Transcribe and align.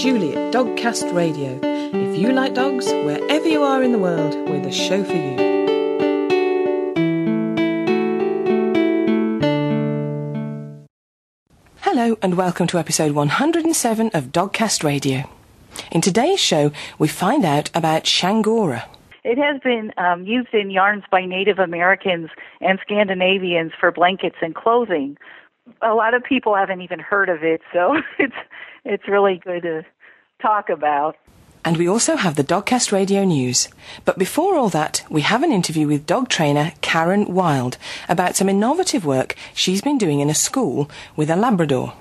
Julie 0.00 0.34
at 0.34 0.54
Dogcast 0.54 1.14
Radio. 1.14 1.60
If 1.62 2.18
you 2.18 2.32
like 2.32 2.54
dogs, 2.54 2.86
wherever 2.86 3.46
you 3.46 3.62
are 3.62 3.82
in 3.82 3.92
the 3.92 3.98
world, 3.98 4.34
we're 4.48 4.62
the 4.62 4.72
show 4.72 5.04
for 5.04 5.12
you. 5.12 5.36
Hello, 11.80 12.16
and 12.22 12.38
welcome 12.38 12.66
to 12.68 12.78
episode 12.78 13.12
107 13.12 14.10
of 14.14 14.32
Dogcast 14.32 14.82
Radio. 14.82 15.28
In 15.92 16.00
today's 16.00 16.40
show, 16.40 16.72
we 16.98 17.06
find 17.06 17.44
out 17.44 17.68
about 17.74 18.04
chiengora. 18.04 18.86
It 19.22 19.36
has 19.36 19.60
been 19.60 19.92
um, 19.98 20.24
used 20.24 20.54
in 20.54 20.70
yarns 20.70 21.04
by 21.10 21.26
Native 21.26 21.58
Americans 21.58 22.30
and 22.62 22.78
Scandinavians 22.80 23.72
for 23.78 23.92
blankets 23.92 24.36
and 24.40 24.54
clothing. 24.54 25.18
A 25.82 25.94
lot 25.94 26.14
of 26.14 26.22
people 26.24 26.54
haven't 26.54 26.80
even 26.80 26.98
heard 26.98 27.28
of 27.28 27.42
it, 27.42 27.60
so 27.72 27.96
it's 28.18 28.34
it's 28.84 29.08
really 29.08 29.40
good 29.42 29.62
to 29.62 29.84
talk 30.40 30.68
about. 30.68 31.16
And 31.62 31.76
we 31.76 31.86
also 31.86 32.16
have 32.16 32.36
the 32.36 32.44
Dogcast 32.44 32.90
Radio 32.90 33.22
News. 33.24 33.68
But 34.06 34.18
before 34.18 34.56
all 34.56 34.70
that, 34.70 35.04
we 35.10 35.20
have 35.20 35.42
an 35.42 35.52
interview 35.52 35.86
with 35.86 36.06
dog 36.06 36.30
trainer 36.30 36.72
Karen 36.80 37.34
Wild 37.34 37.76
about 38.08 38.34
some 38.34 38.48
innovative 38.48 39.04
work 39.04 39.34
she's 39.52 39.82
been 39.82 39.98
doing 39.98 40.20
in 40.20 40.30
a 40.30 40.34
school 40.34 40.90
with 41.16 41.28
a 41.28 41.36
Labrador. 41.36 41.92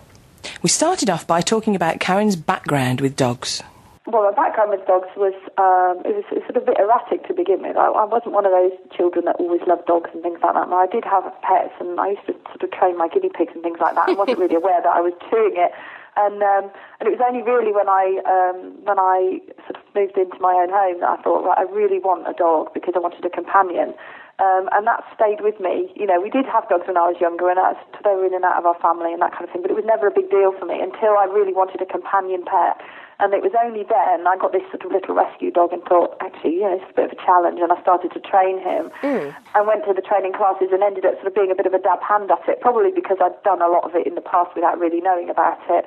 We 0.62 0.70
started 0.70 1.10
off 1.10 1.27
by 1.27 1.41
talking 1.41 1.76
about 1.76 1.99
Karen's 1.99 2.38
background 2.38 3.02
with 3.02 3.18
dogs. 3.18 3.62
Well, 4.09 4.26
my 4.26 4.34
background 4.34 4.73
with 4.73 4.86
dogs 4.90 5.09
was 5.13 5.38
um, 5.62 6.02
it 6.02 6.18
was 6.18 6.26
sort 6.34 6.58
of 6.58 6.63
a 6.63 6.66
bit 6.66 6.81
erratic 6.81 7.30
to 7.30 7.34
begin 7.34 7.62
with. 7.62 7.77
I, 7.77 7.94
I 7.94 8.05
wasn't 8.09 8.34
one 8.34 8.45
of 8.45 8.52
those 8.52 8.73
children 8.90 9.26
that 9.26 9.38
always 9.38 9.62
loved 9.70 9.85
dogs 9.85 10.09
and 10.13 10.26
things 10.26 10.41
like 10.41 10.58
that. 10.58 10.66
And 10.66 10.73
I 10.73 10.90
did 10.90 11.05
have 11.05 11.30
pets, 11.45 11.77
and 11.77 12.02
I 12.02 12.18
used 12.18 12.26
to 12.26 12.34
sort 12.49 12.66
of 12.66 12.72
train 12.73 12.98
my 12.98 13.08
guinea 13.08 13.30
pigs 13.30 13.54
and 13.54 13.62
things 13.62 13.77
like 13.77 13.94
that. 13.94 14.09
I 14.09 14.18
wasn't 14.18 14.41
really 14.41 14.57
aware 14.62 14.82
that 14.82 14.90
I 14.90 15.01
was 15.01 15.13
doing 15.29 15.54
it 15.62 15.71
and 16.20 16.41
um, 16.43 16.71
and 16.99 17.07
it 17.07 17.13
was 17.16 17.24
only 17.24 17.41
really 17.41 17.71
when 17.71 17.88
I 17.88 18.20
um, 18.27 18.76
when 18.84 18.99
I 18.99 19.40
sort 19.63 19.79
of 19.79 19.85
moved 19.96 20.18
into 20.18 20.35
my 20.44 20.51
own 20.51 20.68
home 20.68 20.99
that 20.99 21.12
I 21.16 21.18
thought, 21.23 21.48
right, 21.48 21.63
I 21.63 21.66
really 21.71 21.99
want 21.99 22.27
a 22.27 22.34
dog 22.34 22.73
because 22.73 22.94
I 22.96 22.99
wanted 22.99 23.23
a 23.23 23.29
companion. 23.29 23.96
Um, 24.40 24.71
and 24.71 24.88
that 24.88 25.04
stayed 25.12 25.44
with 25.44 25.60
me. 25.60 25.91
You 25.99 26.07
know, 26.07 26.16
we 26.16 26.32
did 26.32 26.48
have 26.48 26.63
dogs 26.71 26.88
when 26.88 26.96
I 26.96 27.12
was 27.12 27.20
younger, 27.20 27.51
and 27.51 27.60
they 27.60 28.16
were 28.16 28.23
in 28.23 28.34
and 28.34 28.48
out 28.48 28.55
of 28.55 28.66
our 28.66 28.79
family 28.79 29.12
and 29.12 29.20
that 29.21 29.35
kind 29.35 29.44
of 29.44 29.51
thing. 29.51 29.62
But 29.62 29.71
it 29.71 29.76
was 29.76 29.84
never 29.84 30.07
a 30.07 30.16
big 30.16 30.32
deal 30.32 30.55
for 30.55 30.63
me 30.63 30.79
until 30.79 31.20
I 31.20 31.27
really 31.27 31.51
wanted 31.51 31.84
a 31.84 31.88
companion 31.88 32.48
pet. 32.48 32.79
And 33.20 33.34
it 33.35 33.43
was 33.43 33.51
only 33.59 33.84
then 33.84 34.27
I 34.27 34.39
got 34.39 34.55
this 34.55 34.63
sort 34.71 34.87
of 34.87 34.91
little 34.95 35.15
rescue 35.15 35.51
dog 35.51 35.75
and 35.75 35.84
thought, 35.84 36.15
actually, 36.23 36.63
yeah, 36.63 36.79
it's 36.79 36.87
a 36.87 36.95
bit 36.95 37.12
of 37.12 37.13
a 37.13 37.20
challenge. 37.20 37.59
And 37.59 37.71
I 37.71 37.79
started 37.84 38.15
to 38.15 38.21
train 38.23 38.63
him 38.63 38.91
mm. 39.03 39.35
and 39.55 39.61
went 39.67 39.84
to 39.85 39.93
the 39.93 40.01
training 40.01 40.31
classes 40.31 40.71
and 40.71 40.79
ended 40.79 41.03
up 41.03 41.20
sort 41.20 41.27
of 41.27 41.35
being 41.35 41.51
a 41.51 41.57
bit 41.59 41.67
of 41.67 41.76
a 41.76 41.84
dab 41.84 41.99
hand 41.99 42.31
at 42.31 42.48
it, 42.48 42.63
probably 42.63 42.95
because 42.95 43.20
I'd 43.20 43.35
done 43.43 43.61
a 43.61 43.67
lot 43.67 43.84
of 43.84 43.91
it 43.93 44.07
in 44.07 44.15
the 44.15 44.23
past 44.23 44.55
without 44.55 44.79
really 44.79 45.03
knowing 45.03 45.29
about 45.29 45.59
it 45.67 45.85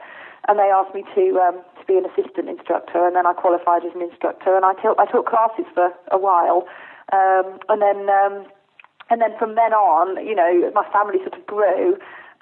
and 0.48 0.58
they 0.58 0.70
asked 0.74 0.94
me 0.94 1.04
to 1.14 1.38
um, 1.38 1.62
to 1.78 1.84
be 1.86 1.96
an 1.96 2.04
assistant 2.06 2.48
instructor, 2.48 3.06
and 3.06 3.14
then 3.14 3.26
I 3.26 3.32
qualified 3.32 3.84
as 3.84 3.94
an 3.94 4.02
instructor, 4.02 4.56
and 4.56 4.64
I 4.64 4.74
took 4.74 4.98
I 4.98 5.06
took 5.06 5.26
classes 5.26 5.66
for 5.74 5.94
a 6.10 6.18
while, 6.18 6.66
um, 7.12 7.58
and 7.68 7.80
then 7.80 8.10
um, 8.10 8.46
and 9.10 9.20
then 9.20 9.36
from 9.38 9.54
then 9.54 9.72
on, 9.72 10.24
you 10.24 10.34
know, 10.34 10.70
my 10.74 10.88
family 10.90 11.18
sort 11.18 11.38
of 11.38 11.46
grew. 11.46 11.96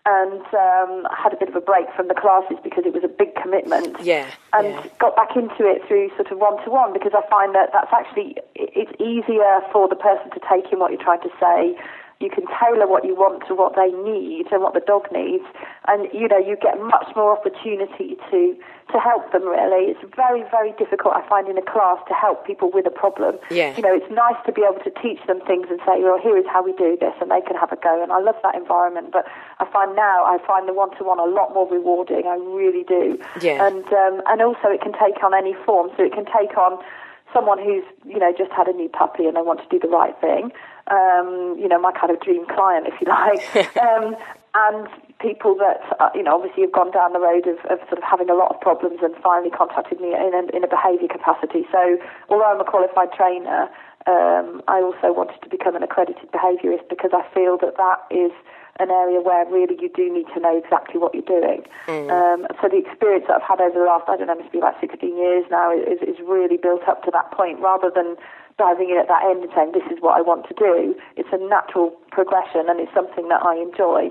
And 0.06 0.40
um, 0.56 1.06
I 1.12 1.16
had 1.22 1.32
a 1.32 1.36
bit 1.36 1.48
of 1.48 1.56
a 1.56 1.60
break 1.60 1.86
from 1.94 2.08
the 2.08 2.14
classes 2.14 2.56
because 2.64 2.84
it 2.86 2.94
was 2.94 3.04
a 3.04 3.08
big 3.08 3.34
commitment. 3.36 4.00
Yeah. 4.00 4.26
And 4.52 4.68
yeah. 4.68 4.86
got 4.98 5.14
back 5.14 5.36
into 5.36 5.68
it 5.68 5.86
through 5.86 6.08
sort 6.16 6.32
of 6.32 6.38
one 6.38 6.56
to 6.64 6.70
one 6.70 6.92
because 6.92 7.12
I 7.12 7.20
find 7.28 7.54
that 7.54 7.70
that's 7.72 7.92
actually 7.92 8.36
it's 8.54 8.92
easier 8.98 9.60
for 9.72 9.88
the 9.88 9.96
person 9.96 10.30
to 10.32 10.40
take 10.48 10.72
in 10.72 10.78
what 10.78 10.90
you're 10.90 11.02
trying 11.02 11.20
to 11.20 11.32
say 11.38 11.76
you 12.20 12.28
can 12.28 12.44
tailor 12.60 12.86
what 12.86 13.04
you 13.04 13.16
want 13.16 13.48
to 13.48 13.54
what 13.54 13.74
they 13.76 13.88
need 14.04 14.52
and 14.52 14.60
what 14.62 14.74
the 14.74 14.84
dog 14.84 15.08
needs, 15.10 15.44
and 15.88 16.06
you 16.12 16.28
know 16.28 16.36
you 16.36 16.54
get 16.60 16.76
much 16.78 17.08
more 17.16 17.32
opportunity 17.32 18.20
to 18.30 18.54
to 18.92 19.00
help 19.00 19.32
them. 19.32 19.48
Really, 19.48 19.88
it's 19.88 20.04
very 20.14 20.44
very 20.52 20.72
difficult 20.76 21.16
I 21.16 21.26
find 21.26 21.48
in 21.48 21.56
a 21.56 21.64
class 21.64 21.96
to 22.08 22.14
help 22.14 22.46
people 22.46 22.70
with 22.70 22.84
a 22.84 22.92
problem. 22.92 23.40
Yeah. 23.50 23.74
You 23.74 23.82
know, 23.82 23.96
it's 23.96 24.10
nice 24.12 24.36
to 24.44 24.52
be 24.52 24.60
able 24.60 24.84
to 24.84 24.92
teach 25.00 25.24
them 25.26 25.40
things 25.48 25.68
and 25.72 25.80
say, 25.88 26.04
well, 26.04 26.20
here 26.20 26.36
is 26.36 26.44
how 26.44 26.62
we 26.62 26.76
do 26.76 26.96
this, 27.00 27.16
and 27.24 27.32
they 27.32 27.40
can 27.40 27.56
have 27.56 27.72
a 27.72 27.80
go. 27.80 28.02
And 28.02 28.12
I 28.12 28.20
love 28.20 28.36
that 28.44 28.54
environment. 28.54 29.16
But 29.16 29.24
I 29.58 29.64
find 29.72 29.96
now 29.96 30.28
I 30.28 30.36
find 30.46 30.68
the 30.68 30.76
one 30.76 30.92
to 31.00 31.04
one 31.04 31.18
a 31.18 31.24
lot 31.24 31.56
more 31.56 31.64
rewarding. 31.72 32.28
I 32.28 32.36
really 32.36 32.84
do. 32.84 33.16
Yeah. 33.40 33.64
And 33.64 33.88
um, 33.96 34.20
and 34.28 34.44
also 34.44 34.68
it 34.68 34.84
can 34.84 34.92
take 34.92 35.24
on 35.24 35.32
any 35.32 35.56
form. 35.64 35.88
So 35.96 36.04
it 36.04 36.12
can 36.12 36.28
take 36.28 36.52
on 36.60 36.84
someone 37.32 37.58
who's 37.58 37.84
you 38.04 38.18
know 38.18 38.32
just 38.36 38.52
had 38.52 38.68
a 38.68 38.72
new 38.72 38.90
puppy 38.90 39.24
and 39.24 39.36
they 39.36 39.42
want 39.42 39.60
to 39.62 39.68
do 39.70 39.78
the 39.78 39.88
right 39.88 40.18
thing 40.20 40.52
um, 40.90 41.56
you 41.58 41.68
know, 41.68 41.80
my 41.80 41.92
kind 41.92 42.10
of 42.10 42.20
dream 42.20 42.46
client, 42.46 42.86
if 42.86 42.94
you 43.00 43.06
like. 43.06 43.40
um, 43.78 44.16
and 44.54 44.88
people 45.20 45.54
that, 45.56 45.78
uh, 46.00 46.10
you 46.14 46.22
know, 46.22 46.34
obviously 46.34 46.62
have 46.62 46.72
gone 46.72 46.90
down 46.90 47.12
the 47.12 47.20
road 47.20 47.46
of, 47.46 47.58
of, 47.70 47.78
sort 47.86 47.98
of 47.98 48.04
having 48.04 48.28
a 48.28 48.34
lot 48.34 48.50
of 48.50 48.60
problems 48.60 48.98
and 49.02 49.14
finally 49.22 49.50
contacted 49.50 50.00
me 50.00 50.10
in 50.10 50.34
a, 50.34 50.42
in 50.56 50.64
a 50.64 50.68
behaviour 50.68 51.06
capacity. 51.06 51.62
So, 51.70 51.98
although 52.28 52.50
I'm 52.50 52.60
a 52.60 52.64
qualified 52.64 53.12
trainer, 53.12 53.70
um, 54.10 54.62
I 54.66 54.82
also 54.82 55.14
wanted 55.14 55.38
to 55.42 55.48
become 55.48 55.76
an 55.76 55.82
accredited 55.82 56.32
behaviourist 56.32 56.88
because 56.88 57.12
I 57.14 57.22
feel 57.32 57.58
that 57.58 57.76
that 57.76 58.00
is 58.10 58.32
an 58.80 58.90
area 58.90 59.20
where 59.20 59.44
really 59.46 59.76
you 59.78 59.90
do 59.94 60.10
need 60.10 60.26
to 60.32 60.40
know 60.40 60.56
exactly 60.56 60.98
what 60.98 61.14
you're 61.14 61.28
doing. 61.28 61.62
Mm. 61.86 62.08
Um, 62.10 62.46
so 62.60 62.68
the 62.68 62.80
experience 62.80 63.26
that 63.28 63.42
I've 63.42 63.46
had 63.46 63.60
over 63.60 63.78
the 63.78 63.84
last, 63.84 64.08
I 64.08 64.16
don't 64.16 64.26
know, 64.26 64.34
must 64.34 64.50
be 64.50 64.58
about 64.58 64.80
16 64.80 65.04
years 65.04 65.44
now, 65.50 65.70
is, 65.70 66.00
is 66.00 66.16
really 66.26 66.56
built 66.56 66.88
up 66.88 67.04
to 67.04 67.10
that 67.12 67.30
point 67.30 67.60
rather 67.60 67.92
than 67.94 68.16
diving 68.58 68.90
in 68.90 68.98
at 68.98 69.08
that 69.08 69.24
end 69.24 69.42
and 69.44 69.52
saying, 69.54 69.72
this 69.72 69.86
is 69.90 69.98
what 70.00 70.18
I 70.18 70.22
want 70.22 70.48
to 70.48 70.54
do. 70.54 70.94
It's 71.16 71.30
a 71.32 71.38
natural 71.38 71.94
progression 72.10 72.68
and 72.68 72.80
it's 72.80 72.92
something 72.94 73.28
that 73.28 73.42
I 73.42 73.56
enjoy. 73.56 74.10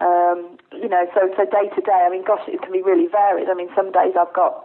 Um, 0.00 0.56
you 0.72 0.88
know, 0.88 1.04
so, 1.12 1.28
so 1.36 1.44
day 1.44 1.68
to 1.76 1.80
day, 1.84 2.00
I 2.06 2.08
mean, 2.08 2.24
gosh, 2.24 2.40
it 2.48 2.62
can 2.62 2.72
be 2.72 2.80
really 2.80 3.06
varied. 3.06 3.48
I 3.48 3.54
mean, 3.54 3.68
some 3.76 3.92
days 3.92 4.16
I've 4.16 4.32
got, 4.32 4.64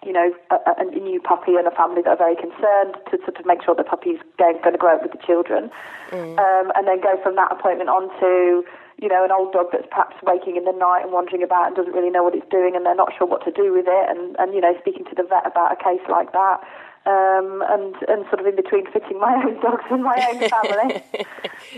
you 0.00 0.12
know, 0.12 0.32
a, 0.50 0.56
a 0.80 0.84
new 0.88 1.20
puppy 1.20 1.60
and 1.60 1.68
a 1.68 1.74
family 1.76 2.00
that 2.02 2.16
are 2.16 2.22
very 2.24 2.34
concerned 2.34 2.96
to 3.12 3.20
sort 3.22 3.36
of 3.36 3.44
make 3.44 3.60
sure 3.62 3.76
the 3.76 3.84
puppy's 3.84 4.18
going, 4.40 4.56
going 4.64 4.72
to 4.72 4.80
grow 4.80 4.96
up 4.96 5.04
with 5.04 5.12
the 5.12 5.20
children. 5.20 5.68
Mm. 6.10 6.40
Um, 6.40 6.72
and 6.74 6.88
then 6.88 7.04
go 7.04 7.20
from 7.22 7.36
that 7.36 7.52
appointment 7.52 7.92
on 7.92 8.08
to, 8.24 8.64
you 8.96 9.08
know, 9.12 9.20
an 9.20 9.30
old 9.30 9.52
dog 9.52 9.68
that's 9.76 9.86
perhaps 9.92 10.16
waking 10.24 10.56
in 10.56 10.64
the 10.64 10.72
night 10.72 11.04
and 11.04 11.12
wandering 11.12 11.44
about 11.44 11.68
and 11.68 11.76
doesn't 11.76 11.92
really 11.92 12.10
know 12.10 12.24
what 12.24 12.34
it's 12.34 12.48
doing 12.48 12.72
and 12.72 12.88
they're 12.88 12.96
not 12.96 13.12
sure 13.12 13.28
what 13.28 13.44
to 13.44 13.52
do 13.52 13.76
with 13.76 13.84
it 13.84 14.06
and, 14.08 14.40
and 14.40 14.56
you 14.56 14.60
know, 14.64 14.72
speaking 14.80 15.04
to 15.04 15.14
the 15.14 15.28
vet 15.28 15.44
about 15.44 15.68
a 15.68 15.76
case 15.76 16.02
like 16.08 16.32
that 16.32 16.64
um, 17.04 17.62
and 17.68 17.94
and 18.08 18.24
sort 18.26 18.40
of 18.40 18.46
in 18.46 18.56
between 18.56 18.86
fitting 18.92 19.18
my 19.18 19.34
own 19.34 19.60
dogs 19.60 19.84
and 19.90 20.02
my 20.02 20.16
own 20.30 20.48
family. 20.48 21.02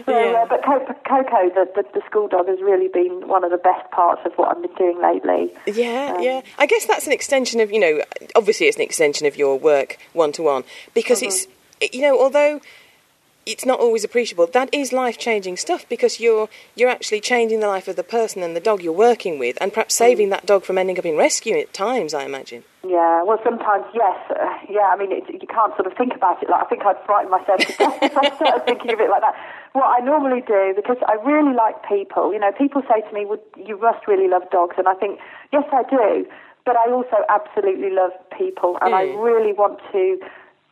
so, 0.04 0.18
yeah. 0.18 0.42
uh, 0.42 0.46
but 0.46 0.62
Coco, 0.62 1.48
the, 1.54 1.66
the, 1.74 1.84
the 1.94 2.02
school 2.06 2.28
dog, 2.28 2.48
has 2.48 2.60
really 2.60 2.88
been 2.88 3.26
one 3.26 3.42
of 3.42 3.50
the 3.50 3.56
best 3.56 3.90
parts 3.90 4.20
of 4.26 4.32
what 4.34 4.54
I've 4.54 4.62
been 4.62 4.74
doing 4.74 5.00
lately. 5.00 5.52
Yeah, 5.66 6.14
um, 6.16 6.22
yeah. 6.22 6.42
I 6.58 6.66
guess 6.66 6.86
that's 6.86 7.06
an 7.06 7.12
extension 7.12 7.60
of 7.60 7.72
you 7.72 7.80
know, 7.80 8.02
obviously 8.36 8.66
it's 8.66 8.76
an 8.76 8.82
extension 8.82 9.26
of 9.26 9.36
your 9.36 9.58
work 9.58 9.98
one 10.12 10.32
to 10.32 10.42
one 10.42 10.64
because 10.92 11.20
mm-hmm. 11.20 11.28
it's 11.80 11.94
you 11.94 12.02
know, 12.02 12.20
although 12.20 12.60
it's 13.46 13.64
not 13.64 13.80
always 13.80 14.04
appreciable. 14.04 14.46
That 14.46 14.68
is 14.72 14.92
life 14.92 15.18
changing 15.18 15.56
stuff 15.56 15.88
because 15.88 16.20
you're 16.20 16.48
you're 16.74 16.88
actually 16.88 17.20
changing 17.20 17.60
the 17.60 17.68
life 17.68 17.88
of 17.88 17.96
the 17.96 18.02
person 18.02 18.42
and 18.42 18.56
the 18.56 18.60
dog 18.60 18.82
you're 18.82 18.92
working 18.92 19.38
with, 19.38 19.58
and 19.60 19.72
perhaps 19.72 19.94
saving 19.94 20.28
mm. 20.28 20.30
that 20.30 20.46
dog 20.46 20.64
from 20.64 20.78
ending 20.78 20.98
up 20.98 21.04
in 21.04 21.16
rescue 21.16 21.56
at 21.58 21.72
times. 21.72 22.14
I 22.14 22.24
imagine. 22.24 22.64
Yeah, 22.86 23.22
well, 23.22 23.38
sometimes 23.42 23.84
yes, 23.94 24.18
uh, 24.30 24.44
yeah. 24.68 24.92
I 24.92 24.96
mean, 24.96 25.12
it, 25.12 25.24
you 25.28 25.48
can't 25.48 25.74
sort 25.76 25.86
of 25.86 25.96
think 25.96 26.14
about 26.14 26.42
it 26.42 26.50
like 26.50 26.64
I 26.64 26.68
think 26.68 26.84
I'd 26.84 27.00
frighten 27.06 27.30
myself 27.30 27.60
to 27.60 27.72
death 27.78 27.98
if 28.02 28.16
I 28.16 28.34
started 28.36 28.64
thinking 28.66 28.92
of 28.92 29.00
it 29.00 29.10
like 29.10 29.22
that. 29.22 29.34
What 29.72 29.88
I 29.88 30.04
normally 30.04 30.42
do, 30.46 30.72
because 30.76 30.98
I 31.08 31.14
really 31.24 31.54
like 31.54 31.82
people. 31.88 32.32
You 32.32 32.38
know, 32.38 32.52
people 32.52 32.82
say 32.88 33.00
to 33.00 33.12
me, 33.14 33.24
well, 33.26 33.40
"You 33.56 33.80
must 33.80 34.06
really 34.06 34.28
love 34.28 34.42
dogs," 34.50 34.76
and 34.78 34.88
I 34.88 34.94
think, 34.94 35.18
yes, 35.52 35.64
I 35.72 35.82
do. 35.88 36.26
But 36.64 36.76
I 36.76 36.90
also 36.90 37.24
absolutely 37.28 37.90
love 37.90 38.12
people, 38.36 38.78
and 38.80 38.92
mm. 38.92 38.96
I 38.96 39.04
really 39.20 39.52
want 39.52 39.80
to 39.92 40.18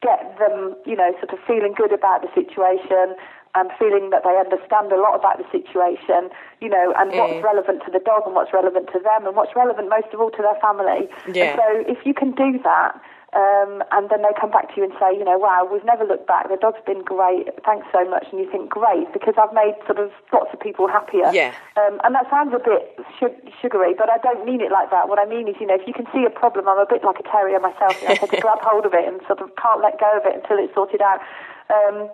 get 0.03 0.37
them, 0.39 0.75
you 0.85 0.97
know, 0.97 1.15
sort 1.23 1.33
of 1.33 1.39
feeling 1.47 1.73
good 1.73 1.93
about 1.93 2.23
the 2.23 2.29
situation 2.35 3.15
and 3.55 3.71
feeling 3.79 4.11
that 4.11 4.25
they 4.25 4.35
understand 4.37 4.91
a 4.93 4.97
lot 4.97 5.15
about 5.15 5.37
the 5.37 5.45
situation, 5.53 6.31
you 6.61 6.69
know, 6.69 6.93
and 6.97 7.13
mm. 7.13 7.19
what's 7.19 7.45
relevant 7.45 7.83
to 7.85 7.91
the 7.93 8.01
dog 8.01 8.23
and 8.25 8.35
what's 8.35 8.53
relevant 8.53 8.89
to 8.93 8.99
them 8.99 9.27
and 9.27 9.37
what's 9.37 9.55
relevant 9.55 9.89
most 9.89 10.09
of 10.13 10.21
all 10.21 10.31
to 10.31 10.41
their 10.41 10.57
family. 10.61 11.09
Yeah. 11.33 11.53
And 11.53 11.61
so 11.61 11.93
if 11.93 12.07
you 12.07 12.15
can 12.15 12.33
do 12.33 12.59
that, 12.65 12.97
um, 13.33 13.81
and 13.97 14.13
then 14.13 14.21
they 14.21 14.37
come 14.37 14.53
back 14.53 14.69
to 14.69 14.75
you 14.77 14.85
and 14.85 14.93
say, 15.01 15.17
you 15.17 15.25
know, 15.25 15.41
wow, 15.41 15.65
we've 15.65 15.85
never 15.89 16.05
looked 16.05 16.29
back. 16.29 16.53
The 16.53 16.61
dog's 16.61 16.85
been 16.85 17.01
great. 17.01 17.49
Thanks 17.65 17.89
so 17.89 18.05
much. 18.05 18.29
And 18.29 18.37
you 18.37 18.45
think, 18.45 18.69
great, 18.69 19.09
because 19.17 19.41
I've 19.41 19.57
made 19.57 19.73
sort 19.89 19.97
of 19.97 20.13
lots 20.37 20.53
of 20.53 20.61
people 20.61 20.85
happier. 20.85 21.33
Yeah. 21.33 21.57
Um, 21.81 21.97
and 22.05 22.13
that 22.13 22.29
sounds 22.29 22.53
a 22.53 22.61
bit 22.61 22.93
sugary, 23.17 23.97
but 23.97 24.13
I 24.13 24.21
don't 24.21 24.45
mean 24.45 24.61
it 24.61 24.69
like 24.69 24.93
that. 24.93 25.09
What 25.09 25.17
I 25.17 25.25
mean 25.25 25.49
is, 25.49 25.57
you 25.57 25.67
know, 25.67 25.81
if 25.81 25.89
you 25.89 25.97
can 25.97 26.05
see 26.13 26.29
a 26.29 26.35
problem, 26.35 26.69
I'm 26.69 26.77
a 26.77 26.85
bit 26.85 27.09
like 27.09 27.25
a 27.25 27.27
terrier 27.27 27.57
myself. 27.57 27.97
You 28.05 28.13
know, 28.13 28.15
I 28.15 28.21
tend 28.21 28.37
to 28.37 28.41
grab 28.45 28.61
hold 28.61 28.85
of 28.85 28.93
it 28.93 29.09
and 29.09 29.17
sort 29.25 29.41
of 29.41 29.49
can't 29.57 29.81
let 29.81 29.97
go 29.97 30.13
of 30.13 30.29
it 30.29 30.37
until 30.37 30.61
it's 30.61 30.77
sorted 30.77 31.01
out. 31.01 31.25
Um, 31.73 32.13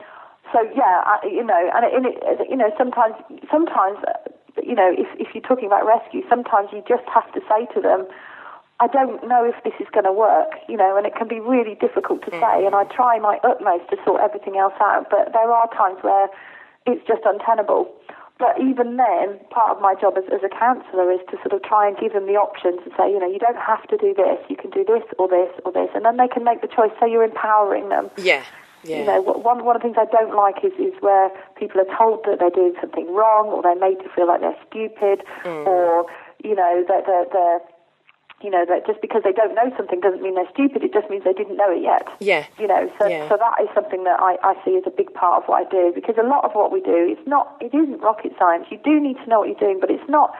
so 0.55 0.63
yeah, 0.71 1.03
I, 1.03 1.19
you 1.27 1.43
know, 1.43 1.59
and 1.75 1.83
it, 1.83 2.15
it, 2.15 2.47
you 2.47 2.57
know, 2.57 2.71
sometimes, 2.79 3.19
sometimes, 3.51 3.99
you 4.63 4.79
know, 4.79 4.95
if 4.95 5.11
if 5.19 5.35
you're 5.35 5.43
talking 5.43 5.67
about 5.67 5.83
rescue, 5.83 6.23
sometimes 6.31 6.71
you 6.71 6.79
just 6.87 7.05
have 7.11 7.27
to 7.35 7.43
say 7.51 7.67
to 7.75 7.83
them 7.83 8.07
I 8.81 8.87
don't 8.87 9.27
know 9.27 9.45
if 9.45 9.57
this 9.65 9.75
is 9.81 9.89
going 9.93 10.05
to 10.05 10.13
work, 10.13 10.53
you 10.69 10.77
know, 10.77 10.97
and 10.97 11.05
it 11.07 11.15
can 11.17 11.27
be 11.27 11.41
really 11.41 11.75
difficult 11.75 12.23
to 12.27 12.31
say. 12.31 12.65
And 12.65 12.75
I 12.75 12.85
mm. 12.85 12.95
try 12.95 13.19
my 13.19 13.39
utmost 13.43 13.91
to 13.91 13.97
sort 14.05 14.21
everything 14.23 14.57
else 14.57 14.75
out, 14.81 15.07
but 15.11 15.33
there 15.33 15.51
are 15.51 15.69
times 15.75 15.99
where 16.03 16.29
it's 16.87 17.05
just 17.07 17.23
untenable. 17.27 17.91
but 18.39 18.55
even 18.61 18.97
then, 18.97 19.39
part 19.51 19.75
of 19.77 19.83
my 19.83 19.95
job 20.01 20.15
as, 20.17 20.25
as 20.33 20.41
a 20.45 20.49
counsellor 20.49 21.11
is 21.11 21.19
to 21.31 21.37
sort 21.43 21.53
of 21.53 21.63
try 21.63 21.89
and 21.89 21.99
give 21.99 22.13
them 22.13 22.27
the 22.27 22.39
options 22.39 22.79
and 22.85 22.93
say, 22.97 23.11
you 23.11 23.19
know, 23.19 23.27
you 23.27 23.39
don't 23.41 23.59
have 23.59 23.83
to 23.89 23.97
do 23.97 24.15
this. 24.15 24.39
You 24.49 24.57
can 24.57 24.71
do 24.71 24.85
this 24.85 25.03
or 25.19 25.27
this 25.27 25.51
or 25.65 25.73
this, 25.73 25.91
and 25.95 26.05
then 26.05 26.17
they 26.17 26.29
can 26.29 26.45
make 26.45 26.63
the 26.63 26.69
choice. 26.69 26.93
So 27.01 27.07
you're 27.07 27.25
empowering 27.25 27.89
them. 27.89 28.11
Yeah. 28.17 28.45
Yeah. 28.85 29.01
You 29.01 29.05
know, 29.07 29.21
one 29.23 29.65
one 29.65 29.75
of 29.75 29.83
the 29.83 29.89
things 29.89 29.99
I 29.99 30.07
don't 30.07 30.37
like 30.37 30.63
is 30.63 30.73
is 30.79 30.95
where 31.03 31.31
people 31.59 31.81
are 31.81 31.97
told 31.99 32.25
that 32.27 32.39
they're 32.39 32.55
doing 32.55 32.75
something 32.81 33.13
wrong, 33.13 33.49
or 33.49 33.61
they're 33.61 33.75
made 33.75 33.99
to 34.07 34.09
feel 34.15 34.29
like 34.29 34.41
they're 34.41 34.63
stupid, 34.71 35.27
Mm. 35.43 35.67
or 35.67 36.07
you 36.45 36.55
know 36.55 36.85
that 36.87 37.03
they're, 37.07 37.27
they're 37.33 37.59
you 38.43 38.51
know 38.51 38.65
that 38.67 38.87
just 38.87 39.01
because 39.01 39.23
they 39.25 39.33
don't 39.33 39.55
know 39.55 39.73
something 39.77 40.01
doesn't 40.01 40.23
mean 40.23 40.35
they're 40.35 40.51
stupid. 40.53 40.85
It 40.85 40.93
just 40.93 41.11
means 41.11 41.25
they 41.25 41.33
didn't 41.33 41.57
know 41.57 41.71
it 41.71 41.83
yet. 41.83 42.07
Yeah. 42.21 42.47
You 42.59 42.69
know, 42.69 42.91
so 42.99 43.09
Yeah. 43.09 43.29
so 43.29 43.37
that 43.37 43.61
is 43.63 43.69
something 43.75 44.05
that 44.05 44.21
I, 44.21 44.39
I 44.43 44.55
see 44.65 44.77
as 44.77 44.85
a 44.87 44.91
big 44.91 45.13
part 45.15 45.43
of 45.43 45.49
what 45.49 45.67
I 45.67 45.71
do 45.71 45.93
because 45.95 46.17
a 46.19 46.23
lot 46.23 46.45
of 46.45 46.53
what 46.53 46.71
we 46.71 46.81
do 46.81 46.95
it's 47.11 47.27
not 47.27 47.57
it 47.61 47.75
isn't 47.75 48.01
rocket 48.01 48.33
science. 48.39 48.67
You 48.71 48.79
do 48.85 49.01
need 49.01 49.17
to 49.19 49.27
know 49.27 49.41
what 49.41 49.49
you're 49.49 49.59
doing, 49.59 49.81
but 49.81 49.91
it's 49.91 50.09
not 50.09 50.35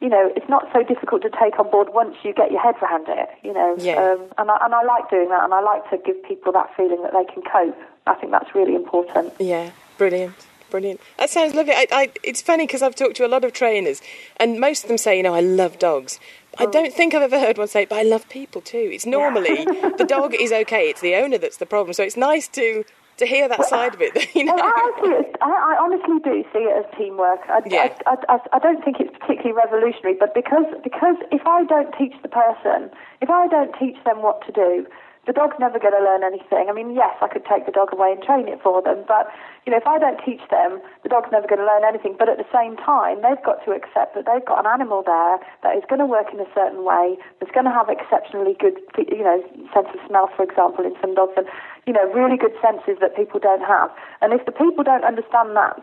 you 0.00 0.08
know, 0.08 0.32
it's 0.36 0.48
not 0.48 0.68
so 0.72 0.82
difficult 0.84 1.22
to 1.22 1.30
take 1.30 1.58
on 1.58 1.70
board 1.72 1.88
once 1.92 2.14
you 2.22 2.32
get 2.32 2.52
your 2.52 2.60
head 2.60 2.76
around 2.80 3.06
it, 3.08 3.28
you 3.42 3.52
know. 3.52 3.74
Yeah. 3.78 3.94
Um, 3.96 4.26
and, 4.38 4.48
I, 4.48 4.58
and 4.64 4.72
I 4.72 4.84
like 4.84 5.10
doing 5.10 5.28
that, 5.30 5.42
and 5.42 5.52
I 5.52 5.60
like 5.60 5.90
to 5.90 5.98
give 5.98 6.22
people 6.22 6.52
that 6.52 6.70
feeling 6.76 7.02
that 7.02 7.12
they 7.12 7.24
can 7.32 7.42
cope. 7.42 7.76
I 8.06 8.14
think 8.14 8.30
that's 8.30 8.54
really 8.54 8.76
important. 8.76 9.32
Yeah, 9.40 9.72
brilliant, 9.96 10.36
brilliant. 10.70 11.00
That 11.18 11.30
sounds 11.30 11.52
lovely. 11.52 11.72
I, 11.72 11.86
I, 11.90 12.12
it's 12.22 12.40
funny 12.40 12.64
because 12.64 12.80
I've 12.80 12.94
talked 12.94 13.16
to 13.16 13.26
a 13.26 13.28
lot 13.28 13.44
of 13.44 13.52
trainers, 13.52 14.00
and 14.36 14.60
most 14.60 14.84
of 14.84 14.88
them 14.88 14.98
say, 14.98 15.16
you 15.16 15.24
know, 15.24 15.34
I 15.34 15.40
love 15.40 15.80
dogs. 15.80 16.20
I 16.58 16.64
oh. 16.64 16.70
don't 16.70 16.92
think 16.92 17.14
I've 17.14 17.22
ever 17.22 17.38
heard 17.38 17.58
one 17.58 17.68
say, 17.68 17.84
but 17.84 17.98
I 17.98 18.02
love 18.02 18.28
people 18.28 18.60
too. 18.60 18.90
It's 18.92 19.06
normally 19.06 19.64
the 19.64 20.04
dog 20.08 20.34
is 20.34 20.52
okay; 20.52 20.88
it's 20.90 21.00
the 21.00 21.14
owner 21.14 21.38
that's 21.38 21.58
the 21.58 21.66
problem. 21.66 21.92
So 21.94 22.02
it's 22.02 22.16
nice 22.16 22.48
to 22.48 22.84
to 23.18 23.26
hear 23.26 23.48
that 23.48 23.64
side 23.64 23.94
of 23.94 24.00
it. 24.00 24.14
You 24.34 24.44
know, 24.44 24.54
Well, 24.54 24.64
I, 24.64 25.00
see 25.02 25.10
it, 25.10 25.36
I, 25.42 25.50
I 25.50 25.76
honestly 25.80 26.18
do 26.22 26.44
see 26.52 26.62
it 26.70 26.84
as 26.84 26.86
teamwork. 26.96 27.40
I, 27.48 27.60
Yeah. 27.66 27.94
I, 28.06 28.14
I, 28.28 28.38
I 28.52 28.58
don't 28.58 28.84
think 28.84 29.00
it's 29.00 29.10
particularly 29.18 29.52
revolutionary, 29.52 30.14
but 30.18 30.34
because 30.34 30.66
because 30.84 31.16
if 31.32 31.42
I 31.46 31.64
don't 31.64 31.92
teach 31.98 32.14
the 32.22 32.28
person, 32.28 32.90
if 33.20 33.30
I 33.30 33.48
don't 33.48 33.74
teach 33.78 33.96
them 34.04 34.22
what 34.22 34.46
to 34.46 34.52
do, 34.52 34.86
the 35.26 35.32
dog's 35.32 35.56
never 35.60 35.78
going 35.78 35.92
to 35.92 36.02
learn 36.02 36.24
anything. 36.24 36.68
I 36.70 36.72
mean, 36.72 36.94
yes, 36.94 37.14
I 37.20 37.28
could 37.28 37.44
take 37.44 37.66
the 37.66 37.72
dog 37.72 37.92
away 37.92 38.12
and 38.12 38.22
train 38.22 38.48
it 38.48 38.62
for 38.62 38.80
them, 38.80 39.04
but 39.06 39.28
you 39.68 39.76
know, 39.76 39.84
if 39.84 39.86
I 39.86 40.00
don't 40.00 40.16
teach 40.24 40.40
them, 40.48 40.80
the 41.04 41.12
dog's 41.12 41.28
never 41.28 41.44
going 41.44 41.60
to 41.60 41.68
learn 41.68 41.84
anything. 41.84 42.16
But 42.16 42.32
at 42.32 42.40
the 42.40 42.48
same 42.48 42.80
time, 42.80 43.20
they've 43.20 43.44
got 43.44 43.60
to 43.68 43.76
accept 43.76 44.16
that 44.16 44.24
they've 44.24 44.48
got 44.48 44.64
an 44.64 44.68
animal 44.72 45.04
there 45.04 45.36
that 45.60 45.76
is 45.76 45.84
going 45.92 46.00
to 46.00 46.08
work 46.08 46.32
in 46.32 46.40
a 46.40 46.48
certain 46.56 46.88
way, 46.88 47.20
that's 47.36 47.52
going 47.52 47.68
to 47.68 47.76
have 47.76 47.92
exceptionally 47.92 48.56
good, 48.56 48.80
you 48.96 49.20
know, 49.20 49.44
sense 49.76 49.92
of 49.92 50.00
smell, 50.08 50.32
for 50.32 50.40
example, 50.40 50.88
in 50.88 50.96
some 51.04 51.12
dogs, 51.12 51.36
and 51.36 51.44
you 51.84 51.92
know, 51.92 52.08
really 52.16 52.40
good 52.40 52.56
senses 52.64 52.96
that 53.04 53.12
people 53.12 53.36
don't 53.36 53.60
have. 53.60 53.92
And 54.24 54.32
if 54.32 54.40
the 54.48 54.56
people 54.56 54.88
don't 54.88 55.04
understand 55.04 55.52
that 55.52 55.76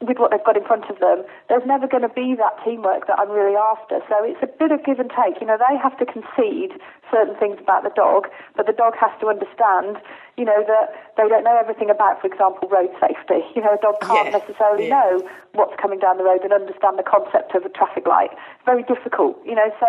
with 0.00 0.18
what 0.18 0.30
they've 0.30 0.44
got 0.44 0.56
in 0.56 0.64
front 0.64 0.84
of 0.92 1.00
them, 1.00 1.24
there's 1.48 1.64
never 1.64 1.88
going 1.88 2.04
to 2.04 2.12
be 2.12 2.36
that 2.36 2.52
teamwork 2.64 3.06
that 3.08 3.18
I'm 3.18 3.30
really 3.32 3.56
after. 3.56 4.04
So 4.08 4.20
it's 4.20 4.42
a 4.44 4.46
bit 4.46 4.68
of 4.70 4.84
give 4.84 5.00
and 5.00 5.08
take. 5.08 5.40
You 5.40 5.46
know, 5.48 5.56
they 5.56 5.72
have 5.80 5.96
to 5.98 6.04
concede 6.04 6.76
certain 7.08 7.32
things 7.40 7.56
about 7.60 7.80
the 7.82 7.94
dog, 7.96 8.28
but 8.56 8.66
the 8.68 8.76
dog 8.76 8.92
has 9.00 9.08
to 9.24 9.32
understand, 9.32 9.96
you 10.36 10.44
know, 10.44 10.60
that 10.68 10.92
they 11.16 11.24
don't 11.32 11.44
know 11.44 11.56
everything 11.56 11.88
about, 11.88 12.20
for 12.20 12.28
example, 12.28 12.68
road 12.68 12.92
safety. 13.00 13.40
You 13.56 13.64
know, 13.64 13.72
a 13.72 13.80
dog 13.80 13.96
can't 14.04 14.28
Yeah, 14.28 14.36
necessarily 14.36 14.92
yeah. 14.92 15.00
know 15.00 15.10
what's 15.56 15.72
coming 15.80 15.98
down 15.98 16.20
the 16.20 16.28
road 16.28 16.44
and 16.44 16.52
understand 16.52 17.00
the 17.00 17.06
concept 17.06 17.56
of 17.56 17.64
a 17.64 17.72
traffic 17.72 18.04
light. 18.06 18.36
It's 18.36 18.66
very 18.68 18.84
difficult, 18.84 19.40
you 19.48 19.54
know, 19.56 19.72
so 19.80 19.88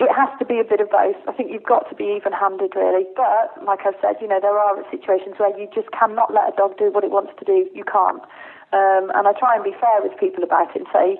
it 0.00 0.10
has 0.10 0.28
to 0.38 0.44
be 0.44 0.58
a 0.58 0.64
bit 0.64 0.80
of 0.80 0.90
both. 0.90 1.16
I 1.28 1.32
think 1.32 1.52
you've 1.52 1.64
got 1.64 1.88
to 1.88 1.94
be 1.94 2.14
even-handed, 2.16 2.74
really. 2.74 3.06
But, 3.14 3.64
like 3.64 3.80
I 3.86 3.92
said, 4.00 4.16
you 4.20 4.28
know, 4.28 4.40
there 4.40 4.58
are 4.58 4.82
situations 4.90 5.36
where 5.38 5.56
you 5.58 5.68
just 5.74 5.90
cannot 5.92 6.32
let 6.34 6.52
a 6.52 6.56
dog 6.56 6.76
do 6.78 6.90
what 6.90 7.04
it 7.04 7.10
wants 7.10 7.32
to 7.38 7.44
do. 7.44 7.68
You 7.74 7.84
can't. 7.84 8.22
Um, 8.72 9.12
and 9.14 9.28
I 9.28 9.32
try 9.38 9.54
and 9.54 9.62
be 9.62 9.72
fair 9.78 10.02
with 10.02 10.18
people 10.18 10.42
about 10.42 10.74
it 10.74 10.82
and 10.82 10.86
say, 10.92 11.18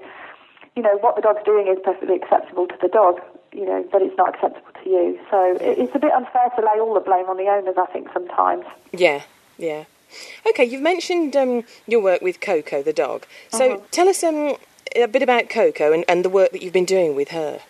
you 0.75 0.83
know, 0.83 0.99
what 0.99 1.15
the 1.15 1.23
dog's 1.23 1.45
doing 1.45 1.69
is 1.69 1.79
perfectly 1.85 2.17
acceptable 2.17 2.67
to 2.67 2.75
the 2.83 2.89
dog, 2.89 3.21
you 3.53 3.65
know, 3.65 3.87
but 3.93 4.03
it's 4.03 4.17
not 4.19 4.35
acceptable 4.35 4.73
to 4.83 4.91
you. 4.91 5.21
So 5.31 5.57
it, 5.61 5.79
it's 5.79 5.95
a 5.95 6.01
bit 6.01 6.13
unfair 6.13 6.51
to 6.57 6.61
lay 6.61 6.81
all 6.81 6.95
the 6.95 7.01
blame 7.01 7.27
on 7.27 7.37
the 7.37 7.47
owners, 7.47 7.77
I 7.79 7.87
think, 7.93 8.09
sometimes. 8.13 8.65
yeah, 8.93 9.23
yeah. 9.57 9.85
Okay, 10.49 10.65
you've 10.65 10.83
mentioned 10.83 11.37
um, 11.37 11.65
your 11.87 12.01
work 12.01 12.23
with 12.23 12.41
Coco, 12.41 12.83
the 12.83 12.93
dog. 12.93 13.27
So 13.51 13.85
tell 13.91 14.09
us 14.09 14.23
um, 14.23 14.57
a 14.95 15.07
bit 15.07 15.23
about 15.23 15.49
Coco 15.49 15.93
and, 15.93 16.05
and 16.09 16.25
the 16.25 16.29
work 16.29 16.53
that 16.53 16.63
you've 16.63 16.73
been 16.73 16.85
doing 16.85 17.15
with 17.15 17.29
her. 17.29 17.61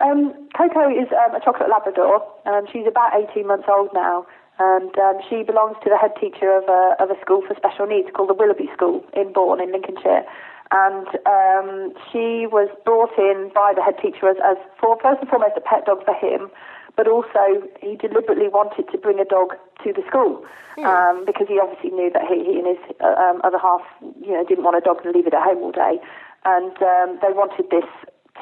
Um, 0.00 0.34
Coco 0.56 0.90
is 0.90 1.06
um, 1.12 1.34
a 1.34 1.40
chocolate 1.40 1.68
Labrador. 1.70 2.26
Um, 2.46 2.66
she's 2.72 2.86
about 2.86 3.14
18 3.14 3.46
months 3.46 3.68
old 3.68 3.90
now, 3.94 4.26
and 4.58 4.90
um, 4.98 5.18
she 5.28 5.42
belongs 5.42 5.76
to 5.84 5.90
the 5.90 5.96
head 5.96 6.12
teacher 6.20 6.50
of 6.50 6.64
a, 6.68 6.96
of 6.98 7.10
a 7.10 7.20
school 7.20 7.42
for 7.46 7.54
special 7.54 7.86
needs 7.86 8.08
called 8.12 8.28
the 8.28 8.34
Willoughby 8.34 8.68
School 8.74 9.04
in 9.14 9.32
Bourne, 9.32 9.60
in 9.60 9.70
Lincolnshire. 9.70 10.24
And 10.72 11.06
um, 11.26 11.94
she 12.10 12.50
was 12.50 12.66
brought 12.84 13.14
in 13.18 13.52
by 13.54 13.72
the 13.76 13.82
head 13.82 13.94
teacher 14.02 14.28
as, 14.28 14.36
as 14.42 14.56
for, 14.80 14.98
first 14.98 15.20
and 15.20 15.30
foremost, 15.30 15.54
a 15.56 15.60
pet 15.60 15.86
dog 15.86 16.04
for 16.04 16.14
him, 16.14 16.50
but 16.96 17.06
also 17.06 17.62
he 17.80 17.94
deliberately 17.94 18.48
wanted 18.48 18.90
to 18.90 18.98
bring 18.98 19.20
a 19.20 19.24
dog 19.24 19.54
to 19.84 19.92
the 19.92 20.02
school 20.08 20.42
um, 20.78 21.24
because 21.24 21.46
he 21.46 21.60
obviously 21.60 21.90
knew 21.90 22.10
that 22.10 22.22
he, 22.26 22.42
he 22.42 22.58
and 22.58 22.66
his 22.66 22.82
uh, 22.98 23.14
um, 23.14 23.40
other 23.44 23.58
half, 23.58 23.82
you 24.00 24.32
know, 24.32 24.44
didn't 24.44 24.64
want 24.64 24.76
a 24.76 24.80
dog 24.80 25.02
to 25.02 25.10
leave 25.10 25.26
it 25.26 25.34
at 25.34 25.42
home 25.42 25.58
all 25.58 25.72
day, 25.72 26.00
and 26.44 26.74
um, 26.82 27.18
they 27.22 27.30
wanted 27.30 27.70
this 27.70 27.86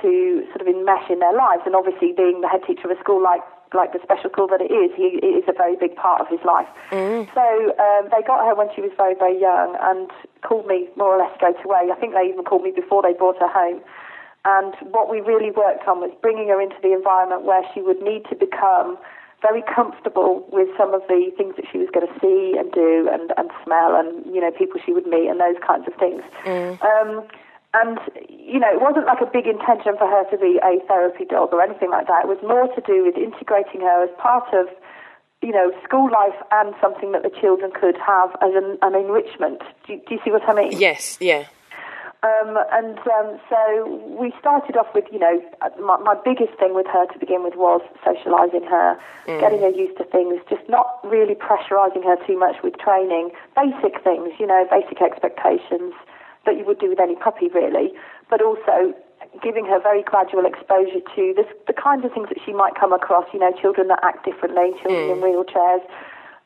to 0.01 0.47
sort 0.55 0.63
of 0.63 0.67
enmesh 0.67 1.11
in 1.11 1.19
their 1.19 1.35
lives. 1.35 1.63
And 1.67 1.75
obviously, 1.77 2.13
being 2.13 2.41
the 2.41 2.49
head 2.49 2.63
teacher 2.67 2.91
of 2.91 2.97
a 2.97 3.01
school 3.01 3.23
like 3.23 3.43
like 3.75 3.93
the 3.93 4.01
special 4.03 4.29
school 4.29 4.47
that 4.49 4.61
it 4.61 4.71
is, 4.71 4.93
he 4.97 5.19
it 5.23 5.33
is 5.33 5.45
a 5.49 5.53
very 5.53 5.77
big 5.77 5.97
part 5.97 6.21
of 6.21 6.29
his 6.29 6.41
life. 6.45 6.69
So 7.35 7.45
um, 7.81 8.09
they 8.13 8.23
got 8.27 8.45
her 8.45 8.55
when 8.55 8.69
she 8.75 8.81
was 8.81 8.93
very 8.97 9.15
very 9.15 9.41
young 9.41 9.77
and 9.81 10.11
called 10.43 10.67
me 10.67 10.89
more 10.97 11.17
or 11.17 11.19
less 11.19 11.35
straight 11.37 11.57
away. 11.65 11.89
I 11.91 11.97
think 11.97 12.15
they 12.15 12.29
even 12.29 12.45
called 12.45 12.63
me 12.63 12.73
before 12.73 13.03
they 13.03 13.13
brought 13.13 13.39
her 13.41 13.49
home. 13.49 13.81
And 14.45 14.75
what 14.91 15.09
we 15.09 15.21
really 15.21 15.51
worked 15.51 15.87
on 15.87 16.01
was 16.01 16.11
bringing 16.21 16.49
her 16.49 16.61
into 16.61 16.77
the 16.83 16.93
environment 16.93 17.45
where 17.45 17.63
she 17.73 17.81
would 17.81 18.03
need 18.03 18.25
to 18.29 18.35
become 18.35 18.99
very 19.41 19.63
comfortable 19.63 20.47
with 20.51 20.69
some 20.77 20.95
of 20.95 21.03
the 21.09 21.31
things 21.37 21.55
that 21.57 21.65
she 21.71 21.79
was 21.79 21.89
going 21.95 22.07
to 22.07 22.15
see 22.21 22.57
and 22.59 22.71
do 22.73 23.09
and, 23.13 23.33
and 23.37 23.51
smell 23.65 23.95
and, 23.97 24.25
you 24.35 24.41
know, 24.41 24.51
people 24.51 24.81
she 24.85 24.93
would 24.93 25.07
meet 25.07 25.29
and 25.29 25.41
those 25.41 25.57
kinds 25.67 25.87
of 25.87 25.95
things. 25.95 26.23
Um, 26.83 27.23
and, 27.75 27.99
you 28.29 28.59
know, 28.61 28.69
it 28.73 28.81
wasn't 28.81 29.07
like 29.07 29.21
a 29.23 29.27
big 29.27 29.47
intention 29.47 29.97
for 29.97 30.07
her 30.07 30.25
to 30.31 30.37
be 30.37 30.61
a 30.63 30.79
therapy 30.87 31.25
dog 31.25 31.53
or 31.53 31.63
anything 31.63 31.91
like 31.91 32.07
that. 32.07 32.25
It 32.25 32.29
was 32.29 32.39
more 32.43 32.69
to 32.69 32.81
do 32.83 33.05
with 33.05 33.17
integrating 33.17 33.81
her 33.81 34.05
as 34.05 34.11
part 34.19 34.53
of, 34.53 34.67
you 35.41 35.53
know, 35.53 35.73
school 35.83 36.11
life 36.13 36.37
and 36.53 36.75
something 36.81 37.13
that 37.13 37.23
the 37.23 37.31
children 37.41 37.73
could 37.73 37.97
have 37.97 38.31
as 38.43 38.53
an, 38.55 38.79
an 38.83 38.95
enrichment. 38.95 39.63
Do, 39.87 39.95
you- 39.95 40.03
do 40.07 40.15
you 40.15 40.21
see 40.25 40.31
what 40.31 40.47
I 40.49 40.55
mean? 40.55 40.79
Yes, 40.79 41.17
yeah. 41.21 41.47
Um, 42.25 42.57
and 42.71 42.99
um, 43.19 43.41
so 43.51 44.17
we 44.17 44.33
started 44.39 44.77
off 44.77 44.87
with, 44.95 45.07
you 45.11 45.19
know, 45.19 45.43
my, 45.81 45.97
my 45.99 46.15
biggest 46.25 46.55
thing 46.57 46.73
with 46.73 46.87
her 46.87 47.07
to 47.07 47.19
begin 47.19 47.43
with 47.43 47.57
was 47.57 47.81
socialising 48.07 48.63
her, 48.69 48.97
getting 49.41 49.59
her 49.61 49.71
used 49.71 49.99
to 49.99 50.05
things, 50.05 50.39
just 50.49 50.63
not 50.69 51.01
really 51.03 51.35
pressurising 51.35 52.05
her 52.05 52.15
too 52.25 52.39
much 52.39 52.63
with 52.63 52.79
training. 52.79 53.31
Basic 53.57 54.05
things, 54.05 54.31
you 54.39 54.47
know, 54.47 54.65
basic 54.71 55.03
expectations 55.03 55.95
that 56.47 56.57
you 56.57 56.65
would 56.65 56.79
do 56.79 56.89
with 56.89 57.01
any 57.01 57.17
puppy, 57.17 57.49
really, 57.49 57.93
but 58.31 58.43
also 58.43 58.95
giving 59.43 59.65
her 59.65 59.81
very 59.81 60.03
gradual 60.03 60.45
exposure 60.45 61.01
to 61.15 61.33
this, 61.37 61.47
the 61.67 61.73
kinds 61.73 62.05
of 62.05 62.13
things 62.13 62.29
that 62.29 62.39
she 62.45 62.53
might 62.53 62.75
come 62.75 62.93
across, 62.93 63.25
you 63.33 63.39
know, 63.39 63.53
children 63.61 63.89
that 63.89 64.01
act 64.03 64.25
differently, 64.25 64.73
children 64.83 65.17
in 65.17 65.19
wheelchairs, 65.23 65.81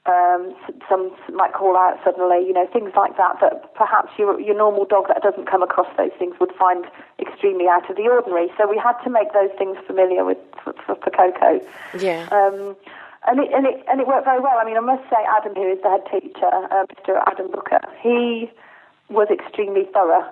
um, 0.06 0.54
some 0.88 1.10
might 1.34 1.52
call 1.52 1.76
out 1.76 1.98
suddenly, 2.04 2.46
you 2.46 2.52
know, 2.52 2.66
things 2.72 2.92
like 2.96 3.16
that 3.16 3.38
that 3.40 3.74
perhaps 3.74 4.12
your 4.18 4.40
your 4.40 4.56
normal 4.56 4.84
dog 4.84 5.08
that 5.08 5.22
doesn't 5.22 5.46
come 5.50 5.62
across 5.62 5.88
those 5.96 6.12
things 6.18 6.36
would 6.38 6.52
find 6.54 6.86
extremely 7.18 7.66
out 7.66 7.88
of 7.90 7.96
the 7.96 8.06
ordinary. 8.06 8.48
So 8.56 8.68
we 8.68 8.78
had 8.78 8.94
to 9.02 9.10
make 9.10 9.32
those 9.32 9.50
things 9.58 9.76
familiar 9.86 10.24
with 10.24 10.38
for, 10.62 10.74
for, 10.86 10.94
for 10.94 11.10
Coco. 11.10 11.60
Yeah. 11.98 12.28
Um, 12.30 12.76
and 13.26 13.40
it, 13.40 13.50
and 13.52 13.66
it 13.66 13.84
and 13.90 14.00
it 14.00 14.06
worked 14.06 14.24
very 14.24 14.38
well. 14.38 14.58
I 14.60 14.64
mean, 14.64 14.76
I 14.76 14.80
must 14.80 15.02
say, 15.10 15.18
Adam, 15.26 15.54
who 15.54 15.66
is 15.66 15.82
the 15.82 15.90
head 15.90 16.06
teacher, 16.06 16.46
uh, 16.46 16.86
Mr. 16.86 17.20
Adam 17.26 17.50
Booker, 17.50 17.80
he 18.00 18.48
was 19.08 19.28
extremely 19.30 19.84
thorough. 19.92 20.24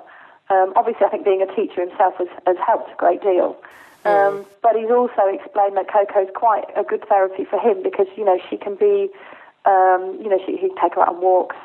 Um, 0.50 0.72
obviously, 0.76 1.06
I 1.06 1.10
think 1.10 1.24
being 1.24 1.42
a 1.42 1.54
teacher 1.54 1.80
himself 1.80 2.14
has, 2.18 2.28
has 2.46 2.56
helped 2.64 2.90
a 2.92 2.96
great 2.96 3.22
deal. 3.22 3.56
Um, 4.04 4.44
But 4.62 4.76
he's 4.76 4.90
also 4.90 5.22
explained 5.32 5.76
that 5.76 5.88
Coco's 5.88 6.28
quite 6.34 6.64
a 6.76 6.82
good 6.82 7.06
therapy 7.08 7.44
for 7.44 7.58
him 7.58 7.82
because 7.82 8.06
you 8.16 8.24
know 8.24 8.38
she 8.50 8.56
can 8.58 8.74
be, 8.74 9.08
um, 9.64 10.18
you 10.20 10.28
know, 10.28 10.38
she, 10.44 10.56
he 10.56 10.68
can 10.68 10.76
take 10.76 10.94
her 10.94 11.02
out 11.02 11.08
on 11.16 11.20
walks. 11.22 11.56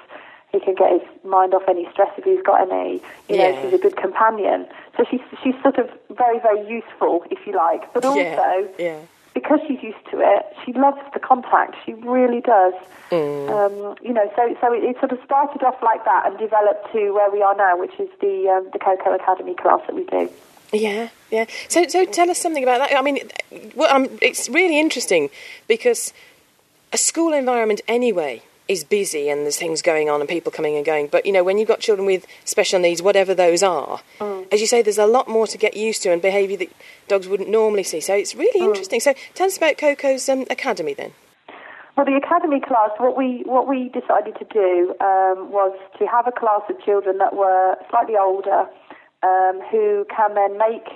He 0.51 0.59
can 0.59 0.73
get 0.73 0.91
his 0.91 1.01
mind 1.23 1.53
off 1.53 1.63
any 1.67 1.87
stress 1.91 2.09
if 2.17 2.23
he's 2.23 2.41
got 2.41 2.61
any. 2.71 3.01
You 3.27 3.37
know, 3.37 3.61
she's 3.61 3.73
a 3.73 3.77
good 3.77 3.97
companion. 3.97 4.67
So 4.97 5.03
she's 5.09 5.21
she's 5.43 5.55
sort 5.61 5.77
of 5.77 5.89
very 6.09 6.39
very 6.39 6.65
useful, 6.67 7.23
if 7.29 7.45
you 7.45 7.53
like. 7.53 7.93
But 7.93 8.05
also 8.05 8.17
yeah. 8.17 8.67
Yeah. 8.79 8.99
Because 9.41 9.59
she's 9.67 9.81
used 9.81 10.03
to 10.11 10.19
it, 10.19 10.45
she 10.65 10.73
loves 10.73 10.99
the 11.13 11.19
contact. 11.19 11.75
She 11.85 11.93
really 11.93 12.41
does. 12.41 12.73
Um, 13.11 13.95
you 14.03 14.13
know, 14.13 14.31
so 14.35 14.55
so 14.61 14.73
it, 14.73 14.83
it 14.83 14.99
sort 14.99 15.11
of 15.11 15.19
started 15.25 15.63
off 15.63 15.81
like 15.81 16.05
that 16.05 16.27
and 16.27 16.37
developed 16.37 16.91
to 16.91 17.11
where 17.11 17.31
we 17.31 17.41
are 17.41 17.55
now, 17.55 17.77
which 17.77 17.99
is 17.99 18.09
the 18.21 18.49
um, 18.49 18.69
the 18.71 18.79
Coco 18.79 19.15
Academy 19.15 19.55
class 19.55 19.81
that 19.87 19.95
we 19.95 20.03
do. 20.05 20.29
Yeah, 20.71 21.09
yeah. 21.31 21.45
So, 21.67 21.87
so 21.87 22.05
tell 22.05 22.29
us 22.29 22.39
something 22.39 22.61
about 22.61 22.79
that. 22.79 22.95
I 22.95 23.01
mean, 23.01 23.19
well, 23.75 23.93
um, 23.93 24.07
it's 24.21 24.49
really 24.49 24.79
interesting 24.79 25.29
because 25.67 26.13
a 26.93 26.97
school 26.97 27.33
environment, 27.33 27.81
anyway, 27.87 28.43
is 28.69 28.83
busy 28.85 29.29
and 29.29 29.41
there's 29.41 29.57
things 29.57 29.81
going 29.81 30.09
on 30.09 30.21
and 30.21 30.29
people 30.29 30.51
coming 30.51 30.77
and 30.77 30.85
going. 30.85 31.07
But 31.07 31.25
you 31.25 31.33
know, 31.33 31.43
when 31.43 31.57
you've 31.57 31.67
got 31.67 31.79
children 31.81 32.05
with 32.05 32.25
special 32.45 32.79
needs, 32.79 33.01
whatever 33.01 33.33
those 33.35 33.61
are, 33.63 33.99
Mm. 34.19 34.45
as 34.53 34.61
you 34.61 34.67
say, 34.67 34.81
there's 34.81 34.97
a 34.99 35.05
lot 35.07 35.27
more 35.27 35.47
to 35.47 35.57
get 35.57 35.75
used 35.75 36.03
to 36.03 36.11
and 36.13 36.21
behaviour 36.21 36.55
that 36.57 36.69
dogs 37.07 37.27
wouldn't 37.27 37.49
normally 37.49 37.83
see. 37.83 37.99
So 37.99 38.13
it's 38.13 38.35
really 38.35 38.61
Mm. 38.61 38.69
interesting. 38.69 38.99
So 39.01 39.13
tell 39.33 39.47
us 39.47 39.57
about 39.57 39.77
Coco's 39.77 40.29
um, 40.29 40.45
academy 40.49 40.93
then. 40.93 41.11
Well, 41.97 42.05
the 42.05 42.15
academy 42.15 42.61
class, 42.61 42.91
what 42.99 43.17
we 43.17 43.41
what 43.45 43.67
we 43.67 43.89
decided 43.89 44.35
to 44.37 44.45
do 44.45 44.95
um, 45.01 45.51
was 45.51 45.75
to 45.99 46.05
have 46.07 46.27
a 46.27 46.31
class 46.31 46.61
of 46.69 46.79
children 46.85 47.17
that 47.17 47.35
were 47.35 47.75
slightly 47.89 48.15
older, 48.15 48.69
um, 49.23 49.59
who 49.71 50.05
can 50.15 50.33
then 50.35 50.57
make 50.57 50.87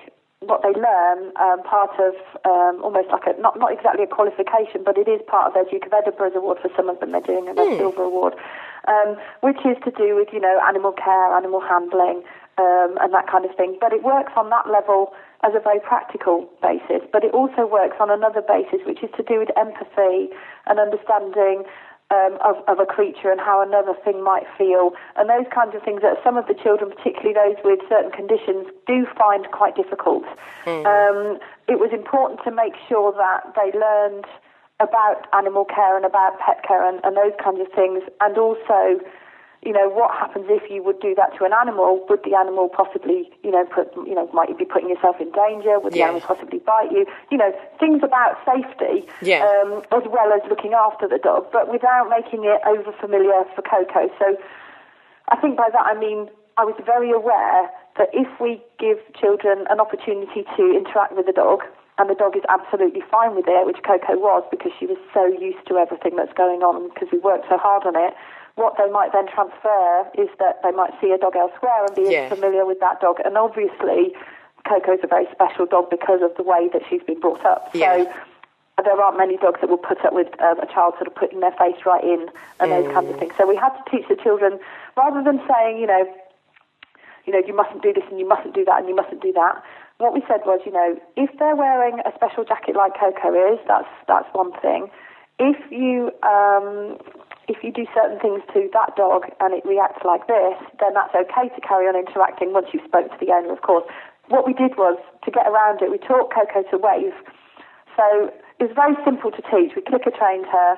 what 0.48 0.62
they 0.62 0.74
learn 0.74 1.32
um, 1.40 1.64
part 1.64 1.92
of 2.00 2.16
um, 2.46 2.84
almost 2.84 3.10
like 3.10 3.24
a 3.28 3.40
not 3.40 3.58
not 3.60 3.72
exactly 3.72 4.04
a 4.04 4.08
qualification, 4.08 4.84
but 4.84 4.98
it 4.98 5.08
is 5.08 5.22
part 5.28 5.48
of 5.48 5.54
their 5.54 5.66
Duke 5.66 5.86
of 5.86 5.94
Edinburgh's 5.94 6.36
award 6.36 6.60
for 6.62 6.70
some 6.76 6.90
of 6.90 7.00
them. 7.00 7.12
They're 7.12 7.22
doing 7.22 7.48
a 7.48 7.56
silver 7.78 8.04
award, 8.04 8.34
um, 8.88 9.18
which 9.42 9.60
is 9.66 9.78
to 9.86 9.92
do 9.92 10.16
with 10.16 10.30
you 10.32 10.40
know 10.40 10.60
animal 10.68 10.92
care, 10.92 11.36
animal 11.36 11.62
handling, 11.62 12.24
um, 12.58 12.98
and 13.02 13.14
that 13.14 13.28
kind 13.28 13.46
of 13.46 13.56
thing. 13.56 13.78
But 13.80 13.94
it 13.94 14.04
works 14.04 14.34
on 14.36 14.50
that 14.50 14.70
level 14.70 15.14
as 15.44 15.52
a 15.56 15.60
very 15.60 15.80
practical 15.80 16.48
basis, 16.62 17.04
but 17.12 17.24
it 17.24 17.34
also 17.34 17.68
works 17.68 17.98
on 18.00 18.10
another 18.10 18.42
basis, 18.42 18.80
which 18.86 19.04
is 19.04 19.10
to 19.18 19.24
do 19.24 19.40
with 19.40 19.50
empathy 19.58 20.32
and 20.68 20.80
understanding 20.80 21.64
um, 22.12 22.38
of, 22.44 22.56
of 22.68 22.80
a 22.80 22.86
creature 22.86 23.32
and 23.32 23.40
how 23.40 23.62
another 23.62 23.94
thing 24.04 24.24
might 24.24 24.44
feel, 24.58 24.92
and 25.16 25.30
those 25.30 25.46
kinds 25.54 25.76
of 25.76 25.82
things 25.84 26.02
that 26.02 26.18
some 26.24 26.38
of 26.38 26.48
the 26.48 26.54
children, 26.54 26.92
particularly 26.92 27.34
those 27.34 27.56
with 27.64 27.80
certain 27.90 28.12
conditions, 28.12 28.68
do 28.88 29.06
find 29.18 29.50
quite 29.52 29.76
difficult. 29.76 30.24
Um, 30.86 31.40
it 31.68 31.80
was 31.80 31.92
important 31.94 32.42
to 32.44 32.52
make 32.52 32.74
sure 32.88 33.12
that 33.14 33.54
they 33.56 33.78
learned 33.78 34.26
about 34.80 35.28
animal 35.34 35.66
care 35.66 35.96
and 35.96 36.06
about 36.06 36.40
pet 36.40 36.62
care 36.68 36.88
and, 36.88 37.00
and 37.04 37.16
those 37.16 37.34
kinds 37.44 37.60
of 37.62 37.68
things, 37.74 38.04
and 38.22 38.38
also 38.38 39.00
you 39.66 39.72
know, 39.72 39.90
what 39.90 40.12
happens 40.12 40.46
if 40.50 40.70
you 40.70 40.84
would 40.84 41.00
do 41.00 41.16
that 41.16 41.38
to 41.38 41.46
an 41.46 41.54
animal? 41.54 42.06
Would 42.10 42.24
the 42.24 42.36
animal 42.36 42.70
possibly, 42.70 43.32
you 43.44 43.52
know, 43.52 43.66
put, 43.66 43.94
you 44.08 44.14
know, 44.16 44.30
might 44.34 44.50
you 44.50 44.56
be 44.56 44.66
putting 44.66 44.90
yourself 44.90 45.18
in 45.20 45.32
danger? 45.32 45.80
Would 45.80 45.94
the 45.94 46.02
animal 46.04 46.22
possibly 46.22 46.60
bite 46.60 46.92
you? 46.92 47.06
You 47.32 47.38
know, 47.38 47.52
things 47.80 48.02
about 48.04 48.38
safety, 48.46 49.08
Yeah. 49.22 49.44
um, 49.46 49.84
as 49.92 50.04
well 50.10 50.34
as 50.34 50.42
looking 50.50 50.74
after 50.74 51.08
the 51.08 51.18
dog, 51.18 51.52
but 51.52 51.72
without 51.72 52.10
making 52.10 52.44
it 52.46 52.60
over 52.68 52.92
familiar 53.00 53.44
for 53.56 53.62
Coco. 53.62 54.10
So, 54.20 54.38
I 55.30 55.38
think 55.38 55.56
by 55.58 55.70
that 55.72 55.86
I 55.86 55.94
mean 55.98 56.30
I 56.58 56.66
was 56.66 56.76
very 56.86 57.12
aware 57.12 57.70
that 57.98 58.10
if 58.14 58.28
we 58.40 58.62
give 58.80 59.00
children 59.20 59.66
an 59.70 59.80
opportunity 59.80 60.46
to 60.58 60.64
interact 60.76 61.14
with 61.16 61.26
the 61.26 61.32
dog, 61.34 61.64
and 61.98 62.10
the 62.10 62.16
dog 62.16 62.36
is 62.36 62.44
absolutely 62.50 63.02
fine 63.12 63.36
with 63.36 63.46
it, 63.48 63.66
which 63.66 63.78
Coco 63.86 64.18
was 64.18 64.44
because 64.50 64.72
she 64.80 64.86
was 64.88 64.98
so 65.14 65.26
used 65.26 65.66
to 65.68 65.78
everything 65.78 66.16
that's 66.16 66.34
going 66.34 66.62
on 66.62 66.90
because 66.90 67.08
we 67.12 67.20
worked 67.20 67.46
so 67.50 67.58
hard 67.58 67.86
on 67.86 67.96
it. 67.96 68.14
What 68.56 68.78
they 68.78 68.90
might 68.92 69.12
then 69.14 69.28
transfer 69.28 70.06
is 70.16 70.30
that 70.40 70.62
they 70.64 70.72
might 70.72 70.94
see 71.02 71.12
a 71.12 71.18
dog 71.18 71.36
elsewhere 71.36 71.86
and 71.86 71.96
be 71.96 72.12
Yeah. 72.14 72.30
familiar 72.30 72.66
with 72.66 72.80
that 72.82 73.02
dog. 73.02 73.20
And 73.26 73.38
obviously, 73.38 74.14
Coco's 74.68 75.00
a 75.04 75.08
very 75.08 75.28
special 75.32 75.66
dog 75.66 75.90
because 75.90 76.22
of 76.22 76.36
the 76.36 76.44
way 76.44 76.70
that 76.70 76.84
she's 76.88 77.02
been 77.04 77.20
brought 77.20 77.44
up. 77.46 77.70
Yeah. 77.74 78.04
So 78.04 78.14
there 78.84 79.02
aren't 79.02 79.18
many 79.18 79.38
dogs 79.38 79.60
that 79.62 79.70
will 79.70 79.78
put 79.78 80.04
up 80.06 80.14
with 80.14 80.28
um, 80.42 80.60
a 80.60 80.68
child 80.68 80.94
sort 80.96 81.08
of 81.08 81.16
putting 81.16 81.40
their 81.40 81.52
face 81.52 81.78
right 81.86 82.04
in 82.04 82.30
and 82.60 82.72
those 82.72 82.92
kinds 82.94 83.10
of 83.10 83.18
things. 83.20 83.34
So 83.38 83.48
we 83.48 83.56
had 83.56 83.70
to 83.70 83.84
teach 83.90 84.08
the 84.08 84.16
children, 84.16 84.60
rather 84.96 85.24
than 85.24 85.42
saying, 85.48 85.80
you 85.80 85.88
know, 85.88 86.06
you 87.26 87.34
know, 87.34 87.40
you 87.46 87.56
mustn't 87.56 87.82
do 87.82 87.94
this 87.94 88.04
and 88.10 88.20
you 88.20 88.28
mustn't 88.28 88.54
do 88.54 88.66
that 88.66 88.80
and 88.80 88.88
you 88.90 88.96
mustn't 88.96 89.22
do 89.22 89.32
that. 89.34 89.64
What 89.98 90.14
we 90.14 90.22
said 90.28 90.42
was, 90.46 90.60
you 90.66 90.72
know, 90.72 91.00
if 91.16 91.30
they're 91.40 91.56
wearing 91.56 92.00
a 92.06 92.12
special 92.16 92.44
jacket 92.44 92.76
like 92.76 92.94
Coco 93.00 93.34
is, 93.54 93.60
that's 93.68 93.88
that's 94.08 94.28
one 94.34 94.52
thing. 94.60 94.90
If 95.40 95.58
you 95.72 96.12
um, 96.24 96.98
if 97.48 97.64
you 97.64 97.72
do 97.72 97.86
certain 97.94 98.20
things 98.20 98.42
to 98.54 98.70
that 98.74 98.96
dog 98.96 99.26
and 99.42 99.54
it 99.54 99.66
reacts 99.66 100.04
like 100.06 100.28
this, 100.28 100.56
then 100.80 100.94
that's 100.94 101.14
okay 101.14 101.50
to 101.54 101.62
carry 101.62 101.88
on 101.88 101.96
interacting 101.96 102.54
once 102.54 102.68
you've 102.74 102.86
spoken 102.86 103.10
to 103.12 103.26
the 103.26 103.32
owner, 103.32 103.52
of 103.52 103.62
course. 103.62 103.84
What 104.30 104.48
we 104.48 104.54
did 104.54 104.78
was 104.78 104.98
to 105.26 105.32
get 105.32 105.46
around 105.48 105.82
it, 105.82 105.92
we 105.92 105.98
taught 105.98 106.32
Coco 106.34 106.64
to 106.72 106.78
wave. 106.78 107.14
So 107.98 108.32
it 108.60 108.64
was 108.68 108.72
very 108.76 108.96
simple 109.04 109.32
to 109.32 109.42
teach. 109.52 109.76
We 109.76 109.82
clicker 109.82 110.12
trained 110.12 110.46
her 110.48 110.78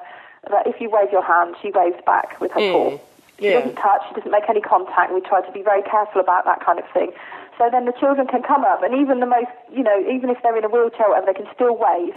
that 0.49 0.65
if 0.67 0.81
you 0.81 0.89
wave 0.89 1.11
your 1.11 1.23
hand, 1.23 1.55
she 1.61 1.71
waves 1.71 1.97
back 2.05 2.39
with 2.41 2.51
her 2.53 2.59
paw. 2.59 2.97
She 3.37 3.49
Yeah. 3.49 3.59
doesn't 3.59 3.75
touch, 3.75 4.01
she 4.09 4.15
doesn't 4.15 4.31
make 4.31 4.49
any 4.49 4.61
contact. 4.61 5.11
We 5.11 5.21
try 5.21 5.41
to 5.41 5.51
be 5.51 5.61
very 5.61 5.81
careful 5.83 6.21
about 6.21 6.45
that 6.45 6.61
kind 6.65 6.79
of 6.79 6.87
thing. 6.89 7.13
So 7.57 7.69
then 7.71 7.85
the 7.85 7.95
children 7.95 8.27
can 8.27 8.43
come 8.43 8.65
up, 8.65 8.83
and 8.83 8.93
even 8.93 9.19
the 9.19 9.25
most, 9.25 9.51
you 9.71 9.83
know, 9.83 9.95
even 10.11 10.29
if 10.29 10.37
they're 10.43 10.57
in 10.57 10.65
a 10.65 10.69
wheelchair 10.69 11.07
or 11.07 11.15
whatever, 11.15 11.31
they 11.31 11.39
can 11.39 11.47
still 11.55 11.75
wave. 11.75 12.15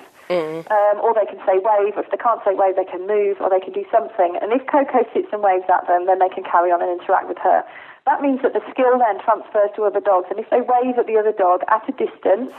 Um, 0.68 0.98
or 1.00 1.14
they 1.14 1.24
can 1.24 1.38
say 1.46 1.56
wave. 1.62 1.94
If 1.96 2.10
they 2.10 2.18
can't 2.18 2.42
say 2.44 2.52
wave, 2.54 2.76
they 2.76 2.84
can 2.84 3.06
move, 3.06 3.40
or 3.40 3.48
they 3.48 3.60
can 3.60 3.72
do 3.72 3.86
something. 3.90 4.36
And 4.42 4.52
if 4.52 4.66
Coco 4.66 5.06
sits 5.14 5.28
and 5.32 5.40
waves 5.40 5.64
at 5.72 5.86
them, 5.86 6.06
then 6.06 6.18
they 6.18 6.28
can 6.28 6.44
carry 6.44 6.70
on 6.70 6.82
and 6.82 6.90
interact 7.00 7.28
with 7.28 7.38
her. 7.38 7.64
That 8.04 8.20
means 8.20 8.42
that 8.42 8.52
the 8.52 8.60
skill 8.70 8.98
then 8.98 9.20
transfers 9.22 9.70
to 9.76 9.84
other 9.84 10.00
dogs. 10.00 10.26
And 10.28 10.38
if 10.40 10.50
they 10.50 10.60
wave 10.60 10.98
at 10.98 11.06
the 11.06 11.16
other 11.16 11.32
dog 11.32 11.62
at 11.68 11.86
a 11.88 11.92
distance, 11.92 12.52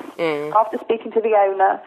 after 0.55 0.77
speaking 0.79 1.11
to 1.13 1.21
the 1.21 1.35
owner, 1.35 1.81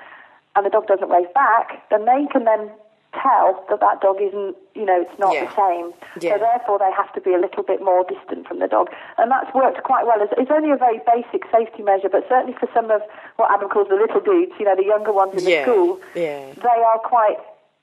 and 0.54 0.66
the 0.66 0.70
dog 0.70 0.86
doesn't 0.86 1.08
wave 1.08 1.32
back, 1.32 1.88
then 1.90 2.04
they 2.04 2.26
can 2.30 2.44
then 2.44 2.70
tell 3.12 3.64
that 3.68 3.80
that 3.80 4.00
dog 4.00 4.16
isn't, 4.20 4.56
you 4.74 4.84
know, 4.86 5.00
it's 5.02 5.18
not 5.18 5.34
Yeah. 5.34 5.44
the 5.44 5.54
same. 5.54 5.92
Yeah. 6.20 6.32
So 6.34 6.38
therefore 6.38 6.78
they 6.78 6.90
have 6.92 7.12
to 7.12 7.20
be 7.20 7.34
a 7.34 7.38
little 7.38 7.62
bit 7.62 7.82
more 7.82 8.04
distant 8.04 8.46
from 8.48 8.58
the 8.58 8.68
dog. 8.68 8.88
And 9.18 9.30
that's 9.30 9.52
worked 9.54 9.82
quite 9.82 10.06
well. 10.06 10.16
It's, 10.20 10.32
it's 10.38 10.50
only 10.50 10.70
a 10.70 10.76
very 10.76 11.00
basic 11.06 11.44
safety 11.52 11.82
measure, 11.82 12.08
but 12.08 12.26
certainly 12.28 12.54
for 12.58 12.68
some 12.72 12.90
of 12.90 13.02
what 13.36 13.50
Adam 13.50 13.68
calls 13.68 13.88
the 13.88 13.96
little 13.96 14.20
dudes, 14.20 14.52
you 14.58 14.64
know, 14.64 14.74
the 14.76 14.84
younger 14.84 15.12
ones 15.12 15.34
in 15.34 15.44
the 15.44 15.50
Yeah. 15.50 15.62
school, 15.64 16.00
they 16.14 16.80
are 16.88 16.98
quite, 16.98 17.36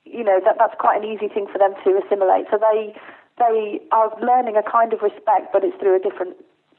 you 0.05 0.23
know, 0.23 0.39
that, 0.43 0.57
that's 0.57 0.75
quite 0.79 0.97
an 1.03 1.05
easy 1.07 1.27
thing 1.27 1.45
for 1.47 1.57
them 1.59 1.75
to 1.83 2.01
assimilate. 2.03 2.47
So 2.49 2.57
they, 2.57 2.95
they 3.37 3.79
are 3.91 4.11
learning 4.21 4.57
a 4.57 4.63
kind 4.63 4.93
of 4.93 5.01
respect, 5.01 5.53
but 5.53 5.63
it's 5.63 5.77
through 5.77 5.95
a 5.95 5.99
different 5.99 6.35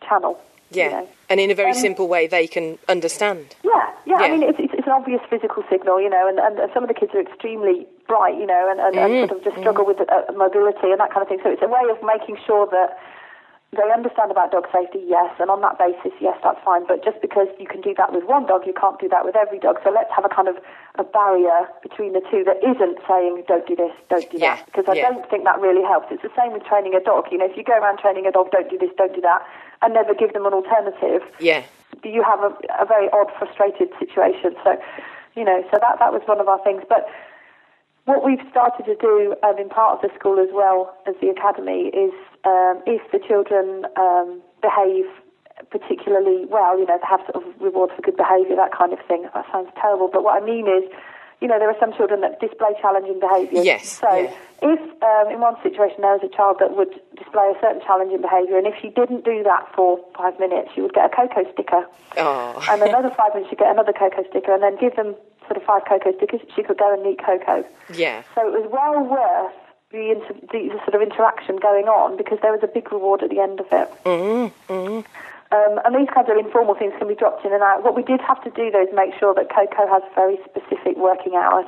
channel. 0.07 0.39
You 0.71 0.83
Yeah. 0.83 0.91
know. 0.91 1.09
And 1.29 1.39
in 1.39 1.51
a 1.51 1.55
very 1.55 1.71
Um, 1.71 1.77
simple 1.77 2.09
way, 2.09 2.27
they 2.27 2.47
can 2.47 2.79
understand. 2.89 3.55
Yeah, 3.63 3.71
yeah. 4.05 4.19
Yeah. 4.19 4.27
I 4.27 4.31
mean, 4.31 4.43
it's, 4.43 4.59
it's, 4.59 4.75
it's 4.75 4.87
an 4.87 4.93
obvious 4.93 5.21
physical 5.31 5.63
signal, 5.71 6.01
you 6.01 6.11
know, 6.11 6.27
and, 6.29 6.39
and, 6.41 6.59
and 6.59 6.71
some 6.75 6.83
of 6.83 6.89
the 6.89 6.95
kids 6.95 7.15
are 7.15 7.21
extremely 7.21 7.87
bright, 8.09 8.37
you 8.37 8.47
know, 8.47 8.69
and, 8.71 8.81
and, 8.81 8.97
and 8.99 9.29
sort 9.29 9.39
of 9.39 9.45
just 9.45 9.57
struggle 9.59 9.87
with 9.87 10.01
uh, 10.01 10.33
mobility 10.35 10.91
and 10.91 10.99
that 10.99 11.11
kind 11.13 11.23
of 11.23 11.29
thing. 11.29 11.39
So 11.45 11.51
it's 11.51 11.63
a 11.63 11.69
way 11.69 11.83
of 11.91 11.99
making 12.03 12.37
sure 12.45 12.67
that 12.71 12.99
they 13.71 13.87
understand 13.95 14.33
about 14.35 14.51
dog 14.51 14.67
safety, 14.75 14.99
yes, 15.07 15.31
and 15.39 15.47
on 15.49 15.61
that 15.63 15.79
basis, 15.79 16.11
yes, 16.21 16.35
that's 16.43 16.59
fine. 16.65 16.83
But 16.91 17.05
just 17.05 17.23
because 17.23 17.47
you 17.63 17.67
can 17.71 17.81
do 17.81 17.95
that 17.95 18.13
with 18.13 18.25
one 18.25 18.47
dog, 18.47 18.67
you 18.67 18.75
can't 18.75 18.99
do 18.99 19.09
that 19.09 19.25
with 19.25 19.37
every 19.37 19.61
dog. 19.61 19.79
So 19.85 19.91
let's 19.95 20.11
have 20.11 20.25
a 20.25 20.29
kind 20.29 20.49
of 20.49 20.59
a 20.99 21.05
barrier 21.05 21.71
between 21.81 22.13
the 22.13 22.21
two 22.27 22.43
that 22.51 22.59
isn't 22.67 22.99
saying 23.07 23.45
don't 23.47 23.67
do 23.71 23.77
this, 23.77 23.95
don't 24.11 24.27
do 24.29 24.39
Yeah, 24.43 24.57
that, 24.57 24.67
because 24.67 24.87
I 24.91 24.95
yeah. 24.99 25.09
don't 25.09 25.23
think 25.31 25.45
that 25.45 25.61
really 25.63 25.87
helps. 25.87 26.11
It's 26.11 26.23
the 26.27 26.35
same 26.35 26.53
with 26.53 26.65
training 26.67 26.99
a 26.99 27.01
dog. 27.01 27.31
You 27.31 27.39
know, 27.39 27.47
if 27.47 27.57
you 27.57 27.63
go 27.63 27.79
around 27.79 27.99
training 28.03 28.27
a 28.27 28.33
dog, 28.33 28.51
don't 28.51 28.69
do 28.69 28.77
this, 28.77 28.91
don't 28.99 29.15
do 29.15 29.21
that, 29.23 29.47
and 29.83 29.95
never 29.95 30.15
give 30.15 30.33
them 30.33 30.47
an 30.47 30.53
alternative, 30.53 31.23
Yeah. 31.39 31.63
you 32.03 32.25
have 32.27 32.43
a, 32.43 32.51
a 32.83 32.87
very 32.87 33.07
odd, 33.15 33.31
frustrated 33.39 33.95
situation. 34.03 34.57
So, 34.65 34.83
you 35.39 35.45
know, 35.45 35.63
so 35.71 35.79
that 35.79 36.01
that 36.03 36.11
was 36.13 36.23
one 36.27 36.41
of 36.41 36.49
our 36.49 36.59
things. 36.67 36.83
But 36.89 37.07
what 38.11 38.25
we've 38.27 38.43
started 38.51 38.85
to 38.87 38.97
do 38.97 39.35
um, 39.47 39.57
in 39.59 39.69
part 39.69 39.95
of 39.95 40.03
the 40.03 40.11
school 40.19 40.39
as 40.41 40.49
well 40.53 40.93
as 41.07 41.15
the 41.23 41.29
academy 41.29 41.89
is 41.95 42.13
um, 42.45 42.83
if 42.87 43.03
the 43.13 43.19
children 43.23 43.87
um, 43.97 44.43
behave 44.61 45.07
particularly 45.71 46.47
well, 46.49 46.79
you 46.79 46.87
know, 46.87 46.99
they 46.99 47.07
have 47.07 47.21
sort 47.31 47.37
of 47.45 47.45
rewards 47.61 47.93
for 47.95 48.03
good 48.03 48.17
behaviour, 48.17 48.57
that 48.57 48.73
kind 48.73 48.93
of 48.93 48.99
thing. 49.07 49.29
That 49.35 49.45
sounds 49.53 49.69
terrible, 49.81 50.09
but 50.13 50.25
what 50.25 50.41
I 50.43 50.45
mean 50.45 50.67
is, 50.67 50.89
you 51.41 51.49
know, 51.49 51.59
there 51.59 51.69
are 51.71 51.77
some 51.79 51.93
children 51.93 52.23
that 52.23 52.41
display 52.41 52.73
challenging 52.81 53.21
behaviour. 53.21 53.63
Yes, 53.63 54.01
So 54.01 54.09
yeah. 54.09 54.33
if 54.63 54.81
um, 55.05 55.33
in 55.33 55.41
one 55.41 55.57
situation 55.63 56.01
there 56.01 56.17
was 56.17 56.25
a 56.25 56.33
child 56.35 56.57
that 56.61 56.77
would 56.77 56.91
display 57.17 57.53
a 57.55 57.57
certain 57.61 57.81
challenging 57.85 58.21
behaviour, 58.21 58.57
and 58.57 58.67
if 58.67 58.75
she 58.81 58.89
didn't 58.89 59.25
do 59.25 59.43
that 59.45 59.69
for 59.77 60.01
five 60.17 60.39
minutes, 60.41 60.71
she 60.75 60.81
would 60.81 60.93
get 60.95 61.05
a 61.07 61.13
Coco 61.15 61.45
sticker 61.53 61.85
Oh. 62.17 62.57
and 62.73 62.83
another 62.83 63.11
five 63.21 63.33
minutes 63.35 63.51
she'd 63.51 63.59
get 63.61 63.71
another 63.71 63.93
Coco 63.93 64.25
sticker, 64.29 64.53
and 64.53 64.63
then 64.63 64.77
give 64.81 64.97
them 64.97 65.15
sort 65.51 65.57
of 65.61 65.67
five 65.67 65.83
Coco 65.89 66.17
stickers. 66.17 66.41
She 66.55 66.63
could 66.63 66.79
go 66.79 66.95
and 66.95 67.05
eat 67.05 67.19
cocoa. 67.19 67.65
Yeah. 67.93 68.23
So 68.37 68.47
it 68.47 68.55
was 68.55 68.71
well 68.71 69.03
worth 69.03 69.53
the, 69.91 70.15
inter- 70.15 70.39
the 70.55 70.71
sort 70.87 70.95
of 70.95 71.03
interaction 71.03 71.57
going 71.57 71.87
on 71.91 72.17
because 72.17 72.39
there 72.41 72.53
was 72.53 72.61
a 72.63 72.69
big 72.69 72.93
reward 72.93 73.25
at 73.25 73.31
the 73.31 73.41
end 73.41 73.59
of 73.59 73.67
it. 73.73 73.91
Mm-hmm. 74.07 75.03
Um, 75.53 75.81
and 75.85 75.91
these 75.99 76.07
kinds 76.15 76.31
of 76.31 76.39
informal 76.39 76.77
things 76.77 76.93
can 76.99 77.09
be 77.09 77.17
dropped 77.17 77.45
in 77.45 77.53
and 77.53 77.63
out. 77.65 77.83
What 77.83 77.97
we 77.97 78.05
did 78.05 78.21
have 78.21 78.39
to 78.45 78.51
do 78.51 78.71
though 78.71 78.83
is 78.87 78.89
make 78.95 79.19
sure 79.19 79.35
that 79.35 79.51
Coco 79.51 79.91
has 79.91 80.03
very 80.15 80.39
specific 80.47 80.97
working 80.97 81.35
hours 81.35 81.67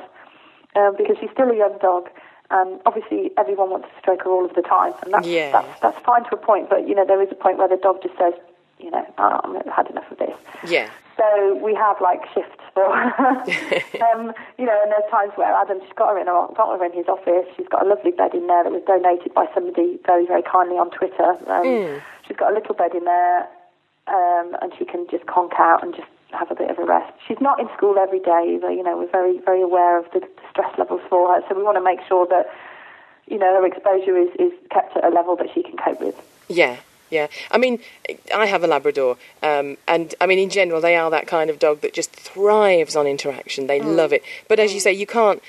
um, 0.79 0.95
because 0.97 1.17
she's 1.19 1.31
still 1.35 1.51
a 1.51 1.57
young 1.57 1.77
dog. 1.81 2.07
And 2.49 2.79
obviously, 2.85 3.31
everyone 3.37 3.71
wants 3.71 3.87
to 3.91 3.99
stroke 3.99 4.23
her 4.23 4.29
all 4.29 4.45
of 4.45 4.53
the 4.53 4.61
time, 4.61 4.93
and 5.03 5.11
that's, 5.13 5.25
Yeah. 5.27 5.51
that's 5.51 5.79
that's 5.81 5.99
fine 6.05 6.23
to 6.25 6.35
a 6.35 6.37
point. 6.37 6.69
But 6.69 6.87
you 6.87 6.93
know, 6.93 7.03
there 7.05 7.19
is 7.21 7.29
a 7.31 7.35
point 7.35 7.57
where 7.57 7.67
the 7.67 7.77
dog 7.77 8.03
just 8.03 8.15
says, 8.15 8.33
you 8.83 8.91
know, 8.91 9.05
oh, 9.17 9.39
I've 9.43 9.73
had 9.73 9.89
enough 9.89 10.09
of 10.11 10.17
this. 10.17 10.35
Yeah. 10.67 10.89
So 11.17 11.55
we 11.63 11.73
have 11.75 12.01
like 12.01 12.21
shifts 12.33 12.59
for, 12.73 12.85
um, 12.91 14.33
you 14.57 14.65
know, 14.65 14.77
and 14.81 14.91
there's 14.91 15.09
times 15.09 15.31
where 15.35 15.53
Adam, 15.53 15.79
she's 15.81 15.93
got 15.95 16.09
her 16.09 16.19
in 16.19 16.27
her, 16.27 16.47
got 16.55 16.77
her 16.77 16.85
in 16.85 16.91
his 16.91 17.07
office. 17.07 17.45
She's 17.55 17.67
got 17.67 17.85
a 17.85 17.89
lovely 17.89 18.11
bed 18.11 18.33
in 18.33 18.47
there 18.47 18.63
that 18.63 18.73
was 18.73 18.83
donated 18.85 19.33
by 19.33 19.45
somebody 19.53 19.99
very, 20.05 20.25
very 20.25 20.41
kindly 20.41 20.75
on 20.77 20.89
Twitter. 20.91 21.37
Um, 21.47 21.63
She's 22.27 22.37
got 22.37 22.51
a 22.51 22.55
little 22.55 22.73
bed 22.73 22.95
in 22.95 23.03
there, 23.03 23.47
um, 24.07 24.55
and 24.61 24.73
she 24.77 24.85
can 24.85 25.05
just 25.11 25.25
conk 25.27 25.53
out 25.59 25.83
and 25.83 25.93
just 25.93 26.07
have 26.31 26.49
a 26.49 26.55
bit 26.55 26.71
of 26.71 26.79
a 26.79 26.85
rest. 26.85 27.13
She's 27.27 27.39
not 27.39 27.59
in 27.59 27.67
school 27.77 27.99
every 27.99 28.19
day 28.19 28.55
either. 28.55 28.71
You 28.71 28.81
know, 28.81 28.97
we're 28.97 29.11
very, 29.11 29.39
very 29.39 29.61
aware 29.61 29.99
of 29.99 30.05
the, 30.13 30.21
the 30.21 30.45
stress 30.49 30.71
levels 30.79 31.01
for 31.09 31.33
her, 31.33 31.41
so 31.47 31.55
we 31.55 31.63
want 31.63 31.77
to 31.77 31.83
make 31.83 31.99
sure 32.07 32.25
that 32.27 32.49
you 33.27 33.37
know, 33.37 33.53
her 33.55 33.65
exposure 33.65 34.17
is, 34.17 34.29
is 34.39 34.51
kept 34.69 34.97
at 34.97 35.03
a 35.03 35.09
level 35.09 35.35
that 35.37 35.47
she 35.53 35.63
can 35.63 35.77
cope 35.77 36.01
with. 36.01 36.15
Yeah, 36.49 36.77
yeah. 37.13 37.27
I 37.51 37.57
mean, 37.63 37.79
I 38.35 38.45
have 38.53 38.63
a 38.63 38.67
Labrador, 38.67 39.17
um, 39.41 39.77
and 39.87 40.05
I 40.21 40.25
mean, 40.29 40.39
in 40.39 40.49
general, 40.49 40.81
they 40.81 40.95
are 40.95 41.09
that 41.11 41.27
kind 41.27 41.49
of 41.49 41.57
dog 41.59 41.81
that 41.81 41.93
just 41.93 42.11
thrives 42.11 42.95
on 42.95 43.05
interaction. 43.07 43.67
They 43.67 43.79
Mm. 43.79 43.95
love 43.95 44.11
it. 44.17 44.23
But 44.49 44.57
as 44.59 44.73
you 44.73 44.79
say, 44.79 44.91
you 44.93 45.07
can't. 45.07 45.41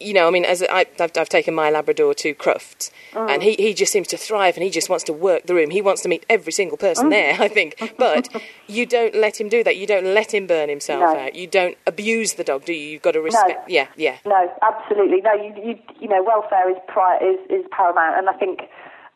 You 0.00 0.12
know, 0.12 0.26
I 0.26 0.30
mean, 0.36 0.44
as 0.44 0.60
I, 0.78 0.86
I've, 0.98 1.12
I've 1.16 1.28
taken 1.28 1.54
my 1.54 1.70
Labrador 1.70 2.14
to 2.14 2.34
Crufts, 2.34 2.90
Mm. 3.12 3.30
and 3.30 3.42
he, 3.46 3.52
he 3.54 3.72
just 3.74 3.92
seems 3.92 4.08
to 4.08 4.16
thrive, 4.16 4.56
and 4.56 4.64
he 4.64 4.68
just 4.78 4.88
wants 4.90 5.04
to 5.04 5.12
work 5.12 5.42
the 5.46 5.54
room. 5.54 5.70
He 5.70 5.80
wants 5.80 6.02
to 6.02 6.08
meet 6.08 6.26
every 6.28 6.52
single 6.52 6.76
Mm. 6.76 6.80
person 6.88 7.08
there. 7.10 7.36
I 7.38 7.46
think, 7.48 7.70
but 8.06 8.28
you 8.66 8.84
don't 8.86 9.14
let 9.14 9.40
him 9.40 9.48
do 9.48 9.62
that. 9.62 9.76
You 9.76 9.86
don't 9.86 10.04
let 10.12 10.34
him 10.34 10.44
burn 10.48 10.68
himself 10.68 11.00
No. 11.00 11.20
out. 11.20 11.36
You 11.36 11.46
don't 11.46 11.78
abuse 11.86 12.34
the 12.34 12.44
dog, 12.44 12.64
do 12.64 12.72
you? 12.72 12.86
You've 12.90 13.02
got 13.02 13.12
to 13.12 13.20
respect. 13.22 13.70
Yeah, 13.70 13.86
yeah, 13.96 14.16
No, 14.26 14.40
absolutely. 14.70 15.20
No, 15.28 15.32
you, 15.34 15.50
you, 15.64 15.78
you 16.00 16.08
know, 16.08 16.22
welfare 16.24 16.68
is, 16.74 16.76
pri- 16.88 17.18
is, 17.30 17.38
is 17.48 17.64
paramount. 17.70 18.18
And 18.18 18.28
I 18.28 18.32
think, 18.32 18.62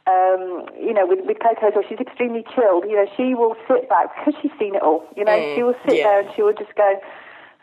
um, 0.08 0.66
you 0.80 0.94
know, 0.94 1.06
with, 1.06 1.20
with 1.26 1.38
Coco, 1.38 1.70
well, 1.74 1.84
she's 1.88 2.00
extremely 2.00 2.44
chilled. 2.54 2.84
You 2.88 2.96
know, 2.96 3.06
she 3.16 3.34
will 3.34 3.56
sit 3.68 3.88
back 3.88 4.08
because 4.16 4.40
she's 4.40 4.52
seen 4.58 4.74
it 4.74 4.82
all. 4.82 5.04
You 5.16 5.24
know, 5.24 5.36
Mm, 5.36 5.54
she 5.54 5.62
will 5.62 5.76
sit 5.86 5.98
yeah. 5.98 6.04
there 6.04 6.20
and 6.20 6.28
she 6.34 6.42
will 6.42 6.54
just 6.54 6.74
go, 6.74 7.00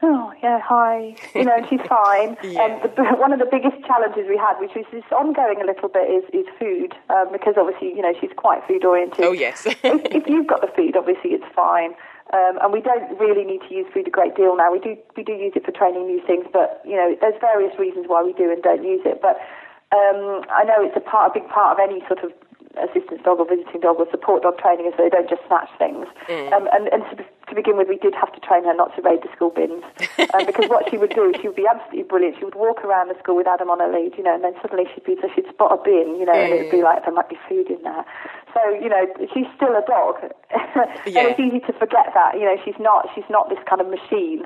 oh, 0.04 0.32
yeah, 0.44 0.60
hi. 0.62 1.16
You 1.34 1.46
know, 1.46 1.56
and 1.58 1.66
she's 1.68 1.82
fine. 1.90 2.38
Yeah. 2.44 2.62
And 2.62 2.74
the, 2.96 3.04
one 3.18 3.34
of 3.34 3.40
the 3.40 3.50
biggest 3.50 3.82
challenges 3.88 4.26
we 4.30 4.38
had, 4.38 4.60
which 4.60 4.76
is 4.78 4.86
just 4.92 5.12
ongoing 5.12 5.62
a 5.62 5.66
little 5.66 5.90
bit, 5.90 6.06
is, 6.06 6.24
is 6.34 6.46
food. 6.60 6.94
Um, 7.10 7.32
because 7.32 7.56
obviously, 7.58 7.90
you 7.90 8.02
know, 8.04 8.14
she's 8.22 8.32
quite 8.38 8.62
food 8.68 8.86
oriented. 8.86 9.26
Oh, 9.26 9.32
yes. 9.32 9.66
if, 9.66 9.78
if 9.84 10.24
you've 10.30 10.48
got 10.48 10.62
the 10.62 10.70
food, 10.76 10.96
obviously 10.96 11.32
it's 11.32 11.50
fine. 11.56 11.96
Um, 12.34 12.58
and 12.62 12.74
we 12.74 12.82
don't 12.82 13.18
really 13.20 13.44
need 13.46 13.62
to 13.70 13.74
use 13.74 13.86
food 13.94 14.08
a 14.08 14.12
great 14.12 14.36
deal 14.36 14.58
now. 14.58 14.72
We 14.72 14.80
do 14.80 14.98
we 15.16 15.22
do 15.24 15.34
use 15.34 15.54
it 15.56 15.64
for 15.64 15.72
training 15.72 16.08
new 16.08 16.20
things, 16.26 16.46
but 16.52 16.82
you 16.84 16.96
know 16.98 17.16
there's 17.22 17.40
various 17.40 17.78
reasons 17.78 18.06
why 18.10 18.24
we 18.24 18.34
do 18.34 18.50
and 18.52 18.64
don't 18.64 18.84
use 18.84 19.02
it. 19.06 19.22
But 19.22 19.38
um, 19.94 20.42
I 20.50 20.64
know 20.66 20.82
it's 20.82 20.98
a 20.98 21.00
part, 21.02 21.32
a 21.36 21.40
big 21.40 21.48
part 21.50 21.78
of 21.78 21.90
any 21.90 22.02
sort 22.08 22.24
of 22.24 22.32
assistance 22.76 23.22
dog 23.24 23.40
or 23.40 23.48
visiting 23.48 23.80
dog 23.80 23.96
or 24.00 24.08
support 24.12 24.44
dog 24.44 24.58
training 24.60 24.86
is 24.86 24.94
they 24.98 25.08
don't 25.10 25.30
just 25.30 25.42
snatch 25.48 25.70
things. 25.80 26.08
Um, 26.52 26.68
and 26.76 26.88
and 26.92 27.04
to, 27.16 27.24
to 27.48 27.56
begin 27.56 27.78
with, 27.78 27.88
we 27.88 27.96
did 27.98 28.14
have 28.16 28.34
to 28.36 28.40
train 28.42 28.66
her 28.66 28.74
not 28.76 28.96
to 28.96 29.02
raid 29.02 29.24
the 29.24 29.32
school 29.32 29.50
bins 29.50 29.84
um, 30.36 30.46
because 30.46 30.68
what 30.68 30.84
she 30.90 30.98
would 30.98 31.12
do, 31.16 31.30
is 31.32 31.40
she 31.40 31.48
would 31.48 31.56
be 31.56 31.68
absolutely 31.70 32.04
brilliant. 32.04 32.36
She 32.38 32.44
would 32.44 32.56
walk 32.60 32.84
around 32.84 33.08
the 33.08 33.18
school 33.20 33.38
with 33.38 33.48
Adam 33.48 33.70
on 33.70 33.80
her 33.80 33.88
lead, 33.88 34.18
you 34.18 34.24
know, 34.24 34.36
and 34.36 34.44
then 34.44 34.54
suddenly 34.62 34.86
she'd 34.94 35.06
be 35.08 35.16
so 35.22 35.30
she'd 35.34 35.48
spot 35.48 35.72
a 35.72 35.80
bin, 35.80 36.20
you 36.20 36.26
know, 36.26 36.36
and 36.36 36.52
it 36.52 36.68
would 36.68 36.72
be 36.74 36.84
like 36.84 37.06
there 37.06 37.14
might 37.16 37.30
be 37.30 37.40
food 37.48 37.72
in 37.72 37.82
there. 37.84 38.04
So 38.54 38.60
you 38.76 38.90
know, 38.90 39.08
she's 39.34 39.48
still 39.56 39.72
a 39.72 39.84
dog, 39.88 40.20
Yeah. 41.08 41.24
and 41.24 41.32
it's 41.32 41.40
easy 41.40 41.60
to 41.64 41.74
forget 41.80 42.12
that. 42.14 42.36
You 42.36 42.44
know, 42.44 42.58
she's 42.66 42.80
not 42.80 43.08
she's 43.16 43.28
not 43.30 43.48
this 43.48 43.60
kind 43.70 43.80
of 43.80 43.88
machine. 43.88 44.44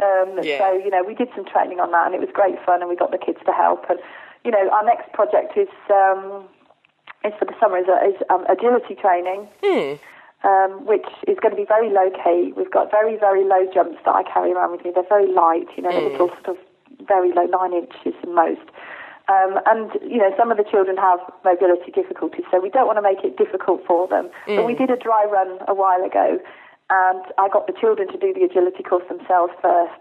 Um, 0.00 0.40
Yeah. 0.40 0.64
So 0.64 0.72
you 0.80 0.88
know, 0.88 1.04
we 1.04 1.12
did 1.14 1.28
some 1.36 1.44
training 1.44 1.80
on 1.80 1.90
that, 1.92 2.06
and 2.08 2.14
it 2.14 2.20
was 2.24 2.30
great 2.32 2.56
fun, 2.64 2.80
and 2.80 2.88
we 2.88 2.96
got 2.96 3.12
the 3.12 3.20
kids 3.20 3.38
to 3.44 3.52
help. 3.52 3.84
And 3.90 4.00
you 4.44 4.50
know, 4.50 4.68
our 4.70 4.84
next 4.84 5.12
project 5.12 5.56
is 5.56 5.68
um, 5.90 6.44
is 7.24 7.32
for 7.38 7.44
the 7.44 7.54
summer 7.60 7.78
is, 7.78 7.86
is 8.14 8.20
um, 8.30 8.44
agility 8.48 8.94
training, 8.94 9.48
um, 10.44 10.86
which 10.86 11.06
is 11.26 11.38
going 11.42 11.54
to 11.54 11.60
be 11.60 11.66
very 11.66 11.90
low 11.90 12.10
key. 12.10 12.52
We've 12.56 12.70
got 12.70 12.90
very 12.90 13.16
very 13.16 13.44
low 13.44 13.66
jumps 13.72 13.98
that 14.04 14.14
I 14.14 14.22
carry 14.22 14.52
around 14.52 14.72
with 14.72 14.84
me. 14.84 14.92
They're 14.94 15.08
very 15.08 15.30
light, 15.32 15.66
you 15.76 15.82
know, 15.82 15.90
they're 15.90 16.10
little 16.10 16.28
sort 16.44 16.48
of 16.48 16.56
very 17.06 17.32
low, 17.32 17.44
nine 17.44 17.72
inches 17.72 18.14
at 18.22 18.28
most. 18.28 18.66
Um, 19.28 19.58
and 19.66 19.90
you 20.06 20.18
know, 20.18 20.30
some 20.38 20.52
of 20.52 20.56
the 20.56 20.62
children 20.62 20.96
have 20.96 21.18
mobility 21.44 21.90
difficulties, 21.90 22.44
so 22.50 22.60
we 22.60 22.70
don't 22.70 22.86
want 22.86 22.98
to 22.98 23.02
make 23.02 23.24
it 23.24 23.36
difficult 23.36 23.82
for 23.84 24.06
them. 24.06 24.30
But 24.46 24.66
we 24.66 24.74
did 24.74 24.90
a 24.90 24.96
dry 24.96 25.24
run 25.26 25.58
a 25.66 25.74
while 25.74 26.04
ago, 26.04 26.38
and 26.90 27.22
I 27.36 27.48
got 27.48 27.66
the 27.66 27.72
children 27.74 28.06
to 28.12 28.18
do 28.18 28.32
the 28.32 28.44
agility 28.46 28.84
course 28.84 29.02
themselves 29.08 29.52
first, 29.60 29.98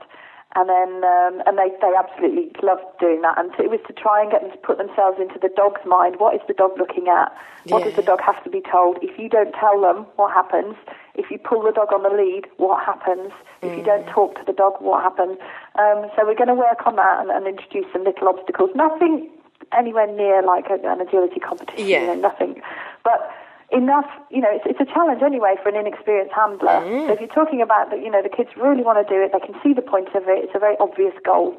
and 0.55 0.69
then 0.69 1.03
um, 1.03 1.43
and 1.45 1.57
they 1.57 1.69
they 1.81 1.91
absolutely 1.97 2.51
loved 2.63 2.83
doing 2.99 3.21
that. 3.21 3.37
And 3.37 3.51
it 3.59 3.69
was 3.69 3.79
to 3.87 3.93
try 3.93 4.21
and 4.21 4.31
get 4.31 4.41
them 4.41 4.51
to 4.51 4.57
put 4.57 4.77
themselves 4.77 5.19
into 5.19 5.37
the 5.39 5.49
dog's 5.55 5.83
mind. 5.85 6.15
What 6.17 6.33
is 6.33 6.41
the 6.47 6.53
dog 6.53 6.71
looking 6.77 7.07
at? 7.07 7.35
What 7.67 7.83
does 7.83 7.95
the 7.95 8.03
dog 8.03 8.21
have 8.21 8.41
to 8.43 8.49
be 8.49 8.61
told? 8.61 8.99
If 9.01 9.17
you 9.19 9.27
don't 9.27 9.51
tell 9.53 9.81
them, 9.81 10.05
what 10.15 10.31
happens? 10.31 10.75
If 11.15 11.31
you 11.31 11.39
pull 11.39 11.63
the 11.63 11.71
dog 11.71 11.91
on 11.91 12.03
the 12.03 12.09
lead, 12.09 12.45
what 12.57 12.85
happens? 12.85 13.31
If 13.61 13.75
you 13.77 13.83
don't 13.83 14.05
talk 14.07 14.35
to 14.35 14.45
the 14.45 14.53
dog, 14.53 14.75
what 14.79 15.01
happens? 15.01 15.37
Um, 15.79 16.05
so 16.15 16.25
we're 16.25 16.35
going 16.35 16.53
to 16.53 16.53
work 16.53 16.85
on 16.85 16.95
that 16.97 17.21
and, 17.21 17.31
and 17.31 17.47
introduce 17.47 17.91
some 17.91 18.03
little 18.03 18.27
obstacles. 18.27 18.69
Nothing 18.75 19.29
anywhere 19.75 20.07
near 20.07 20.43
like 20.43 20.65
a, 20.69 20.75
an 20.87 21.01
agility 21.01 21.39
competition. 21.39 21.87
Yeah. 21.87 22.01
You 22.01 22.07
know, 22.07 22.29
nothing. 22.29 22.61
But 23.03 23.31
enough, 23.71 24.05
you 24.29 24.41
know, 24.41 24.49
it's, 24.51 24.65
it's 24.65 24.79
a 24.79 24.93
challenge 24.93 25.21
anyway 25.21 25.55
for 25.61 25.69
an 25.69 25.75
inexperienced 25.75 26.33
handler. 26.33 26.81
Mm. 26.85 27.07
So 27.07 27.13
if 27.13 27.19
you're 27.19 27.29
talking 27.29 27.61
about 27.61 27.89
that, 27.89 27.99
you 28.01 28.09
know, 28.09 28.21
the 28.21 28.29
kids 28.29 28.49
really 28.55 28.83
want 28.83 29.05
to 29.05 29.13
do 29.13 29.21
it, 29.21 29.31
they 29.33 29.39
can 29.39 29.55
see 29.63 29.73
the 29.73 29.81
point 29.81 30.09
of 30.15 30.23
it, 30.27 30.43
it's 30.45 30.55
a 30.55 30.59
very 30.59 30.75
obvious 30.79 31.13
goal. 31.23 31.57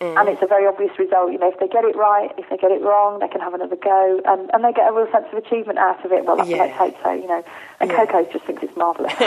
And 0.00 0.28
it's 0.28 0.42
a 0.42 0.46
very 0.46 0.66
obvious 0.66 0.98
result. 0.98 1.32
You 1.32 1.38
know, 1.38 1.48
if 1.50 1.58
they 1.58 1.68
get 1.68 1.84
it 1.84 1.96
right, 1.96 2.30
if 2.38 2.48
they 2.50 2.56
get 2.56 2.70
it 2.70 2.82
wrong, 2.82 3.18
they 3.20 3.28
can 3.28 3.40
have 3.40 3.54
another 3.54 3.76
go, 3.76 4.20
and, 4.24 4.50
and 4.52 4.62
they 4.64 4.72
get 4.72 4.88
a 4.88 4.92
real 4.92 5.10
sense 5.12 5.26
of 5.32 5.38
achievement 5.38 5.78
out 5.78 6.04
of 6.04 6.12
it. 6.12 6.24
Well, 6.24 6.36
that's 6.36 6.48
Yeah. 6.48 6.58
let's 6.58 6.74
hope 6.76 6.96
so. 7.02 7.12
You 7.12 7.26
know, 7.26 7.44
and 7.80 7.90
Yeah. 7.90 8.04
Coco 8.06 8.30
just 8.32 8.44
thinks 8.44 8.62
it's 8.62 8.76
marvelous. 8.76 9.12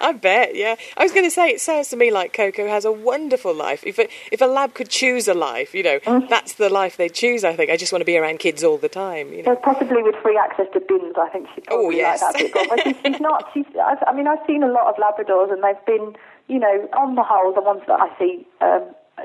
I 0.00 0.12
bet, 0.20 0.54
yeah. 0.54 0.76
I 0.96 1.02
was 1.02 1.12
going 1.12 1.24
to 1.24 1.30
say, 1.30 1.48
it 1.48 1.60
sounds 1.60 1.88
to 1.88 1.96
me 1.96 2.10
like 2.10 2.32
Coco 2.32 2.66
has 2.68 2.84
a 2.84 2.92
wonderful 2.92 3.54
life. 3.54 3.82
If 3.86 3.98
a, 3.98 4.08
if 4.32 4.40
a 4.40 4.46
lab 4.46 4.74
could 4.74 4.88
choose 4.88 5.28
a 5.28 5.34
life, 5.34 5.74
you 5.74 5.82
know, 5.82 5.98
Mm. 6.04 6.28
that's 6.28 6.54
the 6.54 6.68
life 6.68 6.96
they'd 6.96 7.14
choose, 7.14 7.44
I 7.44 7.54
think. 7.56 7.70
I 7.70 7.76
just 7.76 7.92
want 7.92 8.00
to 8.02 8.06
be 8.06 8.18
around 8.18 8.38
kids 8.40 8.62
all 8.62 8.76
the 8.76 8.88
time, 8.88 9.32
you 9.32 9.42
know. 9.42 9.54
So 9.54 9.60
possibly 9.62 10.02
with 10.02 10.16
free 10.22 10.36
access 10.36 10.66
to 10.74 10.80
bins, 10.80 11.14
I 11.18 11.28
think 11.30 11.48
she'd 11.54 11.64
probably 11.64 11.86
Oh, 11.86 11.90
yes. 11.90 12.20
like 12.22 12.32
that 12.34 12.42
bit 12.42 12.54
more. 12.54 12.76
But 12.76 12.82
she's, 12.84 12.96
she's 13.14 13.20
not. 13.20 13.50
She's. 13.54 13.64
I've, 13.82 13.98
I 14.06 14.12
mean, 14.12 14.26
I've 14.28 14.44
seen 14.46 14.62
a 14.62 14.68
lot 14.68 14.86
of 14.88 14.96
Labradors, 14.96 15.52
and 15.52 15.62
they've 15.64 15.84
been, 15.86 16.14
you 16.48 16.58
know, 16.58 16.88
on 16.96 17.14
the 17.14 17.22
whole, 17.22 17.52
the 17.54 17.62
ones 17.62 17.82
that 17.86 18.00
I 18.00 18.10
see, 18.18 18.46
um, 18.60 18.82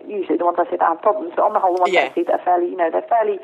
usually 0.08 0.38
the 0.38 0.46
ones 0.46 0.58
I 0.60 0.66
see 0.70 0.78
that 0.78 0.88
have 0.88 1.02
problems, 1.02 1.34
but 1.36 1.44
on 1.44 1.54
the 1.54 1.60
whole, 1.60 1.76
the 1.76 1.82
ones 1.82 1.94
Yeah. 1.94 2.10
I 2.12 2.14
see 2.14 2.24
that 2.24 2.40
are 2.40 2.46
fairly, 2.46 2.70
you 2.70 2.78
know, 2.78 2.90
they're 2.92 3.02
fairly, 3.10 3.40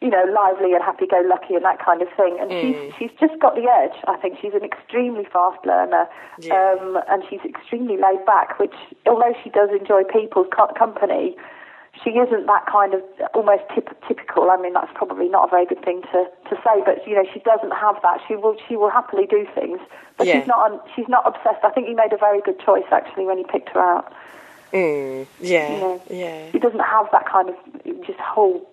you 0.00 0.08
know, 0.10 0.24
lively 0.24 0.74
and 0.74 0.82
happy-go-lucky 0.82 1.54
and 1.54 1.64
that 1.64 1.78
kind 1.78 2.02
of 2.02 2.08
thing. 2.14 2.38
And 2.40 2.50
Mm. 2.50 2.60
she's 2.60 2.94
she's 3.10 3.12
just 3.18 3.38
got 3.40 3.54
the 3.54 3.68
edge. 3.68 3.94
I 4.06 4.16
think 4.16 4.38
she's 4.40 4.54
an 4.54 4.64
extremely 4.64 5.24
fast 5.24 5.64
learner, 5.66 6.08
Yeah. 6.38 6.76
um, 6.80 6.98
and 7.08 7.24
she's 7.28 7.44
extremely 7.44 7.96
laid 7.96 8.24
back. 8.26 8.58
Which, 8.58 8.74
although 9.06 9.34
she 9.42 9.50
does 9.50 9.70
enjoy 9.70 10.04
people's 10.04 10.48
co- 10.50 10.72
company, 10.74 11.36
she 12.02 12.10
isn't 12.10 12.46
that 12.46 12.66
kind 12.66 12.94
of 12.94 13.02
almost 13.34 13.62
typ- 13.68 13.94
typical. 14.08 14.50
I 14.50 14.56
mean, 14.56 14.72
that's 14.72 14.90
probably 14.94 15.28
not 15.28 15.44
a 15.48 15.50
very 15.50 15.66
good 15.66 15.84
thing 15.84 16.02
to, 16.12 16.26
to 16.48 16.56
say, 16.64 16.82
but 16.84 17.06
you 17.06 17.14
know, 17.14 17.24
she 17.32 17.40
doesn't 17.40 17.72
have 17.74 18.00
that. 18.02 18.20
She 18.26 18.34
will 18.34 18.56
she 18.68 18.76
will 18.76 18.90
happily 18.90 19.26
do 19.26 19.46
things, 19.54 19.78
but 20.16 20.26
Yeah. 20.26 20.38
she's 20.40 20.46
not 20.48 20.88
she's 20.96 21.08
not 21.08 21.26
obsessed. 21.26 21.62
I 21.64 21.70
think 21.70 21.86
he 21.88 21.94
made 21.94 22.12
a 22.12 22.16
very 22.16 22.40
good 22.40 22.58
choice 22.58 22.86
actually 22.90 23.26
when 23.26 23.38
he 23.38 23.44
picked 23.44 23.68
her 23.70 23.80
out. 23.80 24.12
Mm, 24.72 25.26
yeah, 25.40 25.74
You 25.74 25.80
know, 25.80 26.02
yeah. 26.10 26.50
She 26.50 26.58
doesn't 26.58 26.80
have 26.80 27.08
that 27.12 27.28
kind 27.28 27.48
of 27.50 27.56
just 28.06 28.18
whole 28.18 28.68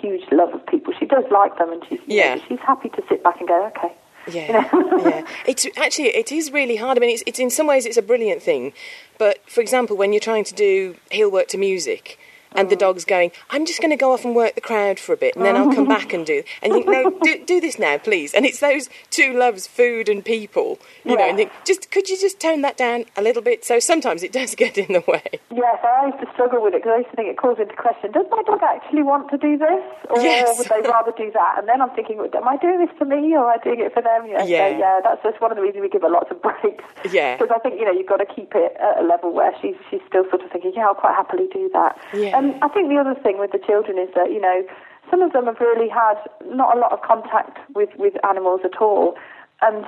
huge 0.00 0.22
love 0.32 0.52
of 0.54 0.66
people. 0.66 0.92
She 0.98 1.06
does 1.06 1.24
like 1.30 1.56
them, 1.58 1.72
and 1.72 1.82
she's 1.88 2.00
you 2.06 2.20
know, 2.36 2.42
she's 2.48 2.58
happy 2.60 2.88
to 2.90 3.02
sit 3.08 3.22
back 3.22 3.38
and 3.40 3.48
go, 3.48 3.66
okay. 3.66 3.92
Yeah, 4.30 4.68
yeah. 4.98 5.26
It's 5.46 5.66
actually 5.76 6.08
it 6.08 6.30
is 6.30 6.52
really 6.52 6.76
hard. 6.76 6.98
I 6.98 7.00
mean, 7.00 7.10
it's, 7.10 7.22
it's 7.26 7.38
in 7.38 7.50
some 7.50 7.66
ways 7.66 7.86
it's 7.86 7.96
a 7.96 8.02
brilliant 8.02 8.42
thing, 8.42 8.72
but 9.16 9.38
for 9.48 9.60
example, 9.62 9.96
when 9.96 10.12
you're 10.12 10.20
trying 10.20 10.44
to 10.44 10.54
do 10.54 10.96
heel 11.10 11.30
work 11.30 11.48
to 11.48 11.58
music, 11.58 12.18
and 12.52 12.70
the 12.70 12.76
dog's 12.76 13.04
going, 13.04 13.32
I'm 13.50 13.66
just 13.66 13.80
going 13.80 13.90
to 13.90 13.96
go 13.96 14.12
off 14.12 14.24
and 14.24 14.34
work 14.34 14.54
the 14.54 14.60
crowd 14.60 14.98
for 14.98 15.12
a 15.12 15.16
bit, 15.16 15.36
and 15.36 15.44
then 15.44 15.56
I'll 15.56 15.72
come 15.72 15.86
oh. 15.86 15.88
back 15.88 16.12
and 16.12 16.24
do. 16.24 16.42
And 16.62 16.72
think, 16.72 16.86
no, 16.86 17.10
do, 17.22 17.44
do 17.44 17.60
this 17.60 17.78
now, 17.78 17.98
please. 17.98 18.34
And 18.34 18.44
it's 18.44 18.60
those 18.60 18.88
two 19.10 19.32
loves, 19.32 19.66
food 19.66 20.08
and 20.08 20.24
people. 20.24 20.78
You 21.04 21.16
know, 21.16 21.28
and 21.28 21.36
think, 21.36 21.52
just 21.64 21.90
could 21.90 22.08
you 22.08 22.18
just 22.18 22.40
tone 22.40 22.62
that 22.62 22.76
down 22.76 23.04
a 23.16 23.22
little 23.22 23.42
bit? 23.42 23.64
So 23.64 23.78
sometimes 23.78 24.22
it 24.22 24.32
does 24.32 24.54
get 24.62 24.78
in 24.78 24.92
the 24.92 25.04
way. 25.06 25.40
Yes, 25.54 25.78
I 25.84 26.06
used 26.06 26.20
to 26.20 26.32
struggle 26.32 26.62
with 26.62 26.74
it 26.74 26.82
because 26.82 26.92
I 26.94 26.98
used 26.98 27.10
to 27.10 27.16
think 27.16 27.28
it 27.28 27.36
calls 27.36 27.58
into 27.58 27.74
question: 27.74 28.12
Does 28.12 28.26
my 28.30 28.42
dog 28.42 28.60
actually 28.62 29.02
want 29.02 29.30
to 29.30 29.38
do 29.38 29.58
this, 29.58 29.82
or 30.10 30.20
Yes. 30.20 30.58
would 30.58 30.68
they 30.68 30.88
rather 30.88 31.12
do 31.16 31.30
that? 31.32 31.56
And 31.58 31.68
then 31.68 31.80
I'm 31.80 31.90
thinking, 31.90 32.18
am 32.20 32.48
I 32.48 32.56
doing 32.56 32.78
this 32.84 32.94
for 32.98 33.04
me, 33.04 33.34
or 33.36 33.50
am 33.50 33.58
I 33.58 33.62
doing 33.62 33.80
it 33.80 33.92
for 33.94 34.02
them? 34.02 34.26
You 34.26 34.34
know, 34.34 34.44
Yeah. 34.44 34.70
So, 34.70 34.78
yeah, 34.78 35.00
that's 35.02 35.22
just 35.22 35.40
one 35.40 35.50
of 35.50 35.56
the 35.56 35.62
reasons 35.62 35.82
we 35.82 35.88
give 35.88 36.02
her 36.02 36.10
lots 36.10 36.30
of 36.30 36.40
breaks. 36.46 36.84
Yeah. 37.10 37.36
because 37.36 37.52
I 37.54 37.58
think 37.58 37.78
you 37.78 37.84
know 37.84 37.92
you've 37.92 38.08
got 38.08 38.18
to 38.18 38.26
keep 38.26 38.54
it 38.54 38.76
at 38.78 39.02
a 39.02 39.06
level 39.06 39.32
where 39.32 39.52
she's 39.60 39.76
she's 39.90 40.00
still 40.06 40.24
sort 40.30 40.42
of 40.42 40.50
thinking, 40.50 40.72
yeah, 40.74 40.86
I'll 40.86 40.94
quite 40.94 41.14
happily 41.14 41.48
do 41.52 41.70
that. 41.72 41.98
Yeah. 42.14 42.37
And 42.38 42.54
I 42.62 42.68
think 42.68 42.88
the 42.88 43.02
other 43.02 43.18
thing 43.18 43.42
with 43.42 43.50
the 43.50 43.58
children 43.58 43.98
is 43.98 44.14
that 44.14 44.30
you 44.30 44.40
know 44.40 44.62
some 45.10 45.22
of 45.22 45.32
them 45.32 45.46
have 45.46 45.58
really 45.58 45.90
had 45.90 46.22
not 46.46 46.76
a 46.76 46.78
lot 46.78 46.92
of 46.92 47.02
contact 47.02 47.58
with 47.74 47.90
with 47.98 48.14
animals 48.22 48.60
at 48.62 48.78
all, 48.78 49.18
and 49.60 49.82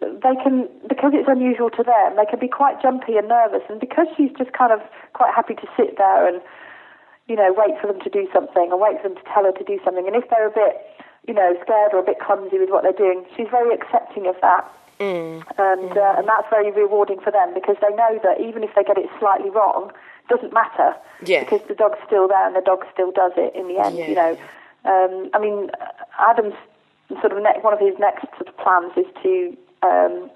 they 0.00 0.32
can 0.40 0.64
because 0.88 1.12
it's 1.12 1.28
unusual 1.28 1.68
to 1.68 1.84
them 1.84 2.16
they 2.16 2.24
can 2.24 2.40
be 2.40 2.48
quite 2.48 2.80
jumpy 2.80 3.20
and 3.20 3.28
nervous. 3.28 3.60
And 3.68 3.78
because 3.78 4.08
she's 4.16 4.32
just 4.40 4.56
kind 4.56 4.72
of 4.72 4.80
quite 5.12 5.28
happy 5.36 5.54
to 5.60 5.68
sit 5.76 6.00
there 6.00 6.24
and 6.24 6.40
you 7.28 7.36
know 7.36 7.52
wait 7.52 7.76
for 7.76 7.92
them 7.92 8.00
to 8.00 8.08
do 8.08 8.24
something 8.32 8.72
or 8.72 8.80
wait 8.80 8.96
for 9.02 9.12
them 9.12 9.20
to 9.20 9.26
tell 9.28 9.44
her 9.44 9.52
to 9.52 9.64
do 9.64 9.76
something. 9.84 10.08
And 10.08 10.16
if 10.16 10.24
they're 10.32 10.48
a 10.48 10.56
bit 10.56 10.80
you 11.28 11.34
know 11.36 11.52
scared 11.60 11.92
or 11.92 12.00
a 12.00 12.06
bit 12.08 12.16
clumsy 12.16 12.56
with 12.56 12.72
what 12.72 12.80
they're 12.80 12.96
doing 12.96 13.28
she's 13.36 13.52
very 13.52 13.76
accepting 13.76 14.24
of 14.26 14.40
that. 14.40 14.64
Mm. 15.00 15.40
and 15.56 15.96
uh, 15.96 16.14
and 16.20 16.28
that's 16.28 16.44
very 16.50 16.70
rewarding 16.72 17.20
for 17.20 17.32
them 17.32 17.54
because 17.54 17.76
they 17.80 17.88
know 17.96 18.20
that 18.20 18.36
even 18.40 18.62
if 18.62 18.68
they 18.76 18.84
get 18.84 18.98
it 18.98 19.08
slightly 19.18 19.48
wrong 19.48 19.92
doesn't 20.28 20.52
matter 20.52 20.94
Yeah. 21.24 21.40
because 21.44 21.60
the 21.68 21.74
dog's 21.74 21.98
still 22.06 22.28
there 22.28 22.46
and 22.46 22.54
the 22.56 22.60
dog 22.60 22.84
still 22.92 23.10
does 23.12 23.32
it 23.36 23.54
in 23.54 23.68
the 23.68 23.78
end 23.78 23.96
Yeah. 23.96 24.08
you 24.08 24.14
know 24.14 24.38
um, 24.84 25.30
I 25.34 25.38
mean 25.38 25.70
Adam's 26.18 26.54
sort 27.20 27.32
of 27.32 27.42
ne- 27.42 27.60
one 27.60 27.72
of 27.74 27.80
his 27.80 27.98
next 27.98 28.22
sort 28.36 28.48
of 28.48 28.56
plans 28.58 28.92
is 28.96 29.06
to 29.22 29.56
um, 29.82 30.30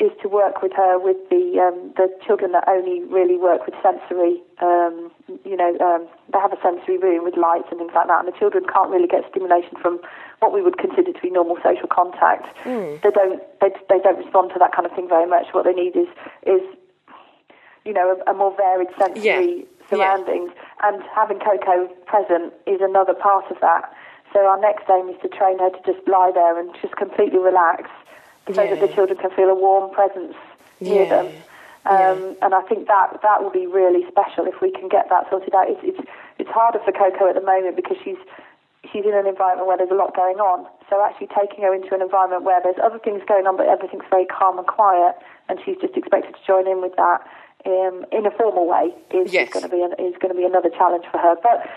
is 0.00 0.10
to 0.22 0.28
work 0.28 0.60
with 0.62 0.72
her 0.72 0.98
with 0.98 1.16
the 1.30 1.58
um, 1.60 1.92
the 1.96 2.08
children 2.26 2.52
that 2.52 2.64
only 2.68 3.02
really 3.04 3.36
work 3.38 3.64
with 3.66 3.74
sensory 3.82 4.42
um, 4.62 5.10
you 5.44 5.56
know, 5.56 5.76
um, 5.80 6.06
they 6.32 6.38
have 6.38 6.52
a 6.52 6.60
sensory 6.62 6.98
room 6.98 7.24
with 7.24 7.36
lights 7.36 7.66
and 7.70 7.78
things 7.78 7.92
like 7.94 8.06
that, 8.08 8.24
and 8.24 8.28
the 8.32 8.36
children 8.38 8.64
can't 8.72 8.90
really 8.90 9.06
get 9.08 9.24
stimulation 9.30 9.76
from 9.80 10.00
what 10.40 10.52
we 10.52 10.62
would 10.62 10.78
consider 10.78 11.12
to 11.12 11.20
be 11.20 11.30
normal 11.30 11.56
social 11.62 11.88
contact. 11.88 12.46
Hmm. 12.62 12.96
They 13.02 13.10
don't 13.10 13.40
they, 13.60 13.70
they 13.88 13.98
don't 14.02 14.18
respond 14.18 14.50
to 14.52 14.58
that 14.58 14.72
kind 14.74 14.86
of 14.86 14.92
thing 14.94 15.08
very 15.08 15.26
much. 15.26 15.46
What 15.52 15.64
they 15.64 15.72
need 15.72 15.96
is 15.96 16.08
is 16.46 16.62
you 17.84 17.92
know 17.92 18.16
a, 18.26 18.30
a 18.30 18.34
more 18.34 18.54
varied 18.56 18.88
sensory 18.98 19.22
Yeah. 19.22 19.88
surroundings, 19.90 20.50
and 20.82 21.02
having 21.14 21.38
Coco 21.38 21.86
present 22.06 22.52
is 22.66 22.80
another 22.80 23.14
part 23.14 23.44
of 23.50 23.60
that. 23.60 23.92
So 24.32 24.46
our 24.46 24.58
next 24.58 24.88
aim 24.90 25.08
is 25.08 25.20
to 25.22 25.28
train 25.28 25.58
her 25.60 25.70
to 25.70 25.80
just 25.86 26.06
lie 26.08 26.32
there 26.34 26.58
and 26.58 26.74
just 26.82 26.96
completely 26.96 27.38
relax, 27.38 27.90
so 28.48 28.54
that 28.66 28.80
the 28.80 28.88
children 28.88 29.18
can 29.18 29.30
feel 29.30 29.48
a 29.48 29.54
warm 29.54 29.92
presence 29.94 30.34
near 30.80 31.04
Yeah. 31.06 31.22
them. 31.22 31.26
Um, 31.86 32.36
And 32.40 32.54
I 32.54 32.62
think 32.62 32.88
that 32.88 33.20
that 33.22 33.42
will 33.42 33.50
be 33.52 33.66
really 33.66 34.08
special 34.08 34.46
if 34.46 34.60
we 34.62 34.70
can 34.72 34.88
get 34.88 35.08
that 35.10 35.28
sorted 35.28 35.54
out. 35.54 35.68
It's 35.68 35.80
it's 35.84 36.00
it's 36.38 36.50
harder 36.50 36.80
for 36.80 36.92
Coco 36.92 37.28
at 37.28 37.34
the 37.34 37.42
moment 37.44 37.76
because 37.76 37.98
she's 38.02 38.16
she's 38.90 39.04
in 39.04 39.14
an 39.14 39.26
environment 39.26 39.68
where 39.68 39.76
there's 39.76 39.90
a 39.92 39.94
lot 39.94 40.16
going 40.16 40.40
on. 40.40 40.66
So 40.88 41.04
actually 41.04 41.28
taking 41.28 41.62
her 41.64 41.74
into 41.74 41.94
an 41.94 42.00
environment 42.02 42.42
where 42.44 42.60
there's 42.62 42.80
other 42.82 42.98
things 42.98 43.22
going 43.28 43.46
on, 43.46 43.56
but 43.56 43.68
everything's 43.68 44.04
very 44.10 44.24
calm 44.26 44.58
and 44.58 44.66
quiet, 44.66 45.14
and 45.48 45.60
she's 45.64 45.76
just 45.76 45.94
expected 45.96 46.34
to 46.34 46.40
join 46.46 46.66
in 46.66 46.80
with 46.80 46.96
that 46.96 47.20
um, 47.66 48.04
in 48.12 48.26
a 48.26 48.30
formal 48.30 48.66
way 48.66 48.92
is, 49.10 49.32
Yes. 49.32 49.48
is 49.48 49.52
going 49.54 49.62
to 49.64 49.68
be 49.74 49.82
an, 49.82 49.92
is 49.98 50.14
going 50.20 50.34
to 50.34 50.38
be 50.38 50.44
another 50.44 50.70
challenge 50.70 51.04
for 51.10 51.18
her. 51.18 51.36
But 51.42 51.68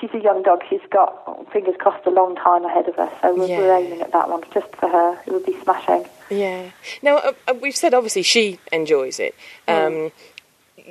she's 0.00 0.10
a 0.14 0.18
young 0.20 0.42
dog. 0.42 0.62
She's 0.68 0.80
got 0.90 1.50
fingers 1.52 1.74
crossed 1.78 2.06
a 2.06 2.10
long 2.10 2.36
time 2.36 2.64
ahead 2.64 2.88
of 2.88 2.96
her. 2.96 3.10
So 3.22 3.34
we're, 3.34 3.46
Yeah. 3.46 3.58
we're 3.58 3.76
aiming 3.78 4.00
at 4.02 4.12
that 4.12 4.28
one 4.28 4.42
just 4.52 4.74
for 4.76 4.88
her. 4.88 5.18
It 5.26 5.32
would 5.32 5.46
be 5.46 5.56
smashing. 5.62 6.04
Yeah. 6.30 6.70
Now 7.02 7.16
uh, 7.18 7.32
uh, 7.48 7.54
we've 7.54 7.76
said 7.76 7.94
obviously 7.94 8.22
she 8.22 8.58
enjoys 8.72 9.18
it. 9.20 9.34
Um, 9.68 10.12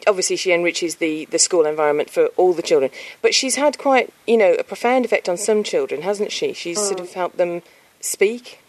Obviously, 0.07 0.35
she 0.35 0.51
enriches 0.51 0.95
the, 0.95 1.23
the 1.31 1.39
school 1.39 1.65
environment 1.65 2.09
for 2.09 2.25
all 2.35 2.51
the 2.51 2.61
children, 2.61 2.91
but 3.21 3.33
she's 3.33 3.55
had 3.55 3.77
quite 3.77 4.11
you 4.27 4.35
know 4.35 4.53
a 4.55 4.63
profound 4.63 5.05
effect 5.05 5.29
on 5.29 5.37
some 5.37 5.63
children, 5.63 6.01
hasn't 6.01 6.33
she? 6.33 6.51
She's 6.51 6.77
sort 6.85 6.99
of 6.99 7.13
helped 7.13 7.37
them 7.37 7.61
speak. 8.01 8.59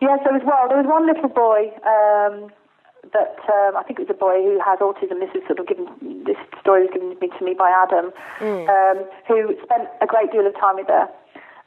Yes, 0.00 0.18
there 0.24 0.32
was 0.32 0.42
well. 0.44 0.66
There 0.68 0.78
was 0.78 0.86
one 0.86 1.06
little 1.06 1.28
boy 1.28 1.70
um, 1.86 2.50
that 3.12 3.36
um, 3.48 3.76
I 3.76 3.82
think 3.82 3.98
it 3.98 4.08
was 4.08 4.14
a 4.14 4.18
boy 4.18 4.40
who 4.42 4.60
has 4.64 4.78
autism. 4.80 5.20
This 5.20 5.34
is 5.34 5.46
sort 5.46 5.60
of 5.60 5.66
given. 5.66 5.86
This 6.24 6.36
story 6.60 6.86
was 6.86 6.92
given 6.92 7.16
to 7.16 7.44
me 7.44 7.54
by 7.54 7.70
Adam, 7.70 8.12
um, 8.68 9.04
who 9.28 9.56
spent 9.62 9.88
a 10.00 10.06
great 10.06 10.32
deal 10.32 10.46
of 10.46 10.54
time 10.56 10.76
with 10.76 10.88
her, 10.88 11.08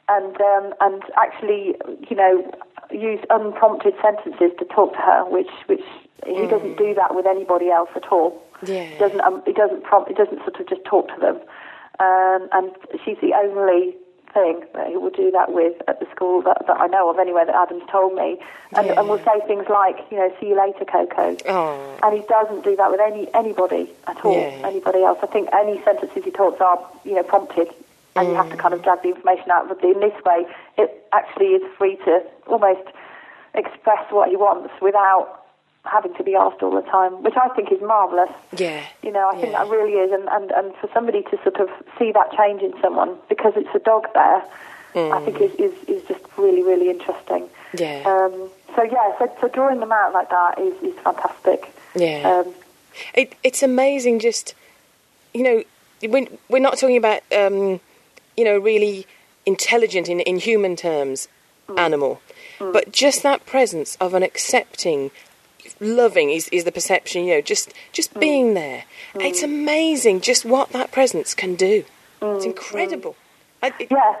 and 0.08 0.34
um, 0.40 0.74
and 0.80 1.02
actually, 1.16 1.76
you 2.08 2.16
know, 2.16 2.42
used 2.90 3.24
unprompted 3.30 3.94
sentences 4.02 4.50
to 4.58 4.64
talk 4.66 4.92
to 4.92 5.00
her, 5.00 5.24
which 5.30 5.50
which 5.66 5.84
he 6.26 6.46
doesn't 6.46 6.76
do 6.78 6.94
that 6.94 7.14
with 7.14 7.26
anybody 7.26 7.70
else 7.70 7.90
at 7.94 8.06
all. 8.10 8.42
Yeah. 8.66 8.84
He 8.84 8.98
doesn't 8.98 9.20
um, 9.20 9.42
he 9.46 9.52
doesn't 9.52 9.84
prompt. 9.84 10.08
He 10.08 10.14
doesn't 10.14 10.38
sort 10.38 10.58
of 10.58 10.68
just 10.68 10.84
talk 10.84 11.08
to 11.14 11.20
them, 11.20 11.36
um, 12.00 12.48
and 12.52 12.70
she's 13.04 13.18
the 13.22 13.34
only 13.34 13.94
thing 14.36 14.62
that 14.74 14.88
he 14.88 14.96
will 14.96 15.10
do 15.10 15.30
that 15.30 15.52
with 15.52 15.80
at 15.88 15.98
the 15.98 16.06
school 16.14 16.42
that, 16.42 16.66
that 16.66 16.78
I 16.78 16.86
know 16.86 17.08
of 17.08 17.18
anyway 17.18 17.44
that 17.46 17.54
Adam's 17.54 17.88
told 17.90 18.14
me, 18.14 18.38
and, 18.76 18.86
Yeah. 18.86 19.00
and 19.00 19.08
will 19.08 19.22
say 19.24 19.40
things 19.46 19.66
like, 19.68 19.96
you 20.10 20.18
know, 20.18 20.30
see 20.38 20.48
you 20.48 20.56
later, 20.56 20.84
Coco. 20.84 21.36
Oh. 21.48 21.98
And 22.02 22.14
he 22.14 22.22
doesn't 22.28 22.62
do 22.62 22.76
that 22.76 22.90
with 22.90 23.00
any 23.00 23.32
anybody 23.32 23.90
at 24.06 24.22
all, 24.24 24.34
Yeah. 24.34 24.68
anybody 24.68 25.02
else. 25.02 25.18
I 25.22 25.26
think 25.26 25.48
any 25.54 25.82
sentences 25.82 26.22
he 26.22 26.30
talks 26.30 26.60
are, 26.60 26.78
you 27.04 27.14
know, 27.14 27.22
prompted, 27.22 27.72
and 28.14 28.28
you 28.28 28.34
have 28.34 28.50
to 28.50 28.56
kind 28.56 28.74
of 28.74 28.80
mm. 28.80 28.84
drag 28.84 29.02
the 29.02 29.08
information 29.08 29.50
out. 29.50 29.68
But 29.68 29.82
in 29.82 30.00
this 30.00 30.18
way, 30.24 30.46
it 30.76 31.08
actually 31.12 31.54
is 31.58 31.62
free 31.78 31.96
to 32.04 32.22
almost 32.46 32.86
express 33.54 34.04
what 34.10 34.28
he 34.28 34.36
wants 34.36 34.70
without 34.82 35.45
having 35.86 36.14
to 36.14 36.22
be 36.22 36.34
asked 36.34 36.62
all 36.62 36.74
the 36.74 36.88
time, 36.88 37.22
which 37.22 37.36
I 37.36 37.48
think 37.50 37.72
is 37.72 37.80
marvellous. 37.80 38.30
Yeah. 38.56 38.82
You 39.02 39.12
know, 39.12 39.30
I 39.32 39.40
think 39.40 39.52
that 39.52 39.68
really 39.68 39.92
is, 39.92 40.12
and, 40.12 40.28
and, 40.28 40.50
and 40.50 40.74
for 40.76 40.88
somebody 40.92 41.22
to 41.22 41.36
sort 41.42 41.56
of 41.56 41.68
see 41.98 42.12
that 42.12 42.32
change 42.36 42.62
in 42.62 42.74
someone 42.80 43.16
because 43.28 43.54
it's 43.56 43.74
a 43.74 43.78
dog 43.78 44.06
there, 44.14 44.42
I 44.94 45.20
think 45.24 45.40
is, 45.40 45.52
is, 45.54 45.74
is 45.88 46.02
just 46.08 46.24
really, 46.38 46.62
really 46.62 46.90
interesting. 46.90 47.48
Yeah. 47.78 48.02
Um, 48.06 48.48
so 48.74 48.82
yeah, 48.82 49.18
so, 49.18 49.30
so 49.40 49.48
drawing 49.48 49.80
them 49.80 49.92
out 49.92 50.12
like 50.12 50.30
that 50.30 50.58
is, 50.58 50.74
is 50.82 50.98
fantastic. 51.00 51.72
Yeah. 51.94 52.42
Um, 52.46 52.54
It, 53.12 53.34
it's 53.42 53.62
amazing, 53.62 54.20
just 54.20 54.54
you 55.34 55.42
know, 55.42 55.62
when 56.08 56.28
we're 56.48 56.60
not 56.62 56.78
talking 56.78 56.96
about 56.96 57.20
um, 57.30 57.80
you 58.38 58.44
know 58.44 58.58
really 58.58 59.06
intelligent 59.44 60.08
in 60.08 60.20
in 60.20 60.38
human 60.38 60.76
terms 60.76 61.28
animal, 61.76 62.22
but 62.58 62.90
just 62.90 63.22
that 63.22 63.44
presence 63.44 63.96
of 64.00 64.14
an 64.14 64.22
accepting, 64.22 65.10
loving 65.80 66.30
is 66.30 66.48
is 66.48 66.64
the 66.64 66.72
perception. 66.72 67.24
You 67.24 67.34
know, 67.34 67.40
just 67.40 67.72
just 67.92 68.14
mm. 68.14 68.20
being 68.20 68.54
there. 68.54 68.84
Mm. 69.14 69.24
It's 69.28 69.42
amazing 69.42 70.20
just 70.20 70.44
what 70.44 70.70
that 70.70 70.92
presence 70.92 71.34
can 71.34 71.54
do. 71.54 71.84
It's 72.22 72.44
mm. 72.44 72.46
incredible. 72.46 73.16
I, 73.62 73.72
it- 73.78 73.88
yeah. 73.90 74.14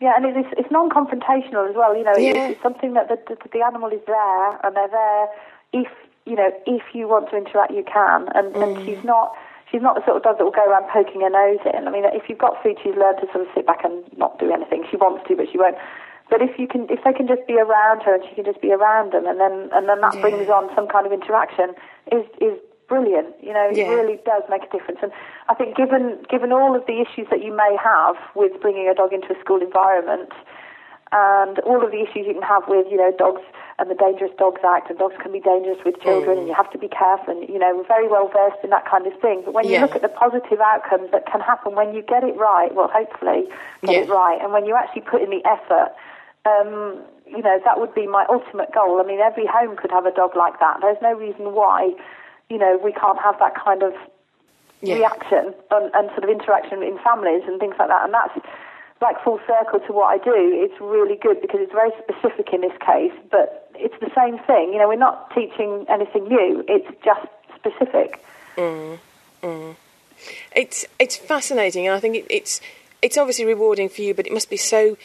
Yeah, 0.00 0.16
and 0.16 0.24
it's, 0.24 0.48
it's 0.56 0.70
non-confrontational 0.70 1.68
as 1.68 1.76
well. 1.76 1.94
You 1.94 2.04
know, 2.04 2.16
Yeah. 2.16 2.30
it's, 2.30 2.54
it's 2.54 2.62
something 2.62 2.94
that 2.94 3.08
the, 3.08 3.18
the, 3.28 3.36
the 3.52 3.60
animal 3.62 3.90
is 3.90 4.00
there, 4.06 4.48
and 4.64 4.74
they're 4.74 4.88
there 4.88 5.28
if 5.74 5.88
you 6.24 6.36
know 6.36 6.50
if 6.66 6.82
you 6.94 7.06
want 7.06 7.28
to 7.30 7.36
interact, 7.36 7.72
you 7.72 7.84
can. 7.84 8.28
And, 8.34 8.54
Mm. 8.54 8.62
and 8.62 8.86
she's 8.86 9.04
not 9.04 9.36
she's 9.70 9.82
not 9.82 9.94
the 9.94 10.04
sort 10.04 10.16
of 10.16 10.22
dog 10.22 10.38
that 10.38 10.44
will 10.44 10.50
go 10.50 10.64
around 10.64 10.88
poking 10.88 11.20
her 11.20 11.30
nose 11.30 11.60
in. 11.72 11.86
I 11.86 11.90
mean, 11.90 12.04
if 12.06 12.28
you've 12.28 12.38
got 12.38 12.62
food, 12.62 12.78
she's 12.82 12.96
learned 12.96 13.18
to 13.20 13.26
sort 13.32 13.46
of 13.46 13.48
sit 13.54 13.66
back 13.66 13.84
and 13.84 14.02
not 14.16 14.38
do 14.38 14.50
anything. 14.50 14.84
She 14.90 14.96
wants 14.96 15.26
to, 15.28 15.36
but 15.36 15.46
she 15.50 15.58
won't. 15.58 15.76
But 16.30 16.40
if 16.42 16.58
you 16.58 16.66
can, 16.68 16.86
if 16.88 17.02
they 17.04 17.12
can 17.12 17.26
just 17.26 17.44
be 17.46 17.58
around 17.58 18.02
her 18.04 18.14
and 18.14 18.22
she 18.28 18.34
can 18.36 18.44
just 18.44 18.60
be 18.60 18.72
around 18.72 19.12
them, 19.12 19.26
and 19.26 19.38
then 19.40 19.68
and 19.74 19.88
then 19.88 20.00
that 20.00 20.14
Yeah. 20.14 20.20
brings 20.22 20.48
on 20.48 20.70
some 20.74 20.86
kind 20.86 21.04
of 21.06 21.12
interaction, 21.12 21.74
is 22.12 22.24
is 22.40 22.56
brilliant. 22.88 23.34
You 23.42 23.52
know, 23.52 23.66
it 23.70 23.76
Yeah. 23.76 23.88
really 23.90 24.16
does 24.24 24.42
make 24.48 24.62
a 24.64 24.68
difference. 24.68 25.00
And 25.02 25.12
I 25.48 25.54
think 25.54 25.76
given 25.76 26.18
given 26.28 26.52
all 26.52 26.74
of 26.74 26.86
the 26.86 27.00
issues 27.00 27.28
that 27.30 27.42
you 27.42 27.52
may 27.52 27.76
have 27.76 28.16
with 28.34 28.60
bringing 28.60 28.88
a 28.88 28.94
dog 28.94 29.12
into 29.12 29.32
a 29.36 29.38
school 29.40 29.60
environment, 29.60 30.32
and 31.12 31.58
all 31.60 31.82
of 31.84 31.90
the 31.90 32.00
issues 32.02 32.26
you 32.26 32.34
can 32.34 32.42
have 32.42 32.68
with 32.68 32.86
you 32.90 32.96
know 32.96 33.10
dogs 33.18 33.42
and 33.80 33.90
the 33.90 33.94
Dangerous 33.96 34.30
Dogs 34.38 34.60
Act, 34.62 34.90
and 34.90 34.98
dogs 34.98 35.16
can 35.22 35.32
be 35.32 35.40
dangerous 35.40 35.78
with 35.84 36.00
children, 36.02 36.36
oh. 36.36 36.40
and 36.40 36.48
you 36.48 36.54
have 36.54 36.70
to 36.70 36.78
be 36.78 36.86
careful. 36.88 37.34
And 37.34 37.48
you 37.48 37.58
know, 37.58 37.74
we're 37.76 37.84
very 37.88 38.06
well 38.06 38.28
versed 38.28 38.62
in 38.62 38.70
that 38.70 38.84
kind 38.86 39.06
of 39.06 39.18
thing. 39.20 39.42
But 39.44 39.54
when 39.54 39.66
you 39.66 39.80
look 39.80 39.96
at 39.96 40.02
the 40.02 40.08
positive 40.08 40.60
outcomes 40.60 41.10
that 41.10 41.26
can 41.26 41.40
happen 41.40 41.74
when 41.74 41.94
you 41.94 42.02
get 42.02 42.22
it 42.22 42.36
right, 42.36 42.72
well, 42.74 42.88
hopefully 42.88 43.48
get 43.82 43.94
Yeah. 43.94 44.00
it 44.02 44.08
right, 44.10 44.38
and 44.40 44.52
when 44.52 44.64
you 44.66 44.76
actually 44.76 45.02
put 45.02 45.22
in 45.22 45.30
the 45.30 45.44
effort. 45.44 45.90
Um, 46.46 47.02
you 47.26 47.42
know, 47.42 47.60
that 47.64 47.78
would 47.78 47.94
be 47.94 48.06
my 48.06 48.26
ultimate 48.28 48.72
goal. 48.72 49.00
I 49.00 49.06
mean, 49.06 49.20
every 49.20 49.46
home 49.46 49.76
could 49.76 49.90
have 49.90 50.06
a 50.06 50.12
dog 50.12 50.34
like 50.36 50.58
that. 50.60 50.78
There's 50.80 51.00
no 51.02 51.14
reason 51.14 51.54
why, 51.54 51.94
you 52.48 52.58
know, 52.58 52.80
we 52.82 52.92
can't 52.92 53.18
have 53.22 53.38
that 53.38 53.54
kind 53.54 53.82
of 53.82 53.92
yeah. 54.80 54.96
reaction 54.96 55.54
and, 55.70 55.90
and 55.94 56.08
sort 56.10 56.24
of 56.24 56.30
interaction 56.30 56.82
in 56.82 56.98
families 56.98 57.42
and 57.46 57.60
things 57.60 57.76
like 57.78 57.88
that. 57.88 58.04
And 58.04 58.14
that's 58.14 58.34
like 59.00 59.22
full 59.22 59.40
circle 59.46 59.80
to 59.86 59.92
what 59.92 60.06
I 60.06 60.18
do. 60.18 60.34
It's 60.34 60.78
really 60.80 61.16
good 61.16 61.40
because 61.40 61.60
it's 61.60 61.72
very 61.72 61.90
specific 62.02 62.52
in 62.52 62.60
this 62.60 62.76
case, 62.84 63.12
but 63.30 63.70
it's 63.74 63.94
the 64.00 64.10
same 64.14 64.38
thing. 64.46 64.72
You 64.72 64.78
know, 64.78 64.88
we're 64.88 64.96
not 64.96 65.30
teaching 65.34 65.86
anything 65.88 66.28
new. 66.28 66.64
It's 66.68 66.88
just 67.04 67.26
specific. 67.56 68.22
It's 70.54 70.84
it's 70.98 71.16
fascinating, 71.16 71.86
and 71.86 71.96
I 71.96 72.00
think 72.00 72.16
it, 72.16 72.26
it's 72.28 72.60
it's 73.00 73.16
obviously 73.16 73.46
rewarding 73.46 73.88
for 73.88 74.02
you, 74.02 74.12
but 74.12 74.26
it 74.26 74.32
must 74.32 74.50
be 74.50 74.58
so 74.58 74.98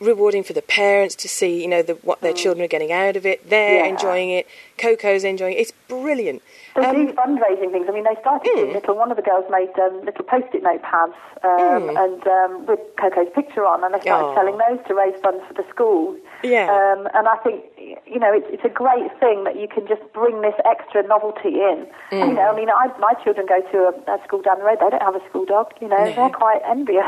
rewarding 0.00 0.42
for 0.42 0.54
the 0.54 0.62
parents 0.62 1.14
to 1.14 1.28
see, 1.28 1.60
you 1.62 1.68
know, 1.68 1.82
the, 1.82 1.94
what 1.96 2.20
their 2.22 2.32
children 2.32 2.64
are 2.64 2.68
getting 2.68 2.90
out 2.90 3.16
of 3.16 3.26
it. 3.26 3.48
They're 3.48 3.82
Mm. 3.82 3.84
Yeah. 3.84 3.90
enjoying 3.90 4.30
it. 4.30 4.46
Coco's 4.78 5.24
enjoying 5.24 5.54
it. 5.56 5.60
It's 5.60 5.72
brilliant. 5.88 6.42
They 6.74 6.82
Um, 6.86 7.06
do 7.06 7.12
fundraising 7.12 7.70
things. 7.70 7.86
I 7.88 7.92
mean, 7.92 8.04
they 8.04 8.16
started 8.20 8.44
doing 8.54 8.72
little. 8.72 8.96
One 8.96 9.10
of 9.10 9.16
the 9.16 9.22
girls 9.22 9.44
made 9.50 9.70
um, 9.78 10.04
little 10.04 10.24
post-it 10.24 10.62
notepads 10.62 11.14
um, 11.44 11.96
and 11.96 12.26
um, 12.26 12.66
with 12.66 12.80
Coco's 12.96 13.28
picture 13.34 13.66
on, 13.66 13.84
and 13.84 13.92
they 13.94 14.00
started 14.00 14.26
Oh. 14.28 14.34
selling 14.34 14.56
those 14.58 14.78
to 14.88 14.94
raise 14.94 15.20
funds 15.20 15.44
for 15.46 15.54
the 15.54 15.64
school. 15.68 16.16
Yeah. 16.42 16.70
Um, 16.70 17.08
and 17.14 17.28
I 17.28 17.36
think 17.42 17.64
you 18.06 18.18
know 18.18 18.32
it's, 18.32 18.46
it's 18.50 18.64
a 18.64 18.68
great 18.68 19.10
thing 19.20 19.44
that 19.44 19.60
you 19.60 19.68
can 19.68 19.86
just 19.86 20.02
bring 20.12 20.40
this 20.42 20.54
extra 20.64 21.06
novelty 21.06 21.60
in. 21.60 21.86
Mm. 22.10 22.28
You 22.28 22.34
know, 22.34 22.50
I 22.52 22.56
mean, 22.56 22.70
I, 22.70 22.90
my 22.98 23.14
children 23.22 23.46
go 23.46 23.60
to 23.60 23.78
a, 23.90 24.14
a 24.14 24.24
school 24.24 24.42
down 24.42 24.58
the 24.58 24.64
road. 24.64 24.78
They 24.80 24.90
don't 24.90 25.02
have 25.02 25.16
a 25.16 25.28
school 25.28 25.44
dog. 25.44 25.72
You 25.80 25.88
know, 25.88 26.04
they're 26.14 26.30
quite 26.30 26.60
envious. 26.66 27.04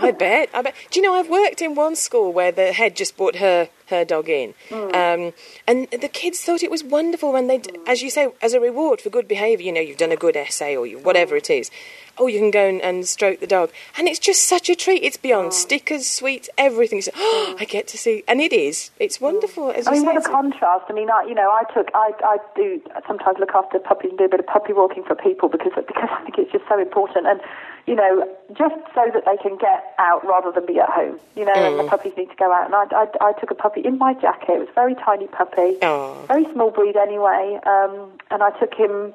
I 0.00 0.12
bet. 0.12 0.48
I 0.54 0.62
bet. 0.62 0.74
Do 0.90 1.00
you 1.00 1.06
know? 1.06 1.14
I've 1.14 1.28
worked 1.28 1.60
in 1.62 1.74
one 1.74 1.96
school 1.96 2.32
where 2.32 2.52
the 2.52 2.72
head 2.72 2.96
just 2.96 3.16
bought 3.16 3.36
her 3.36 3.68
her 3.92 4.04
dog 4.04 4.28
in, 4.28 4.54
mm. 4.68 4.94
um, 4.94 5.32
and 5.66 5.88
the 5.90 6.08
kids 6.08 6.40
thought 6.40 6.62
it 6.62 6.70
was 6.70 6.82
wonderful 6.82 7.32
when 7.32 7.46
they, 7.46 7.58
d 7.58 7.70
mm. 7.70 7.88
as 7.88 8.02
you 8.02 8.10
say, 8.10 8.32
as 8.42 8.52
a 8.54 8.60
reward 8.60 9.00
for 9.00 9.10
good 9.10 9.28
behaviour. 9.28 9.66
You 9.66 9.72
know, 9.72 9.80
you've 9.80 9.98
done 9.98 10.12
a 10.12 10.16
good 10.16 10.36
essay 10.36 10.76
or 10.76 10.86
you, 10.86 10.98
whatever 10.98 11.34
mm. 11.34 11.38
it 11.38 11.50
is. 11.50 11.70
Oh, 12.18 12.26
you 12.26 12.38
can 12.40 12.50
go 12.50 12.68
and, 12.68 12.80
and 12.82 13.08
stroke 13.08 13.40
the 13.40 13.46
dog, 13.46 13.70
and 13.96 14.06
it's 14.06 14.18
just 14.18 14.44
such 14.44 14.68
a 14.68 14.74
treat. 14.74 15.02
It's 15.02 15.16
beyond 15.16 15.54
stickers, 15.54 16.06
sweets, 16.06 16.50
everything. 16.58 17.00
So, 17.00 17.10
oh, 17.16 17.56
I 17.60 17.64
get 17.64 17.88
to 17.88 17.98
see, 17.98 18.24
and 18.28 18.40
it 18.40 18.52
is. 18.52 18.90
It's 18.98 19.20
wonderful. 19.20 19.70
As 19.70 19.86
I 19.86 19.94
you 19.94 20.02
mean, 20.02 20.10
say, 20.10 20.14
what 20.14 20.26
a 20.26 20.28
a- 20.28 20.32
contrast. 20.32 20.84
I 20.90 20.92
mean, 20.92 21.10
I, 21.10 21.24
you 21.28 21.34
know, 21.34 21.50
I 21.50 21.64
took, 21.72 21.88
I, 21.94 22.12
I 22.24 22.36
do 22.56 22.82
sometimes 23.06 23.38
look 23.38 23.54
after 23.54 23.78
puppies 23.78 24.10
and 24.10 24.18
do 24.18 24.24
a 24.24 24.28
bit 24.28 24.40
of 24.40 24.46
puppy 24.46 24.72
walking 24.72 25.04
for 25.04 25.14
people 25.14 25.48
because, 25.48 25.72
because 25.74 26.10
I 26.10 26.22
think 26.24 26.38
it's 26.38 26.52
just 26.52 26.64
so 26.68 26.78
important. 26.78 27.26
And, 27.26 27.40
you 27.86 27.94
know, 27.94 28.28
just 28.56 28.74
so 28.94 29.10
that 29.12 29.24
they 29.24 29.36
can 29.42 29.58
get 29.58 29.94
out 29.98 30.24
rather 30.24 30.52
than 30.52 30.66
be 30.66 30.78
at 30.78 30.88
home, 30.88 31.18
you 31.36 31.44
know, 31.44 31.52
and 31.52 31.78
the 31.78 31.84
puppies 31.90 32.12
need 32.16 32.30
to 32.30 32.36
go 32.36 32.52
out. 32.52 32.66
And 32.66 32.74
I, 32.74 32.84
I, 32.94 33.28
I 33.28 33.32
took 33.40 33.50
a 33.50 33.54
puppy 33.54 33.80
in 33.80 33.98
my 33.98 34.14
jacket. 34.14 34.50
It 34.50 34.58
was 34.60 34.68
a 34.68 34.72
very 34.72 34.94
tiny 34.94 35.26
puppy, 35.26 35.78
Oh. 35.82 36.24
very 36.28 36.44
small 36.52 36.70
breed 36.70 36.96
anyway. 36.96 37.58
Um, 37.66 38.12
and 38.30 38.42
I 38.42 38.50
took 38.58 38.74
him 38.74 39.14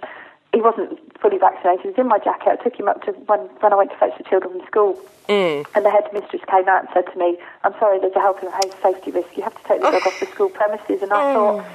he 0.54 0.62
wasn't 0.62 0.98
fully 1.20 1.38
vaccinated. 1.38 1.82
He 1.82 1.88
was 1.90 1.98
in 1.98 2.08
my 2.08 2.20
jacket. 2.20 2.58
I 2.60 2.64
took 2.64 2.76
him 2.80 2.88
up 2.88 3.04
to 3.04 3.12
when, 3.12 3.40
when 3.60 3.74
I 3.74 3.76
went 3.76 3.92
to 3.92 3.98
fetch 3.98 4.18
the 4.18 4.24
children 4.24 4.58
from 4.58 4.66
school. 4.68 5.00
Mm. 5.30 5.66
And 5.76 5.86
the 5.86 5.92
headmistress 5.92 6.42
came 6.50 6.68
out 6.68 6.86
and 6.86 6.90
said 6.94 7.12
to 7.12 7.20
me, 7.20 7.38
I'm 7.64 7.74
sorry, 7.80 8.00
there's 8.00 8.16
a 8.16 8.20
health 8.20 8.42
and 8.42 8.52
safety 8.82 9.12
risk. 9.12 9.36
You 9.36 9.44
have 9.44 9.56
to 9.62 9.68
take 9.68 9.82
the 9.82 9.92
dog 9.92 10.02
off 10.08 10.20
the 10.20 10.26
school 10.28 10.50
premises. 10.50 11.02
And 11.02 11.12
I 11.12 11.34
thought, 11.34 11.66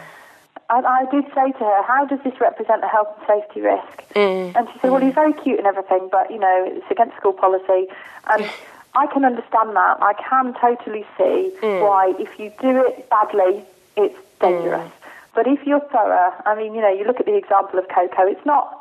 and 0.73 0.87
I 0.87 1.05
did 1.11 1.25
say 1.35 1.53
to 1.53 1.65
her, 1.65 1.83
how 1.83 2.07
does 2.07 2.19
this 2.25 2.41
represent 2.41 2.83
a 2.83 2.89
health 2.89 3.09
and 3.19 3.27
safety 3.27 3.61
risk? 3.61 4.03
Mm. 4.15 4.57
And 4.57 4.69
she 4.73 4.79
said, 4.81 4.91
well, 4.91 5.03
he's 5.03 5.15
very 5.15 5.35
cute 5.35 5.59
and 5.59 5.67
everything, 5.67 6.09
but, 6.11 6.31
you 6.31 6.39
know, 6.39 6.65
it's 6.67 6.91
against 6.91 7.17
school 7.19 7.35
policy. 7.35 7.89
And 8.31 8.51
I 8.95 9.07
can 9.07 9.25
understand 9.25 9.77
that. 9.77 10.03
I 10.03 10.15
can 10.15 10.55
totally 10.55 11.05
see 11.19 11.53
why 11.61 12.15
if 12.19 12.39
you 12.39 12.53
do 12.61 12.85
it 12.87 13.09
badly, 13.11 13.65
it's 13.97 14.19
dangerous. 14.41 14.91
But 15.35 15.47
if 15.47 15.67
you're 15.67 15.81
thorough, 15.81 16.33
I 16.45 16.55
mean, 16.57 16.75
you 16.75 16.81
know, 16.81 16.93
you 16.93 17.05
look 17.05 17.21
at 17.21 17.27
the 17.27 17.37
example 17.37 17.79
of 17.79 17.89
Coco, 17.89 18.27
it's 18.27 18.45
not 18.45 18.79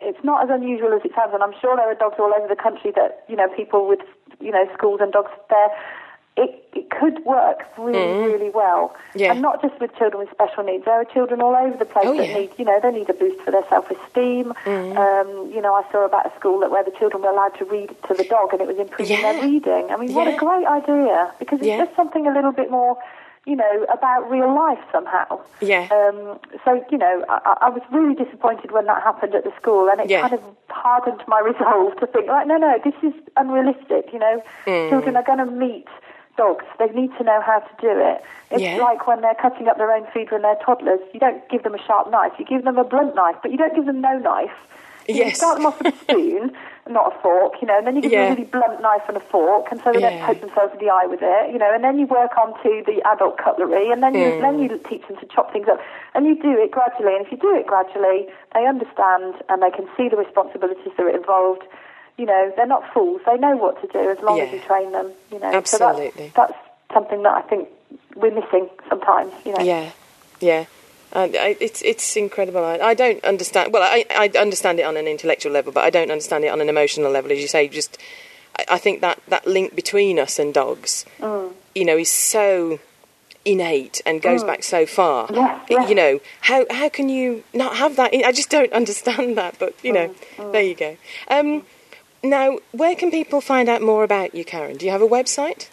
it's 0.00 0.22
not 0.22 0.44
as 0.44 0.50
unusual 0.50 0.92
as 0.92 1.04
it 1.04 1.12
sounds, 1.14 1.34
and 1.34 1.42
I'm 1.42 1.54
sure 1.60 1.74
there 1.74 1.90
are 1.90 1.94
dogs 1.94 2.16
all 2.18 2.32
over 2.32 2.46
the 2.46 2.60
country 2.60 2.92
that 2.94 3.24
you 3.28 3.34
know 3.34 3.48
people 3.48 3.88
with 3.88 4.00
you 4.40 4.52
know 4.52 4.68
schools 4.74 5.00
and 5.02 5.12
dogs 5.12 5.30
there. 5.50 5.68
It, 6.38 6.62
it 6.74 6.90
could 6.90 7.24
work 7.24 7.62
really, 7.78 8.12
really 8.28 8.50
well, 8.50 8.94
Yeah. 9.14 9.32
and 9.32 9.40
not 9.40 9.62
just 9.62 9.80
with 9.80 9.96
children 9.96 10.18
with 10.20 10.30
special 10.30 10.62
needs. 10.64 10.84
There 10.84 10.92
are 10.92 11.04
children 11.06 11.40
all 11.40 11.56
over 11.56 11.76
the 11.78 11.86
place 11.86 12.04
Oh, 12.08 12.14
that 12.14 12.28
yeah. 12.28 12.38
need, 12.38 12.50
you 12.58 12.64
know, 12.66 12.78
they 12.82 12.90
need 12.90 13.08
a 13.08 13.14
boost 13.14 13.40
for 13.40 13.50
their 13.52 13.64
self-esteem. 13.70 14.52
Um, 14.66 15.50
you 15.54 15.62
know, 15.62 15.72
I 15.74 15.82
saw 15.90 16.04
about 16.04 16.26
a 16.26 16.32
school 16.38 16.60
that 16.60 16.70
where 16.70 16.84
the 16.84 16.90
children 16.90 17.22
were 17.22 17.30
allowed 17.30 17.56
to 17.58 17.64
read 17.64 17.88
to 18.08 18.14
the 18.14 18.24
dog, 18.24 18.52
and 18.52 18.60
it 18.60 18.66
was 18.68 18.76
improving 18.76 19.16
Yeah. 19.16 19.32
their 19.32 19.42
reading. 19.42 19.90
I 19.90 19.96
mean, 19.96 20.12
what 20.12 20.28
a 20.28 20.32
great 20.36 20.66
idea! 20.66 21.32
Because 21.38 21.60
it's 21.62 21.78
just 21.78 21.96
something 21.96 22.26
a 22.26 22.32
little 22.34 22.52
bit 22.52 22.70
more, 22.70 22.98
you 23.46 23.56
know, 23.56 23.86
about 23.90 24.30
real 24.30 24.52
life 24.54 24.80
somehow. 24.92 25.40
Yeah. 25.62 25.88
Um, 25.90 26.38
so, 26.66 26.84
you 26.90 26.98
know, 26.98 27.24
I, 27.30 27.56
I 27.62 27.68
was 27.70 27.80
really 27.90 28.14
disappointed 28.14 28.72
when 28.72 28.84
that 28.86 29.02
happened 29.02 29.34
at 29.34 29.44
the 29.44 29.52
school, 29.60 29.88
and 29.88 30.00
it 30.02 30.10
Yeah. 30.10 30.20
kind 30.20 30.34
of 30.34 30.42
hardened 30.68 31.22
my 31.26 31.40
resolve 31.52 31.96
to 32.00 32.06
think, 32.06 32.26
like, 32.28 32.46
no, 32.46 32.58
no, 32.58 32.78
this 32.84 32.94
is 33.02 33.14
unrealistic. 33.38 34.12
You 34.12 34.18
know, 34.18 34.42
Mm. 34.66 34.90
children 34.90 35.16
are 35.16 35.22
going 35.22 35.38
to 35.38 35.46
meet 35.46 35.86
dogs. 36.36 36.64
They 36.78 36.86
need 36.88 37.10
to 37.18 37.24
know 37.24 37.40
how 37.44 37.60
to 37.60 37.72
do 37.80 37.90
it. 37.90 38.22
It's 38.50 38.62
Yeah. 38.62 38.76
like 38.76 39.06
when 39.06 39.20
they're 39.22 39.34
cutting 39.34 39.68
up 39.68 39.76
their 39.78 39.90
own 39.92 40.06
food 40.12 40.30
when 40.30 40.42
they're 40.42 40.56
toddlers. 40.64 41.00
You 41.12 41.20
don't 41.20 41.46
give 41.48 41.62
them 41.62 41.74
a 41.74 41.82
sharp 41.82 42.10
knife. 42.10 42.32
You 42.38 42.44
give 42.44 42.64
them 42.64 42.78
a 42.78 42.84
blunt 42.84 43.14
knife, 43.14 43.36
but 43.42 43.50
you 43.50 43.56
don't 43.58 43.74
give 43.74 43.86
them 43.86 44.00
no 44.00 44.18
knife. 44.18 44.54
You 45.08 45.14
Yes. 45.22 45.36
start 45.36 45.56
them 45.56 45.66
off 45.66 45.78
with 45.78 45.94
a 45.94 45.98
spoon, 46.02 46.52
not 46.90 47.14
a 47.14 47.18
fork, 47.22 47.54
you 47.62 47.66
know, 47.68 47.78
and 47.78 47.86
then 47.86 47.94
you 47.94 48.02
give 48.02 48.10
Yeah. 48.12 48.24
them 48.24 48.32
a 48.32 48.34
really 48.34 48.44
blunt 48.50 48.80
knife 48.82 49.02
and 49.08 49.16
a 49.16 49.20
fork, 49.20 49.70
and 49.70 49.80
so 49.82 49.92
they 49.92 50.00
Yeah. 50.00 50.10
don't 50.10 50.20
poke 50.20 50.40
themselves 50.40 50.72
in 50.74 50.80
the 50.84 50.90
eye 50.90 51.06
with 51.06 51.20
it, 51.22 51.52
you 51.52 51.58
know, 51.58 51.70
and 51.72 51.82
then 51.84 51.98
you 51.98 52.06
work 52.06 52.36
on 52.36 52.54
to 52.64 52.82
the 52.84 53.02
adult 53.06 53.38
cutlery, 53.38 53.90
and 53.92 54.02
then 54.02 54.14
you 54.14 54.32
Mm. 54.32 54.40
then 54.40 54.58
you 54.58 54.68
teach 54.88 55.06
them 55.06 55.16
to 55.18 55.26
chop 55.26 55.52
things 55.52 55.68
up, 55.68 55.80
and 56.14 56.26
you 56.26 56.34
do 56.34 56.50
it 56.60 56.70
gradually. 56.72 57.14
And 57.14 57.24
if 57.24 57.30
you 57.30 57.38
do 57.38 57.54
it 57.54 57.66
gradually, 57.66 58.26
they 58.54 58.66
understand 58.66 59.34
and 59.48 59.62
they 59.62 59.70
can 59.70 59.88
see 59.96 60.08
the 60.08 60.16
responsibilities 60.16 60.92
that 60.96 61.06
are 61.06 61.08
involved. 61.10 61.62
You 62.18 62.26
know, 62.26 62.52
they're 62.56 62.66
not 62.66 62.92
fools; 62.94 63.20
they 63.26 63.36
know 63.36 63.56
what 63.56 63.80
to 63.82 63.86
do 63.88 64.10
as 64.10 64.18
long 64.20 64.40
as 64.40 64.52
you 64.52 64.60
train 64.60 64.92
them. 64.92 65.12
You 65.30 65.38
know, 65.38 65.52
Absolutely. 65.52 66.10
So 66.10 66.32
that's, 66.34 66.34
that's 66.34 66.54
something 66.94 67.22
that 67.24 67.34
I 67.34 67.42
think 67.42 67.68
we're 68.14 68.34
missing 68.34 68.68
sometimes. 68.88 69.32
You 69.44 69.52
know. 69.52 69.62
Yeah, 69.64 69.90
yeah. 70.40 70.64
Uh, 71.12 71.28
I, 71.38 71.56
it's 71.60 71.82
it's 71.82 72.16
incredible. 72.16 72.64
I, 72.64 72.78
I 72.78 72.94
don't 72.94 73.22
understand. 73.24 73.72
Well, 73.72 73.82
I, 73.82 74.04
I 74.10 74.30
understand 74.38 74.80
it 74.80 74.84
on 74.84 74.96
an 74.96 75.06
intellectual 75.06 75.52
level, 75.52 75.72
but 75.72 75.84
I 75.84 75.90
don't 75.90 76.10
understand 76.10 76.44
it 76.44 76.48
on 76.48 76.60
an 76.60 76.68
emotional 76.68 77.10
level. 77.10 77.30
As 77.32 77.38
you 77.38 77.48
say, 77.48 77.68
just 77.68 77.98
I, 78.58 78.64
I 78.70 78.78
think 78.78 79.02
that 79.02 79.20
that 79.28 79.46
link 79.46 79.74
between 79.76 80.18
us 80.18 80.38
and 80.38 80.52
dogs, 80.54 81.04
Mm. 81.20 81.52
you 81.74 81.84
know, 81.84 81.96
is 81.98 82.10
so 82.10 82.80
innate 83.44 84.02
and 84.04 84.20
goes 84.20 84.42
back 84.42 84.64
so 84.64 84.84
far. 84.86 85.28
Yes, 85.32 85.60
yes. 85.70 85.88
You 85.88 85.94
know, 85.94 86.20
how 86.40 86.66
how 86.70 86.88
can 86.88 87.08
you 87.08 87.44
not 87.54 87.76
have 87.76 87.96
that? 87.96 88.12
I 88.12 88.32
just 88.32 88.50
don't 88.50 88.72
understand 88.80 89.36
that. 89.38 89.58
But 89.58 89.74
you 89.84 89.92
know, 89.92 90.14
Mm, 90.38 90.52
there 90.52 90.62
you 90.62 90.74
go. 90.74 90.96
Um, 91.28 91.62
now, 92.22 92.58
where 92.72 92.94
can 92.94 93.10
people 93.10 93.40
find 93.40 93.68
out 93.68 93.82
more 93.82 94.04
about 94.04 94.34
you, 94.34 94.44
Karen? 94.44 94.76
Do 94.76 94.86
you 94.86 94.92
have 94.92 95.02
a 95.02 95.08
website? 95.08 95.68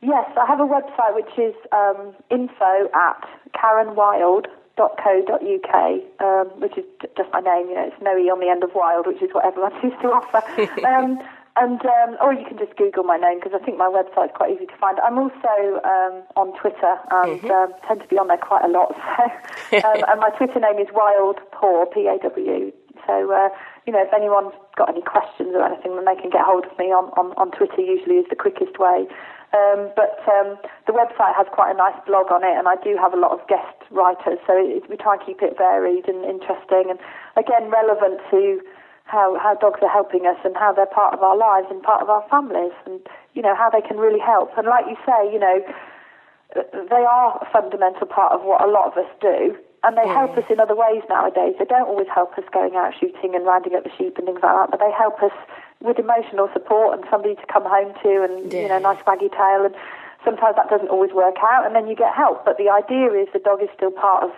Yes, 0.00 0.30
I 0.36 0.46
have 0.46 0.58
a 0.58 0.66
website 0.66 1.14
which 1.14 1.38
is 1.38 1.54
um, 1.70 2.14
info 2.28 2.88
at 2.92 3.24
karenwild.co.uk, 3.54 4.50
um, 6.20 6.46
which 6.60 6.76
is 6.76 6.84
just 7.16 7.32
my 7.32 7.38
name. 7.40 7.68
You 7.68 7.76
know, 7.76 7.86
it's 7.86 8.02
no 8.02 8.18
e 8.18 8.28
on 8.28 8.40
the 8.40 8.48
end 8.48 8.64
of 8.64 8.74
wild, 8.74 9.06
which 9.06 9.22
is 9.22 9.32
what 9.32 9.44
everyone 9.44 9.70
seems 9.80 9.94
to 10.02 10.08
offer. 10.08 10.42
um, 10.86 11.20
and 11.54 11.84
um, 11.84 12.16
or 12.20 12.32
you 12.32 12.44
can 12.46 12.56
just 12.58 12.74
Google 12.76 13.04
my 13.04 13.16
name 13.16 13.38
because 13.38 13.52
I 13.54 13.58
think 13.64 13.78
my 13.78 13.86
website's 13.86 14.32
quite 14.34 14.56
easy 14.56 14.66
to 14.66 14.76
find. 14.76 14.98
I'm 15.00 15.18
also 15.18 15.80
um, 15.84 16.22
on 16.34 16.52
Twitter 16.58 16.98
and 17.12 17.44
um, 17.44 17.72
tend 17.86 18.00
to 18.00 18.08
be 18.08 18.18
on 18.18 18.26
there 18.28 18.38
quite 18.38 18.64
a 18.64 18.68
lot. 18.68 18.96
So, 19.70 19.78
um, 19.78 20.04
and 20.06 20.20
my 20.20 20.28
Twitter 20.36 20.60
name 20.60 20.78
is 20.78 20.88
Wild 20.92 21.40
Paw 21.50 21.86
P 21.86 22.06
A 22.06 22.18
W. 22.22 22.72
So 23.06 23.32
uh, 23.32 23.48
you 23.86 23.92
know, 23.92 24.02
if 24.02 24.12
anyone's 24.14 24.54
got 24.76 24.88
any 24.88 25.02
questions 25.02 25.52
or 25.54 25.64
anything, 25.64 25.96
then 25.96 26.04
they 26.04 26.20
can 26.20 26.30
get 26.30 26.42
hold 26.46 26.66
of 26.66 26.74
me 26.78 26.94
on, 26.94 27.10
on, 27.18 27.32
on 27.36 27.50
Twitter. 27.50 27.82
Usually 27.82 28.22
is 28.22 28.26
the 28.30 28.38
quickest 28.38 28.78
way. 28.78 29.06
Um, 29.52 29.92
but 29.92 30.16
um, 30.24 30.56
the 30.88 30.96
website 30.96 31.36
has 31.36 31.44
quite 31.52 31.74
a 31.74 31.76
nice 31.76 31.98
blog 32.08 32.32
on 32.32 32.40
it, 32.40 32.56
and 32.56 32.64
I 32.64 32.80
do 32.80 32.96
have 32.96 33.12
a 33.12 33.20
lot 33.20 33.36
of 33.36 33.44
guest 33.52 33.76
writers, 33.92 34.40
so 34.48 34.56
it, 34.56 34.88
we 34.88 34.96
try 34.96 35.20
and 35.20 35.20
keep 35.20 35.44
it 35.44 35.60
varied 35.60 36.08
and 36.08 36.24
interesting, 36.24 36.88
and 36.88 36.96
again 37.36 37.68
relevant 37.68 38.24
to 38.32 38.64
how 39.04 39.36
how 39.36 39.52
dogs 39.60 39.80
are 39.82 39.92
helping 39.92 40.24
us 40.24 40.40
and 40.42 40.56
how 40.56 40.72
they're 40.72 40.88
part 40.88 41.12
of 41.12 41.20
our 41.20 41.36
lives 41.36 41.66
and 41.68 41.82
part 41.82 42.00
of 42.00 42.08
our 42.08 42.24
families, 42.32 42.72
and 42.86 43.04
you 43.34 43.42
know 43.42 43.54
how 43.54 43.68
they 43.68 43.84
can 43.84 43.98
really 43.98 44.20
help. 44.20 44.56
And 44.56 44.66
like 44.66 44.88
you 44.88 44.96
say, 45.04 45.28
you 45.28 45.38
know, 45.38 45.60
they 46.88 47.04
are 47.04 47.36
a 47.36 47.48
fundamental 47.52 48.06
part 48.06 48.32
of 48.32 48.40
what 48.48 48.64
a 48.64 48.70
lot 48.72 48.88
of 48.88 48.96
us 48.96 49.10
do, 49.20 49.52
and 49.84 49.96
they 49.96 50.06
help 50.06 50.38
us 50.38 50.44
in 50.48 50.60
other 50.60 50.76
ways 50.76 51.02
nowadays. 51.08 51.54
They 51.58 51.64
don't 51.64 51.88
always 51.88 52.08
help 52.14 52.38
us 52.38 52.44
going 52.52 52.76
out 52.76 52.94
shooting 52.98 53.34
and 53.34 53.44
rounding 53.44 53.74
up 53.74 53.84
the 53.84 53.90
sheep 53.98 54.16
and 54.16 54.26
things 54.26 54.40
like 54.42 54.54
that, 54.54 54.70
but 54.70 54.80
they 54.80 54.92
help 54.92 55.22
us 55.22 55.34
with 55.80 55.98
emotional 55.98 56.48
support 56.52 56.98
and 56.98 57.06
somebody 57.10 57.34
to 57.34 57.46
come 57.52 57.64
home 57.64 57.92
to 58.02 58.22
and, 58.22 58.52
you 58.52 58.68
know, 58.68 58.78
nice 58.78 59.02
waggy 59.02 59.30
tail. 59.30 59.66
And 59.66 59.74
sometimes 60.24 60.54
that 60.54 60.70
doesn't 60.70 60.88
always 60.88 61.10
work 61.12 61.36
out, 61.42 61.66
and 61.66 61.74
then 61.74 61.88
you 61.88 61.96
get 61.96 62.14
help. 62.14 62.44
But 62.44 62.58
the 62.58 62.70
idea 62.70 63.10
is 63.10 63.28
the 63.32 63.40
dog 63.40 63.62
is 63.62 63.68
still 63.74 63.90
part 63.90 64.22
of 64.22 64.30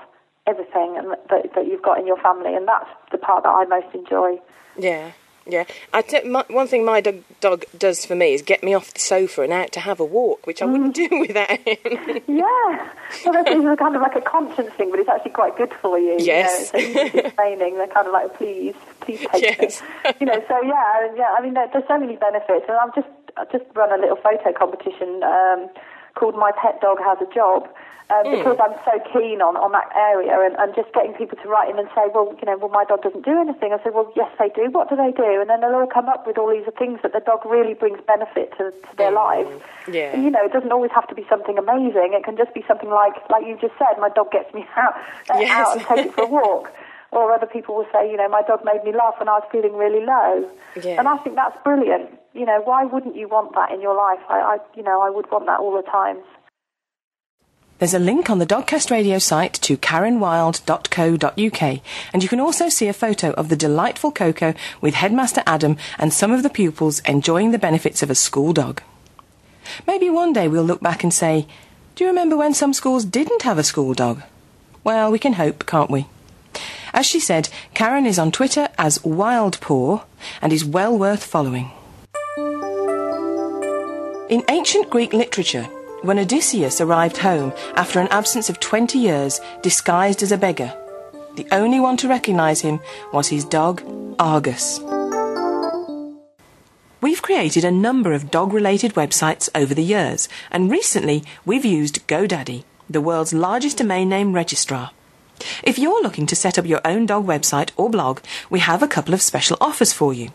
everything 0.46 0.96
and 0.96 1.12
that, 1.30 1.54
that 1.54 1.66
you've 1.66 1.82
got 1.82 1.98
in 1.98 2.06
your 2.06 2.16
family, 2.18 2.54
and 2.54 2.66
that's 2.66 2.88
the 3.12 3.18
part 3.18 3.44
that 3.44 3.50
I 3.50 3.64
most 3.64 3.94
enjoy. 3.94 4.40
Yeah, 4.78 5.12
yeah. 5.46 5.64
I 5.92 6.02
t- 6.02 6.22
my, 6.24 6.44
one 6.48 6.66
thing 6.68 6.84
my 6.84 7.00
dog, 7.00 7.16
dog 7.40 7.64
does 7.76 8.04
for 8.06 8.14
me 8.14 8.34
is 8.34 8.42
get 8.42 8.62
me 8.62 8.74
off 8.74 8.92
the 8.94 9.00
sofa 9.00 9.42
and 9.42 9.52
out 9.52 9.72
to 9.72 9.80
have 9.80 10.00
a 10.00 10.04
walk, 10.04 10.46
which 10.46 10.62
I 10.62 10.66
wouldn't 10.66 10.94
do 10.94 11.08
without 11.20 11.50
him. 11.50 12.22
Yeah, 12.26 12.92
well, 13.24 13.32
that's 13.32 13.50
it's 13.50 13.78
kind 13.80 13.96
of 13.96 14.02
like 14.02 14.16
a 14.16 14.20
conscience 14.20 14.72
thing, 14.74 14.90
but 14.90 15.00
it's 15.00 15.08
actually 15.08 15.32
quite 15.32 15.56
good 15.56 15.72
for 15.74 15.98
you. 15.98 16.16
Yes. 16.18 16.70
you 16.74 16.94
know, 16.94 17.10
it's 17.14 17.34
training. 17.34 17.76
They're 17.76 17.86
kind 17.88 18.06
of 18.06 18.12
like, 18.12 18.34
please, 18.36 18.74
please 19.00 19.20
take 19.32 19.42
Yes. 19.42 19.82
it. 20.04 20.16
You 20.20 20.26
know, 20.26 20.42
so 20.48 20.60
yeah, 20.62 21.14
yeah. 21.16 21.34
I 21.38 21.42
mean, 21.42 21.54
there, 21.54 21.68
there's 21.72 21.86
so 21.88 21.98
many 21.98 22.16
benefits, 22.16 22.64
and 22.68 22.76
I've 22.78 22.94
just 22.94 23.08
I've 23.36 23.50
just 23.50 23.64
run 23.74 23.92
a 23.92 24.00
little 24.00 24.16
photo 24.16 24.52
competition 24.52 25.22
um, 25.22 25.68
called 26.14 26.34
"My 26.36 26.52
Pet 26.56 26.80
Dog 26.80 26.98
Has 27.04 27.18
a 27.20 27.32
Job." 27.34 27.68
Um, 28.12 28.28
Because 28.30 28.58
I'm 28.60 28.76
so 28.84 29.00
keen 29.16 29.40
on, 29.40 29.56
on 29.56 29.72
that 29.72 29.88
area 29.96 30.36
and, 30.44 30.52
and 30.60 30.76
just 30.76 30.92
getting 30.92 31.14
people 31.16 31.38
to 31.40 31.48
write 31.48 31.72
in 31.72 31.78
and 31.80 31.88
say, 31.96 32.04
well, 32.12 32.36
you 32.36 32.44
know, 32.44 32.52
well, 32.60 32.68
my 32.68 32.84
dog 32.84 33.00
doesn't 33.00 33.24
do 33.24 33.40
anything. 33.40 33.72
I 33.72 33.80
said, 33.82 33.94
well, 33.96 34.12
yes, 34.14 34.28
they 34.38 34.50
do. 34.52 34.68
What 34.70 34.90
do 34.92 34.94
they 34.94 35.08
do? 35.10 35.40
And 35.40 35.48
then 35.48 35.62
they'll 35.64 35.72
all 35.72 35.86
come 35.88 36.10
up 36.12 36.26
with 36.28 36.36
all 36.36 36.52
these 36.52 36.68
things 36.76 37.00
that 37.00 37.14
the 37.16 37.20
dog 37.24 37.46
really 37.48 37.72
brings 37.72 37.98
benefit 38.06 38.52
to, 38.60 38.72
to 38.76 38.92
their 38.98 39.10
lives. 39.10 39.48
Yeah. 39.90 40.12
And, 40.12 40.22
you 40.22 40.28
know, 40.28 40.44
it 40.44 40.52
doesn't 40.52 40.70
always 40.70 40.92
have 40.92 41.08
to 41.08 41.14
be 41.16 41.24
something 41.32 41.56
amazing. 41.56 42.12
It 42.12 42.24
can 42.28 42.36
just 42.36 42.52
be 42.52 42.62
something 42.68 42.90
like, 42.92 43.16
like 43.32 43.46
you 43.48 43.56
just 43.58 43.72
said, 43.80 43.96
my 43.98 44.10
dog 44.10 44.30
gets 44.30 44.52
me 44.52 44.68
out, 44.76 44.94
uh, 45.32 45.40
Yes. 45.40 45.48
out 45.56 45.72
and 45.72 45.86
take 45.88 46.06
it 46.08 46.14
for 46.14 46.24
a 46.24 46.26
walk. 46.28 46.72
Or 47.14 47.32
other 47.32 47.46
people 47.46 47.76
will 47.76 47.86
say, 47.92 48.10
you 48.10 48.16
know, 48.16 48.28
my 48.28 48.42
dog 48.42 48.64
made 48.64 48.84
me 48.84 48.92
laugh 48.92 49.14
when 49.18 49.28
I 49.28 49.38
was 49.38 49.48
feeling 49.50 49.76
really 49.76 50.04
low. 50.04 50.50
Yeah. 50.82 50.98
And 50.98 51.08
I 51.08 51.16
think 51.18 51.36
that's 51.36 51.56
brilliant. 51.62 52.10
You 52.34 52.44
know, 52.44 52.60
why 52.64 52.84
wouldn't 52.84 53.16
you 53.16 53.28
want 53.28 53.54
that 53.54 53.70
in 53.70 53.80
your 53.80 53.96
life? 53.96 54.18
I, 54.28 54.40
I, 54.40 54.58
you 54.76 54.82
know, 54.82 55.00
I 55.00 55.10
would 55.10 55.30
want 55.30 55.46
that 55.46 55.60
all 55.60 55.76
the 55.76 55.88
time. 55.88 56.18
There's 57.78 57.94
a 57.94 57.98
link 57.98 58.30
on 58.30 58.38
the 58.38 58.46
Dogcast 58.46 58.90
Radio 58.90 59.18
site 59.18 59.54
to 59.54 59.76
karenwild.co.uk, 59.76 61.80
and 62.12 62.22
you 62.22 62.28
can 62.28 62.40
also 62.40 62.68
see 62.68 62.88
a 62.88 62.92
photo 62.92 63.32
of 63.32 63.48
the 63.48 63.56
delightful 63.56 64.12
Coco 64.12 64.54
with 64.80 64.94
Headmaster 64.94 65.42
Adam 65.46 65.76
and 65.98 66.12
some 66.12 66.30
of 66.30 66.44
the 66.44 66.50
pupils 66.50 67.00
enjoying 67.00 67.50
the 67.50 67.58
benefits 67.58 68.02
of 68.02 68.10
a 68.10 68.14
school 68.14 68.52
dog. 68.52 68.80
Maybe 69.86 70.08
one 70.08 70.32
day 70.32 70.46
we'll 70.46 70.62
look 70.62 70.80
back 70.80 71.02
and 71.02 71.12
say, 71.12 71.46
Do 71.94 72.04
you 72.04 72.10
remember 72.10 72.36
when 72.36 72.54
some 72.54 72.72
schools 72.72 73.04
didn't 73.04 73.42
have 73.42 73.58
a 73.58 73.64
school 73.64 73.92
dog? 73.92 74.22
Well, 74.84 75.10
we 75.10 75.18
can 75.18 75.34
hope, 75.34 75.66
can't 75.66 75.90
we? 75.90 76.06
As 76.92 77.06
she 77.06 77.20
said, 77.20 77.48
Karen 77.74 78.06
is 78.06 78.18
on 78.18 78.30
Twitter 78.30 78.68
as 78.78 78.98
Wildpaw 78.98 80.04
and 80.40 80.52
is 80.52 80.64
well 80.64 80.96
worth 80.96 81.24
following. 81.24 81.70
In 84.30 84.42
ancient 84.48 84.90
Greek 84.90 85.12
literature, 85.12 85.64
when 86.02 86.18
Odysseus 86.18 86.80
arrived 86.80 87.18
home 87.18 87.52
after 87.76 88.00
an 88.00 88.08
absence 88.08 88.48
of 88.48 88.60
20 88.60 88.98
years 88.98 89.40
disguised 89.62 90.22
as 90.22 90.32
a 90.32 90.38
beggar, 90.38 90.74
the 91.36 91.46
only 91.50 91.80
one 91.80 91.96
to 91.98 92.08
recognise 92.08 92.60
him 92.60 92.80
was 93.12 93.28
his 93.28 93.44
dog, 93.44 93.82
Argus. 94.18 94.80
We've 97.00 97.20
created 97.22 97.64
a 97.64 97.70
number 97.70 98.12
of 98.12 98.30
dog 98.30 98.52
related 98.52 98.94
websites 98.94 99.48
over 99.54 99.74
the 99.74 99.82
years, 99.82 100.28
and 100.50 100.70
recently 100.70 101.22
we've 101.44 101.64
used 101.64 102.06
GoDaddy, 102.06 102.64
the 102.88 103.00
world's 103.00 103.34
largest 103.34 103.78
domain 103.78 104.08
name 104.08 104.32
registrar. 104.32 104.90
If 105.62 105.78
you're 105.78 106.02
looking 106.02 106.26
to 106.26 106.36
set 106.36 106.58
up 106.58 106.66
your 106.66 106.80
own 106.84 107.06
dog 107.06 107.26
website 107.26 107.70
or 107.76 107.90
blog, 107.90 108.20
we 108.50 108.60
have 108.60 108.82
a 108.82 108.88
couple 108.88 109.14
of 109.14 109.22
special 109.22 109.56
offers 109.60 109.92
for 109.92 110.12
you. 110.12 110.30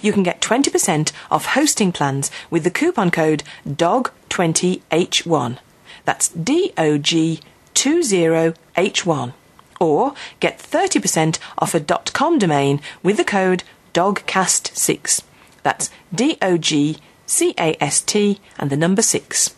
You 0.00 0.12
can 0.12 0.22
get 0.22 0.40
20% 0.40 1.12
off 1.30 1.46
hosting 1.46 1.92
plans 1.92 2.30
with 2.50 2.64
the 2.64 2.70
coupon 2.70 3.10
code 3.10 3.42
DOG20H1. 3.68 5.58
That's 6.04 6.28
D 6.28 6.72
O 6.76 6.98
G 6.98 7.40
20H1. 7.74 9.32
Or 9.78 10.14
get 10.40 10.58
30% 10.58 11.38
off 11.58 11.74
a 11.74 11.80
.com 11.80 12.38
domain 12.38 12.80
with 13.02 13.16
the 13.16 13.24
code 13.24 13.64
DOGCAST6. 13.94 15.22
That's 15.62 15.90
D 16.14 16.36
O 16.42 16.58
G 16.58 16.98
C 17.26 17.54
A 17.58 17.82
S 17.82 18.02
T 18.02 18.40
and 18.58 18.70
the 18.70 18.76
number 18.76 19.02
6. 19.02 19.56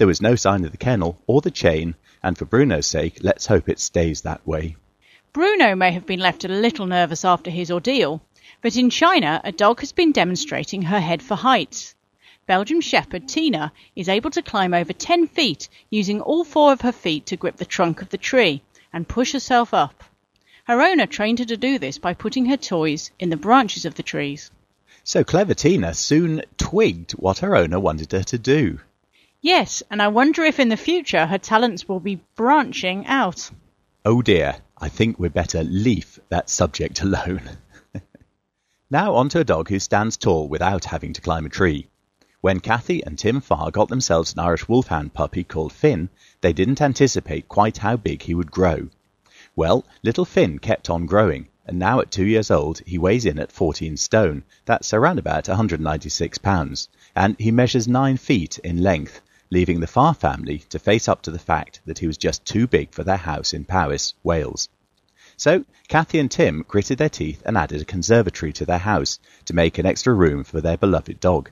There 0.00 0.06
was 0.06 0.22
no 0.22 0.34
sign 0.34 0.64
of 0.64 0.70
the 0.70 0.78
kennel 0.78 1.20
or 1.26 1.42
the 1.42 1.50
chain, 1.50 1.94
and 2.22 2.38
for 2.38 2.46
Bruno's 2.46 2.86
sake, 2.86 3.18
let's 3.20 3.44
hope 3.44 3.68
it 3.68 3.78
stays 3.78 4.22
that 4.22 4.46
way. 4.46 4.76
Bruno 5.34 5.74
may 5.74 5.92
have 5.92 6.06
been 6.06 6.20
left 6.20 6.42
a 6.42 6.48
little 6.48 6.86
nervous 6.86 7.22
after 7.22 7.50
his 7.50 7.70
ordeal, 7.70 8.22
but 8.62 8.76
in 8.76 8.88
China, 8.88 9.42
a 9.44 9.52
dog 9.52 9.80
has 9.80 9.92
been 9.92 10.10
demonstrating 10.10 10.80
her 10.80 11.00
head 11.00 11.22
for 11.22 11.34
heights. 11.34 11.94
Belgian 12.46 12.80
Shepherd 12.80 13.28
Tina 13.28 13.72
is 13.94 14.08
able 14.08 14.30
to 14.30 14.40
climb 14.40 14.72
over 14.72 14.94
10 14.94 15.28
feet 15.28 15.68
using 15.90 16.22
all 16.22 16.44
four 16.44 16.72
of 16.72 16.80
her 16.80 16.92
feet 16.92 17.26
to 17.26 17.36
grip 17.36 17.58
the 17.58 17.66
trunk 17.66 18.00
of 18.00 18.08
the 18.08 18.16
tree 18.16 18.62
and 18.94 19.06
push 19.06 19.34
herself 19.34 19.74
up. 19.74 20.02
Her 20.64 20.80
owner 20.80 21.04
trained 21.04 21.40
her 21.40 21.44
to 21.44 21.58
do 21.58 21.78
this 21.78 21.98
by 21.98 22.14
putting 22.14 22.46
her 22.46 22.56
toys 22.56 23.10
in 23.18 23.28
the 23.28 23.36
branches 23.36 23.84
of 23.84 23.96
the 23.96 24.02
trees. 24.02 24.50
So 25.04 25.24
clever 25.24 25.52
Tina 25.52 25.92
soon 25.92 26.40
twigged 26.56 27.12
what 27.12 27.40
her 27.40 27.54
owner 27.54 27.78
wanted 27.78 28.12
her 28.12 28.22
to 28.22 28.38
do. 28.38 28.80
Yes, 29.42 29.82
and 29.90 30.02
I 30.02 30.08
wonder 30.08 30.44
if 30.44 30.60
in 30.60 30.68
the 30.68 30.76
future 30.76 31.24
her 31.24 31.38
talents 31.38 31.88
will 31.88 31.98
be 31.98 32.20
branching 32.36 33.06
out. 33.06 33.50
Oh 34.04 34.20
dear, 34.20 34.56
I 34.76 34.90
think 34.90 35.18
we'd 35.18 35.32
better 35.32 35.64
leave 35.64 36.20
that 36.28 36.50
subject 36.50 37.00
alone. 37.00 37.40
now 38.90 39.14
on 39.14 39.30
to 39.30 39.40
a 39.40 39.44
dog 39.44 39.70
who 39.70 39.78
stands 39.78 40.18
tall 40.18 40.46
without 40.46 40.84
having 40.84 41.14
to 41.14 41.22
climb 41.22 41.46
a 41.46 41.48
tree. 41.48 41.88
When 42.42 42.60
Kathy 42.60 43.02
and 43.02 43.18
Tim 43.18 43.40
Farr 43.40 43.70
got 43.70 43.88
themselves 43.88 44.34
an 44.34 44.40
Irish 44.40 44.68
Wolfhound 44.68 45.14
puppy 45.14 45.42
called 45.42 45.72
Finn, 45.72 46.10
they 46.42 46.52
didn't 46.52 46.82
anticipate 46.82 47.48
quite 47.48 47.78
how 47.78 47.96
big 47.96 48.20
he 48.22 48.34
would 48.34 48.50
grow. 48.50 48.90
Well, 49.56 49.86
little 50.02 50.26
Finn 50.26 50.58
kept 50.58 50.90
on 50.90 51.06
growing, 51.06 51.48
and 51.64 51.78
now 51.78 52.00
at 52.00 52.10
two 52.10 52.26
years 52.26 52.50
old 52.50 52.82
he 52.84 52.98
weighs 52.98 53.24
in 53.24 53.38
at 53.38 53.52
14 53.52 53.96
stone, 53.96 54.44
that's 54.66 54.92
around 54.92 55.18
about 55.18 55.48
196 55.48 56.36
pounds, 56.38 56.90
and 57.16 57.36
he 57.38 57.50
measures 57.50 57.88
9 57.88 58.18
feet 58.18 58.58
in 58.58 58.82
length, 58.82 59.22
leaving 59.50 59.80
the 59.80 59.86
Farr 59.86 60.14
family 60.14 60.58
to 60.68 60.78
face 60.78 61.08
up 61.08 61.22
to 61.22 61.30
the 61.30 61.38
fact 61.38 61.80
that 61.84 61.98
he 61.98 62.06
was 62.06 62.16
just 62.16 62.44
too 62.44 62.66
big 62.66 62.92
for 62.92 63.02
their 63.02 63.16
house 63.16 63.52
in 63.52 63.64
Powys, 63.64 64.14
Wales. 64.22 64.68
So 65.36 65.64
Kathy 65.88 66.18
and 66.18 66.30
Tim 66.30 66.64
gritted 66.68 66.98
their 66.98 67.08
teeth 67.08 67.42
and 67.44 67.56
added 67.56 67.80
a 67.80 67.84
conservatory 67.84 68.52
to 68.52 68.64
their 68.64 68.78
house 68.78 69.18
to 69.46 69.54
make 69.54 69.78
an 69.78 69.86
extra 69.86 70.14
room 70.14 70.44
for 70.44 70.60
their 70.60 70.76
beloved 70.76 71.18
dog. 71.18 71.50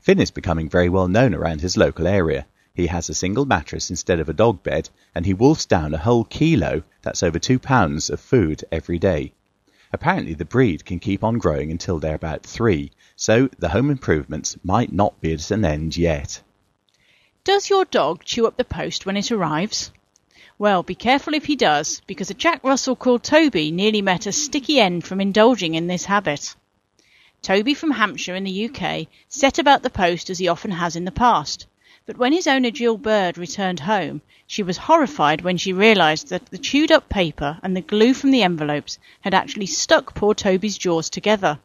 Finn 0.00 0.20
is 0.20 0.30
becoming 0.30 0.68
very 0.68 0.88
well 0.88 1.08
known 1.08 1.32
around 1.32 1.60
his 1.60 1.76
local 1.76 2.06
area. 2.06 2.46
He 2.74 2.88
has 2.88 3.08
a 3.08 3.14
single 3.14 3.46
mattress 3.46 3.90
instead 3.90 4.18
of 4.18 4.28
a 4.28 4.34
dog 4.34 4.62
bed, 4.62 4.90
and 5.14 5.24
he 5.24 5.34
wolfs 5.34 5.64
down 5.66 5.94
a 5.94 5.98
whole 5.98 6.24
kilo, 6.24 6.82
that's 7.02 7.22
over 7.22 7.38
two 7.38 7.58
pounds, 7.58 8.10
of 8.10 8.18
food 8.18 8.64
every 8.72 8.98
day. 8.98 9.32
Apparently 9.92 10.34
the 10.34 10.44
breed 10.44 10.84
can 10.84 10.98
keep 10.98 11.22
on 11.22 11.38
growing 11.38 11.70
until 11.70 11.98
they're 11.98 12.14
about 12.14 12.42
three, 12.42 12.90
so 13.14 13.48
the 13.58 13.68
home 13.68 13.90
improvements 13.90 14.56
might 14.64 14.92
not 14.92 15.20
be 15.20 15.32
at 15.32 15.50
an 15.50 15.64
end 15.64 15.96
yet. 15.96 16.42
Does 17.44 17.68
your 17.68 17.84
dog 17.84 18.22
chew 18.24 18.46
up 18.46 18.56
the 18.56 18.64
post 18.64 19.04
when 19.04 19.16
it 19.16 19.32
arrives? 19.32 19.90
Well, 20.60 20.84
be 20.84 20.94
careful 20.94 21.34
if 21.34 21.46
he 21.46 21.56
does, 21.56 22.00
because 22.06 22.30
a 22.30 22.34
Jack 22.34 22.62
Russell 22.62 22.94
called 22.94 23.24
Toby 23.24 23.72
nearly 23.72 24.00
met 24.00 24.26
a 24.26 24.32
sticky 24.32 24.78
end 24.78 25.04
from 25.04 25.20
indulging 25.20 25.74
in 25.74 25.88
this 25.88 26.04
habit. 26.04 26.54
Toby 27.42 27.74
from 27.74 27.90
Hampshire 27.90 28.36
in 28.36 28.44
the 28.44 28.66
UK 28.70 29.08
set 29.28 29.58
about 29.58 29.82
the 29.82 29.90
post 29.90 30.30
as 30.30 30.38
he 30.38 30.46
often 30.46 30.70
has 30.70 30.94
in 30.94 31.04
the 31.04 31.10
past, 31.10 31.66
but 32.06 32.16
when 32.16 32.32
his 32.32 32.46
owner 32.46 32.70
Jill 32.70 32.96
Bird 32.96 33.36
returned 33.36 33.80
home, 33.80 34.22
she 34.46 34.62
was 34.62 34.76
horrified 34.76 35.40
when 35.40 35.56
she 35.56 35.72
realised 35.72 36.28
that 36.28 36.46
the 36.46 36.58
chewed 36.58 36.92
up 36.92 37.08
paper 37.08 37.58
and 37.64 37.76
the 37.76 37.80
glue 37.80 38.14
from 38.14 38.30
the 38.30 38.44
envelopes 38.44 39.00
had 39.22 39.34
actually 39.34 39.66
stuck 39.66 40.14
poor 40.14 40.32
Toby's 40.32 40.78
jaws 40.78 41.10
together. 41.10 41.58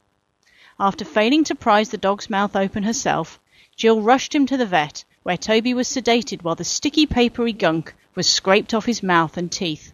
After 0.80 1.06
failing 1.06 1.44
to 1.44 1.54
prise 1.54 1.90
the 1.90 1.98
dog's 2.00 2.32
mouth 2.32 2.56
open 2.56 2.82
herself, 2.82 3.40
Jill 3.76 4.02
rushed 4.02 4.34
him 4.34 4.48
to 4.48 4.58
the 4.58 4.66
vet 4.66 5.04
where 5.28 5.36
Toby 5.36 5.74
was 5.74 5.90
sedated 5.90 6.42
while 6.42 6.56
the 6.56 6.64
sticky 6.64 7.06
papery 7.06 7.52
gunk 7.52 7.94
was 8.16 8.30
scraped 8.30 8.74
off 8.74 8.86
his 8.86 9.04
mouth 9.04 9.36
and 9.36 9.52
teeth. 9.52 9.92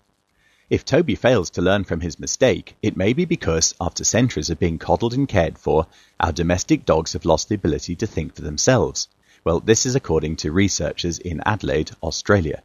If 0.70 0.86
Toby 0.86 1.16
fails 1.16 1.50
to 1.50 1.62
learn 1.64 1.86
from 1.86 2.02
his 2.02 2.20
mistake, 2.20 2.76
it 2.84 2.96
may 2.96 3.14
be 3.14 3.26
because, 3.26 3.74
after 3.82 4.04
centuries 4.04 4.52
of 4.52 4.60
being 4.60 4.78
coddled 4.78 5.16
and 5.16 5.28
cared 5.28 5.58
for, 5.58 5.88
our 6.20 6.32
domestic 6.32 6.86
dogs 6.86 7.14
have 7.14 7.26
lost 7.26 7.50
the 7.50 7.56
ability 7.56 7.96
to 7.96 8.06
think 8.06 8.36
for 8.36 8.44
themselves. 8.44 9.08
Well, 9.44 9.60
this 9.60 9.88
is 9.88 9.96
according 9.96 10.36
to 10.36 10.52
researchers 10.52 11.18
in 11.18 11.42
Adelaide, 11.48 11.90
Australia. 12.04 12.62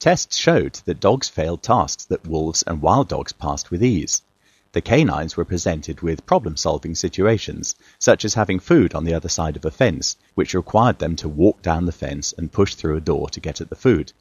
Tests 0.00 0.36
showed 0.36 0.80
that 0.86 0.98
dogs 0.98 1.28
failed 1.28 1.62
tasks 1.62 2.06
that 2.06 2.26
wolves 2.26 2.64
and 2.64 2.82
wild 2.82 3.06
dogs 3.06 3.32
passed 3.32 3.70
with 3.70 3.84
ease. 3.84 4.22
The 4.72 4.80
canines 4.80 5.36
were 5.36 5.44
presented 5.44 6.00
with 6.00 6.24
problem-solving 6.24 6.94
situations, 6.94 7.74
such 7.98 8.24
as 8.24 8.32
having 8.32 8.58
food 8.58 8.94
on 8.94 9.04
the 9.04 9.12
other 9.12 9.28
side 9.28 9.54
of 9.56 9.66
a 9.66 9.70
fence, 9.70 10.16
which 10.34 10.54
required 10.54 10.98
them 10.98 11.14
to 11.16 11.28
walk 11.28 11.60
down 11.60 11.84
the 11.84 11.92
fence 11.92 12.32
and 12.38 12.50
push 12.50 12.74
through 12.74 12.96
a 12.96 13.00
door 13.02 13.28
to 13.28 13.40
get 13.40 13.60
at 13.60 13.68
the 13.68 13.76
food. 13.76 14.14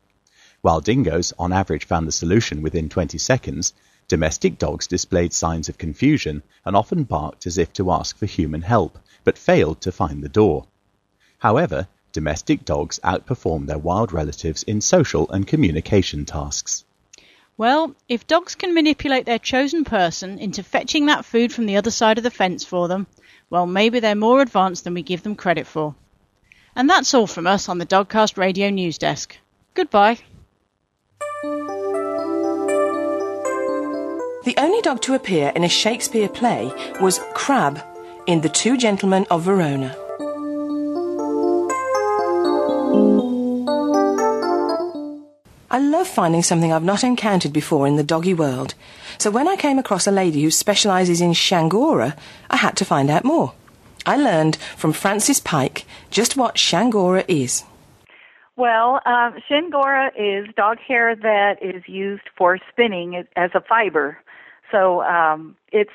While 0.60 0.82
dingoes 0.82 1.32
on 1.40 1.54
average 1.54 1.86
found 1.86 2.06
the 2.06 2.12
solution 2.12 2.62
within 2.62 2.90
20 2.90 3.18
seconds, 3.18 3.72
domestic 4.10 4.58
dogs 4.58 4.88
displayed 4.88 5.32
signs 5.32 5.70
of 5.70 5.78
confusion 5.78 6.44
and 6.66 6.76
often 6.76 7.06
barked 7.06 7.48
as 7.48 7.58
if 7.58 7.72
to 7.74 7.90
ask 7.90 8.18
for 8.18 8.26
human 8.26 8.64
help, 8.64 9.00
but 9.24 9.38
failed 9.38 9.80
to 9.82 9.92
find 9.94 10.22
the 10.22 10.28
door. 10.28 10.68
However, 11.40 11.88
domestic 12.12 12.66
dogs 12.66 13.00
outperformed 13.06 13.68
their 13.68 13.78
wild 13.78 14.12
relatives 14.12 14.64
in 14.64 14.82
social 14.82 15.30
and 15.32 15.48
communication 15.48 16.26
tasks. 16.26 16.84
Well, 17.58 17.96
if 18.08 18.28
dogs 18.28 18.56
can 18.56 18.74
manipulate 18.74 19.26
their 19.26 19.40
chosen 19.40 19.84
person 19.84 20.40
into 20.40 20.64
fetching 20.64 21.06
that 21.06 21.26
food 21.26 21.54
from 21.54 21.66
the 21.66 21.78
other 21.78 21.92
side 21.92 22.18
of 22.18 22.24
the 22.24 22.32
fence 22.32 22.64
for 22.64 22.88
them, 22.88 23.08
well, 23.50 23.68
maybe 23.68 24.00
they're 24.00 24.16
more 24.16 24.42
advanced 24.42 24.84
than 24.84 24.94
we 24.94 25.04
give 25.04 25.24
them 25.24 25.36
credit 25.36 25.68
for. 25.68 25.94
And 26.76 26.90
that's 26.90 27.14
all 27.14 27.28
from 27.28 27.48
us 27.48 27.70
on 27.70 27.78
the 27.78 27.86
Dogcast 27.86 28.38
Radio 28.38 28.70
News 28.70 28.98
Desk. 28.98 29.38
Goodbye. 29.74 30.20
The 34.44 34.56
only 34.58 34.82
dog 34.82 35.02
to 35.04 35.14
appear 35.14 35.52
in 35.56 35.64
a 35.64 35.70
Shakespeare 35.70 36.30
play 36.30 36.72
was 37.00 37.20
Crab 37.34 37.84
in 38.26 38.42
The 38.42 38.50
Two 38.50 38.78
Gentlemen 38.78 39.28
of 39.30 39.44
Verona. 39.44 39.96
I 45.72 45.80
love 45.80 46.06
finding 46.06 46.44
something 46.44 46.74
I've 46.74 46.84
not 46.84 47.02
encountered 47.02 47.54
before 47.54 47.88
in 47.88 47.96
the 47.96 48.04
doggy 48.04 48.34
world. 48.34 48.76
So 49.18 49.32
when 49.32 49.48
I 49.48 49.56
came 49.56 49.80
across 49.80 50.06
a 50.06 50.12
lady 50.12 50.44
who 50.44 50.52
specialises 50.52 51.22
in 51.22 51.32
chiengora, 51.32 52.18
I 52.50 52.58
had 52.58 52.76
to 52.76 52.86
find 52.86 53.10
out 53.10 53.24
more. 53.24 53.54
I 54.06 54.18
learned 54.18 54.58
from 54.76 54.92
Frances 54.92 55.40
Pike 55.40 55.86
just 56.10 56.36
what 56.36 56.56
chiengora 56.56 57.24
is. 57.30 57.64
Well, 58.58 59.00
um, 59.06 59.36
chiengora 59.50 60.10
is 60.18 60.54
dog 60.58 60.78
hair 60.86 61.16
that 61.16 61.64
is 61.64 61.84
used 61.88 62.28
for 62.38 62.60
spinning 62.70 63.26
as 63.38 63.52
a 63.54 63.62
fiber. 63.62 64.18
So 64.72 65.04
um, 65.04 65.56
it's 65.72 65.90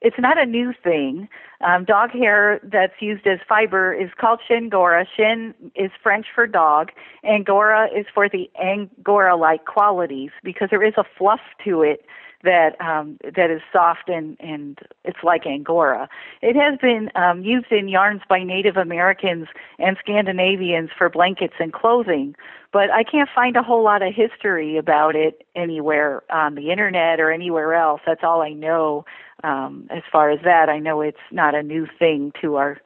it's 0.00 0.18
not 0.18 0.38
a 0.38 0.46
new 0.46 0.72
thing. 0.84 1.28
Um, 1.60 1.84
dog 1.84 2.10
hair 2.10 2.60
that's 2.62 3.00
used 3.00 3.26
as 3.26 3.40
fiber 3.48 3.92
is 3.92 4.10
called 4.18 4.40
chiengora. 4.48 5.06
Chien 5.16 5.54
is 5.74 5.90
French 6.02 6.26
for 6.34 6.46
dog. 6.46 6.90
Angora 7.24 7.88
is 7.94 8.06
for 8.14 8.28
the 8.28 8.48
Angora-like 8.62 9.64
qualities 9.64 10.30
because 10.44 10.68
there 10.70 10.84
is 10.84 10.94
a 10.96 11.04
fluff 11.16 11.40
to 11.64 11.82
it 11.82 12.04
that 12.44 12.80
um, 12.80 13.18
that 13.22 13.50
is 13.50 13.60
soft 13.72 14.08
and 14.08 14.36
and 14.40 14.78
it's 15.04 15.18
like 15.24 15.46
angora. 15.46 16.08
It 16.40 16.54
has 16.54 16.78
been 16.80 17.10
um, 17.14 17.42
used 17.42 17.72
in 17.72 17.88
yarns 17.88 18.22
by 18.28 18.44
Native 18.44 18.76
Americans 18.76 19.48
and 19.78 19.96
Scandinavians 19.98 20.90
for 20.96 21.08
blankets 21.08 21.54
and 21.58 21.72
clothing, 21.72 22.36
but 22.72 22.90
I 22.90 23.02
can't 23.02 23.28
find 23.34 23.56
a 23.56 23.62
whole 23.62 23.82
lot 23.82 24.02
of 24.02 24.14
history 24.14 24.76
about 24.76 25.16
it 25.16 25.46
anywhere 25.56 26.22
on 26.30 26.54
the 26.54 26.70
internet 26.70 27.18
or 27.18 27.32
anywhere 27.32 27.74
else. 27.74 28.00
That's 28.06 28.22
all 28.22 28.40
I 28.40 28.50
know 28.50 29.04
um, 29.44 29.86
as 29.90 30.02
far 30.10 30.30
as 30.30 30.40
that. 30.44 30.68
I 30.68 30.78
know 30.78 31.00
it's 31.00 31.16
not 31.30 31.54
a 31.54 31.62
new 31.62 31.86
thing 31.98 32.32
to 32.40 32.56
our 32.56 32.78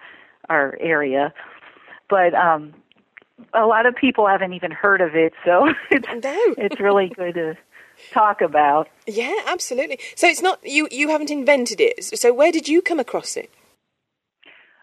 our 0.48 0.76
area, 0.80 1.32
but 2.08 2.34
um, 2.34 2.74
a 3.54 3.66
lot 3.66 3.86
of 3.86 3.94
people 3.94 4.26
haven't 4.26 4.52
even 4.52 4.70
heard 4.70 5.00
of 5.00 5.14
it, 5.14 5.32
so 5.44 5.68
it's 5.90 6.08
no. 6.24 6.54
it's 6.58 6.80
really 6.80 7.08
good 7.08 7.34
to 7.34 7.56
talk 8.12 8.40
about. 8.40 8.88
Yeah, 9.06 9.34
absolutely. 9.46 9.98
So 10.16 10.26
it's 10.26 10.42
not 10.42 10.60
you. 10.64 10.88
You 10.90 11.08
haven't 11.08 11.30
invented 11.30 11.80
it. 11.80 12.04
So 12.04 12.32
where 12.32 12.52
did 12.52 12.68
you 12.68 12.82
come 12.82 12.98
across 13.00 13.36
it? 13.36 13.50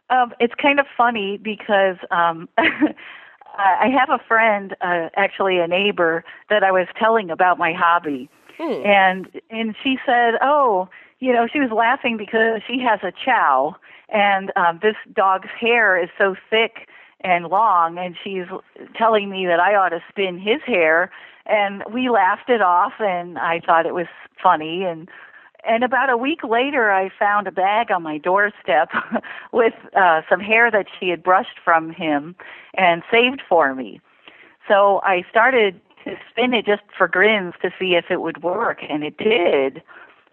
Um, 0.10 0.34
it's 0.40 0.56
kind 0.56 0.80
of 0.80 0.88
funny 0.98 1.38
because 1.38 1.98
um, 2.10 2.50
I 2.58 3.90
have 3.96 4.10
a 4.10 4.24
friend, 4.28 4.76
uh, 4.82 5.10
actually 5.16 5.60
a 5.60 5.68
neighbor, 5.68 6.24
that 6.50 6.64
I 6.64 6.72
was 6.72 6.88
telling 6.98 7.30
about 7.30 7.58
my 7.58 7.74
hobby, 7.74 8.30
Hmm. 8.58 8.86
and 8.86 9.42
and 9.50 9.76
she 9.84 9.98
said, 10.06 10.34
"Oh, 10.42 10.90
you 11.20 11.34
know," 11.34 11.48
she 11.48 11.60
was 11.60 11.72
laughing 11.72 12.18
because 12.18 12.62
she 12.68 12.80
has 12.80 13.00
a 13.04 13.12
chow, 13.12 13.76
and 14.10 14.52
um, 14.56 14.80
this 14.82 14.96
dog's 15.14 15.50
hair 15.60 16.02
is 16.02 16.10
so 16.18 16.36
thick 16.50 16.88
and 17.22 17.48
long, 17.48 17.98
and 17.98 18.16
she's 18.24 18.46
telling 18.96 19.30
me 19.30 19.46
that 19.46 19.60
I 19.60 19.76
ought 19.76 19.90
to 19.90 20.02
spin 20.10 20.38
his 20.40 20.62
hair, 20.66 21.12
and 21.46 21.84
we 21.92 22.10
laughed 22.10 22.50
it 22.50 22.62
off, 22.62 22.94
and 23.00 23.38
I 23.38 23.60
thought 23.60 23.86
it 23.86 23.94
was 23.94 24.08
funny, 24.42 24.84
and 24.84 25.10
and 25.66 25.84
about 25.84 26.10
a 26.10 26.18
week 26.18 26.44
later, 26.44 26.92
I 26.92 27.10
found 27.18 27.48
a 27.48 27.52
bag 27.52 27.92
on 27.92 28.04
my 28.04 28.18
doorstep 28.18 28.92
with 29.52 29.74
uh, 29.96 30.22
some 30.30 30.40
hair 30.40 30.72
that 30.72 30.88
she 31.00 31.10
had 31.10 31.22
brushed 31.22 31.60
from 31.64 31.92
him 31.92 32.36
and 32.76 33.04
saved 33.12 33.42
for 33.48 33.76
me. 33.76 34.00
So 34.68 35.02
I 35.04 35.26
started 35.30 35.80
to 36.06 36.16
spin 36.30 36.54
it 36.54 36.66
just 36.66 36.84
for 36.98 37.08
grins 37.08 37.56
to 37.62 37.72
see 37.78 37.96
if 37.96 38.06
it 38.10 38.22
would 38.22 38.42
work, 38.42 38.80
and 38.90 39.04
it 39.04 39.18
did. 39.18 39.82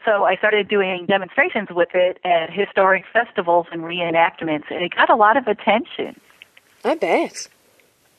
So 0.07 0.25
I 0.25 0.37
started 0.37 0.69
doing 0.69 1.05
demonstrations 1.07 1.69
with 1.71 1.89
it 1.95 2.19
at 2.25 2.49
historic 2.51 3.05
festivals 3.13 3.67
and 3.73 3.83
reenactments, 3.83 4.71
and 4.71 4.83
it 4.83 4.95
got 4.95 5.11
a 5.11 5.17
lot 5.17 5.37
of 5.37 5.49
attention. 5.49 6.19
I 6.85 6.95
bet. 6.95 7.49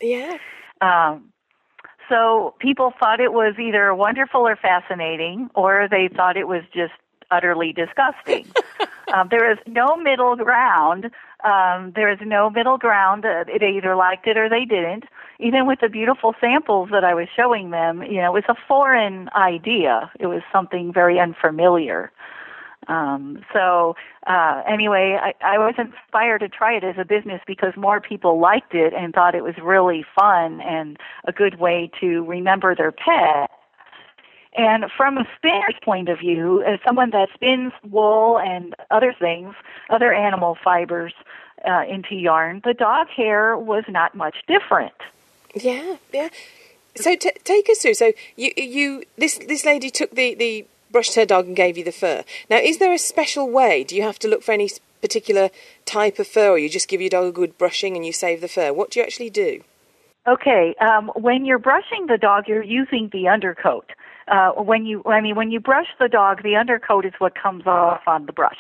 Yeah. 0.02 0.38
Um, 0.82 1.32
so 2.10 2.56
people 2.60 2.94
thought 3.00 3.22
it 3.22 3.32
was 3.32 3.56
either 3.58 3.94
wonderful 3.96 4.42
or 4.42 4.58
fascinating, 4.58 5.50
or 5.56 5.88
they 5.90 6.10
thought 6.14 6.36
it 6.36 6.48
was 6.48 6.64
just 6.74 6.94
utterly 7.32 7.74
disgusting. 7.74 8.46
um, 9.14 9.30
there 9.32 9.50
is 9.50 9.58
no 9.66 9.96
middle 9.96 10.36
ground. 10.36 11.10
Um, 11.44 11.94
there 11.96 12.12
is 12.12 12.20
no 12.26 12.50
middle 12.50 12.78
ground. 12.78 13.26
Uh, 13.26 13.44
they 13.46 13.70
either 13.78 13.96
liked 13.96 14.28
it 14.28 14.38
or 14.38 14.50
they 14.50 14.66
didn't. 14.66 15.06
Even 15.40 15.68
with 15.68 15.80
the 15.82 15.90
beautiful 15.90 16.34
samples 16.42 16.90
that 16.92 17.04
I 17.04 17.14
was 17.14 17.28
showing 17.36 17.70
them, 17.70 18.02
you 18.02 18.22
know, 18.22 18.36
it 18.36 18.44
was 18.48 18.50
a 18.50 18.56
foreign 18.68 19.30
idea. 19.36 20.12
It 20.20 20.28
was 20.28 20.42
something 20.52 20.92
very 20.92 21.20
unfamiliar. 21.20 22.12
Um, 22.88 23.40
so 23.54 23.96
uh, 24.26 24.64
anyway, 24.68 25.18
I, 25.22 25.34
I 25.42 25.58
was 25.58 25.76
inspired 25.78 26.40
to 26.40 26.50
try 26.50 26.74
it 26.76 26.84
as 26.84 26.96
a 26.98 27.06
business 27.06 27.42
because 27.46 27.74
more 27.76 28.00
people 28.00 28.40
liked 28.40 28.74
it 28.74 28.94
and 28.94 29.14
thought 29.14 29.36
it 29.36 29.44
was 29.44 29.56
really 29.62 30.06
fun 30.18 30.62
and 30.62 30.98
a 31.28 31.32
good 31.32 31.60
way 31.60 31.92
to 32.00 32.24
remember 32.26 32.76
their 32.76 32.92
pet. 32.92 33.52
And 34.58 34.86
from 34.98 35.18
a 35.18 35.28
spinner's 35.38 35.76
point 35.84 36.10
of 36.10 36.20
view, 36.20 36.64
as 36.64 36.80
someone 36.86 37.12
that 37.12 37.30
spins 37.36 37.74
wool 37.88 38.40
and 38.40 38.76
other 38.90 39.14
things, 39.18 39.54
other 39.90 40.12
animal 40.12 40.58
fibers 40.64 41.14
uh, 41.68 41.84
into 41.88 42.16
yarn, 42.16 42.62
the 42.64 42.74
dog 42.74 43.08
hair 43.08 43.56
was 43.56 43.84
not 43.88 44.16
much 44.16 44.36
different. 44.48 44.96
Yeah. 45.54 45.98
Yeah. 46.12 46.30
So 46.96 47.16
t- 47.16 47.32
take 47.44 47.70
us 47.70 47.80
through. 47.80 47.94
So 47.94 48.14
you 48.36 48.52
you 48.58 49.04
this 49.18 49.38
this 49.38 49.64
lady 49.64 49.92
took 49.92 50.12
the 50.12 50.34
the 50.34 50.66
brushed 50.92 51.16
her 51.16 51.26
dog 51.26 51.46
and 51.46 51.56
gave 51.56 51.78
you 51.78 51.84
the 51.84 51.92
fur. 51.92 52.24
Now, 52.50 52.58
is 52.58 52.80
there 52.80 52.94
a 52.94 52.98
special 52.98 53.50
way? 53.50 53.84
Do 53.84 53.96
you 53.96 54.04
have 54.04 54.18
to 54.20 54.28
look 54.28 54.42
for 54.42 54.54
any 54.54 54.70
particular 55.02 55.50
type 55.86 56.18
of 56.18 56.28
fur, 56.28 56.50
or 56.50 56.58
you 56.58 56.70
just 56.70 56.88
give 56.88 57.02
your 57.02 57.10
dog 57.10 57.26
a 57.26 57.32
good 57.32 57.58
brushing 57.58 57.96
and 57.96 58.06
you 58.06 58.14
save 58.14 58.42
the 58.42 58.48
fur? 58.48 58.74
What 58.74 58.92
do 58.92 59.00
you 59.00 59.06
actually 59.06 59.30
do? 59.30 59.62
Okay, 60.28 60.76
um, 60.82 61.10
when 61.16 61.46
you're 61.46 61.60
brushing 61.60 62.08
the 62.08 62.18
dog, 62.18 62.48
you're 62.48 62.64
using 62.64 63.10
the 63.14 63.30
undercoat. 63.30 63.92
Uh, 64.28 64.52
when 64.52 64.86
you, 64.86 65.02
I 65.06 65.22
mean, 65.22 65.36
when 65.36 65.52
you 65.52 65.60
brush 65.60 65.88
the 66.00 66.10
dog, 66.10 66.44
the 66.44 66.56
undercoat 66.56 67.06
is 67.06 67.14
what 67.20 67.34
comes 67.36 67.66
off 67.66 68.02
on 68.08 68.26
the 68.26 68.34
brush. 68.34 68.58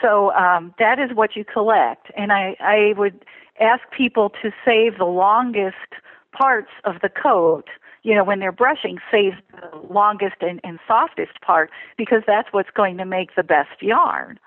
So 0.00 0.32
um, 0.32 0.74
that 0.78 0.98
is 0.98 1.14
what 1.14 1.36
you 1.36 1.44
collect, 1.44 2.10
and 2.16 2.32
I, 2.32 2.56
I 2.60 2.94
would 2.98 3.24
ask 3.58 3.82
people 3.96 4.30
to 4.42 4.52
save 4.64 4.98
the 4.98 5.06
longest 5.06 5.76
parts 6.32 6.70
of 6.84 6.96
the 7.00 7.08
coat. 7.08 7.64
You 8.02 8.14
know, 8.14 8.22
when 8.22 8.38
they're 8.38 8.52
brushing, 8.52 8.98
save 9.10 9.32
the 9.52 9.76
longest 9.90 10.36
and, 10.40 10.60
and 10.62 10.78
softest 10.86 11.40
part 11.40 11.70
because 11.96 12.22
that's 12.26 12.52
what's 12.52 12.70
going 12.70 12.98
to 12.98 13.04
make 13.04 13.34
the 13.34 13.42
best 13.42 13.80
yarn. 13.80 14.38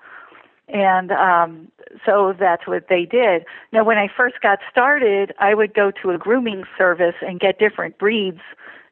And 0.68 1.10
um, 1.10 1.68
so 2.06 2.32
that's 2.38 2.66
what 2.66 2.86
they 2.88 3.04
did. 3.04 3.44
Now, 3.72 3.84
when 3.84 3.98
I 3.98 4.08
first 4.16 4.40
got 4.40 4.60
started, 4.70 5.34
I 5.38 5.54
would 5.54 5.74
go 5.74 5.90
to 6.02 6.10
a 6.10 6.18
grooming 6.18 6.62
service 6.78 7.16
and 7.22 7.40
get 7.40 7.58
different 7.58 7.98
breeds, 7.98 8.40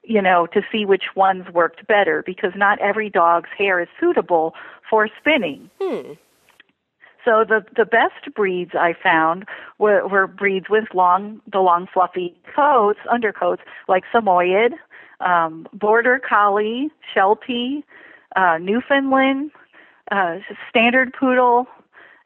you 0.02 0.22
know, 0.22 0.46
to 0.46 0.62
see 0.72 0.84
which 0.84 1.04
ones 1.14 1.44
worked 1.52 1.86
better 1.86 2.22
because 2.24 2.52
not 2.56 2.78
every 2.80 3.10
dog's 3.10 3.50
hair 3.56 3.80
is 3.80 3.88
suitable 4.00 4.54
for 4.88 5.08
spinning. 5.20 5.70
Hmm. 5.80 6.12
So 7.24 7.44
the 7.46 7.64
the 7.76 7.84
best 7.84 8.34
breeds 8.34 8.70
I 8.74 8.94
found 9.02 9.44
were, 9.78 10.06
were 10.08 10.26
breeds 10.26 10.66
with 10.70 10.84
long 10.94 11.42
the 11.50 11.58
long 11.58 11.86
fluffy 11.92 12.34
coats, 12.54 13.00
undercoats 13.10 13.62
like 13.86 14.04
Samoyed, 14.10 14.72
um, 15.20 15.66
Border 15.72 16.20
Collie, 16.26 16.90
Sheltie, 17.12 17.84
uh, 18.36 18.58
Newfoundland, 18.58 19.50
uh, 20.10 20.38
Standard 20.70 21.12
Poodle, 21.12 21.66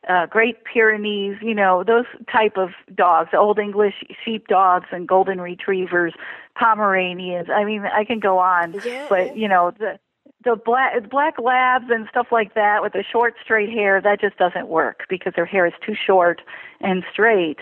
uh, 0.08 0.26
Great 0.26 0.64
Pyrenees. 0.64 1.36
You 1.42 1.54
know 1.54 1.84
those 1.84 2.06
type 2.30 2.56
of 2.56 2.70
dogs, 2.94 3.30
Old 3.34 3.58
English 3.58 3.94
sheep 4.24 4.48
dogs 4.48 4.86
and 4.92 5.06
Golden 5.06 5.40
Retrievers, 5.40 6.14
Pomeranians. 6.58 7.48
I 7.50 7.64
mean 7.64 7.82
I 7.84 8.04
can 8.04 8.20
go 8.20 8.38
on, 8.38 8.74
Yeah. 8.84 9.06
but 9.08 9.36
you 9.36 9.48
know 9.48 9.72
the 9.78 9.98
the 10.44 10.56
black 10.56 11.08
black 11.10 11.34
labs 11.38 11.86
and 11.90 12.08
stuff 12.08 12.28
like 12.32 12.54
that 12.54 12.82
with 12.82 12.92
the 12.94 13.04
short 13.10 13.34
straight 13.42 13.68
hair 13.70 14.00
that 14.00 14.20
just 14.20 14.36
doesn't 14.38 14.68
work 14.68 15.04
because 15.08 15.32
their 15.36 15.44
hair 15.46 15.66
is 15.66 15.72
too 15.84 15.94
short 15.94 16.40
and 16.80 17.04
straight 17.12 17.58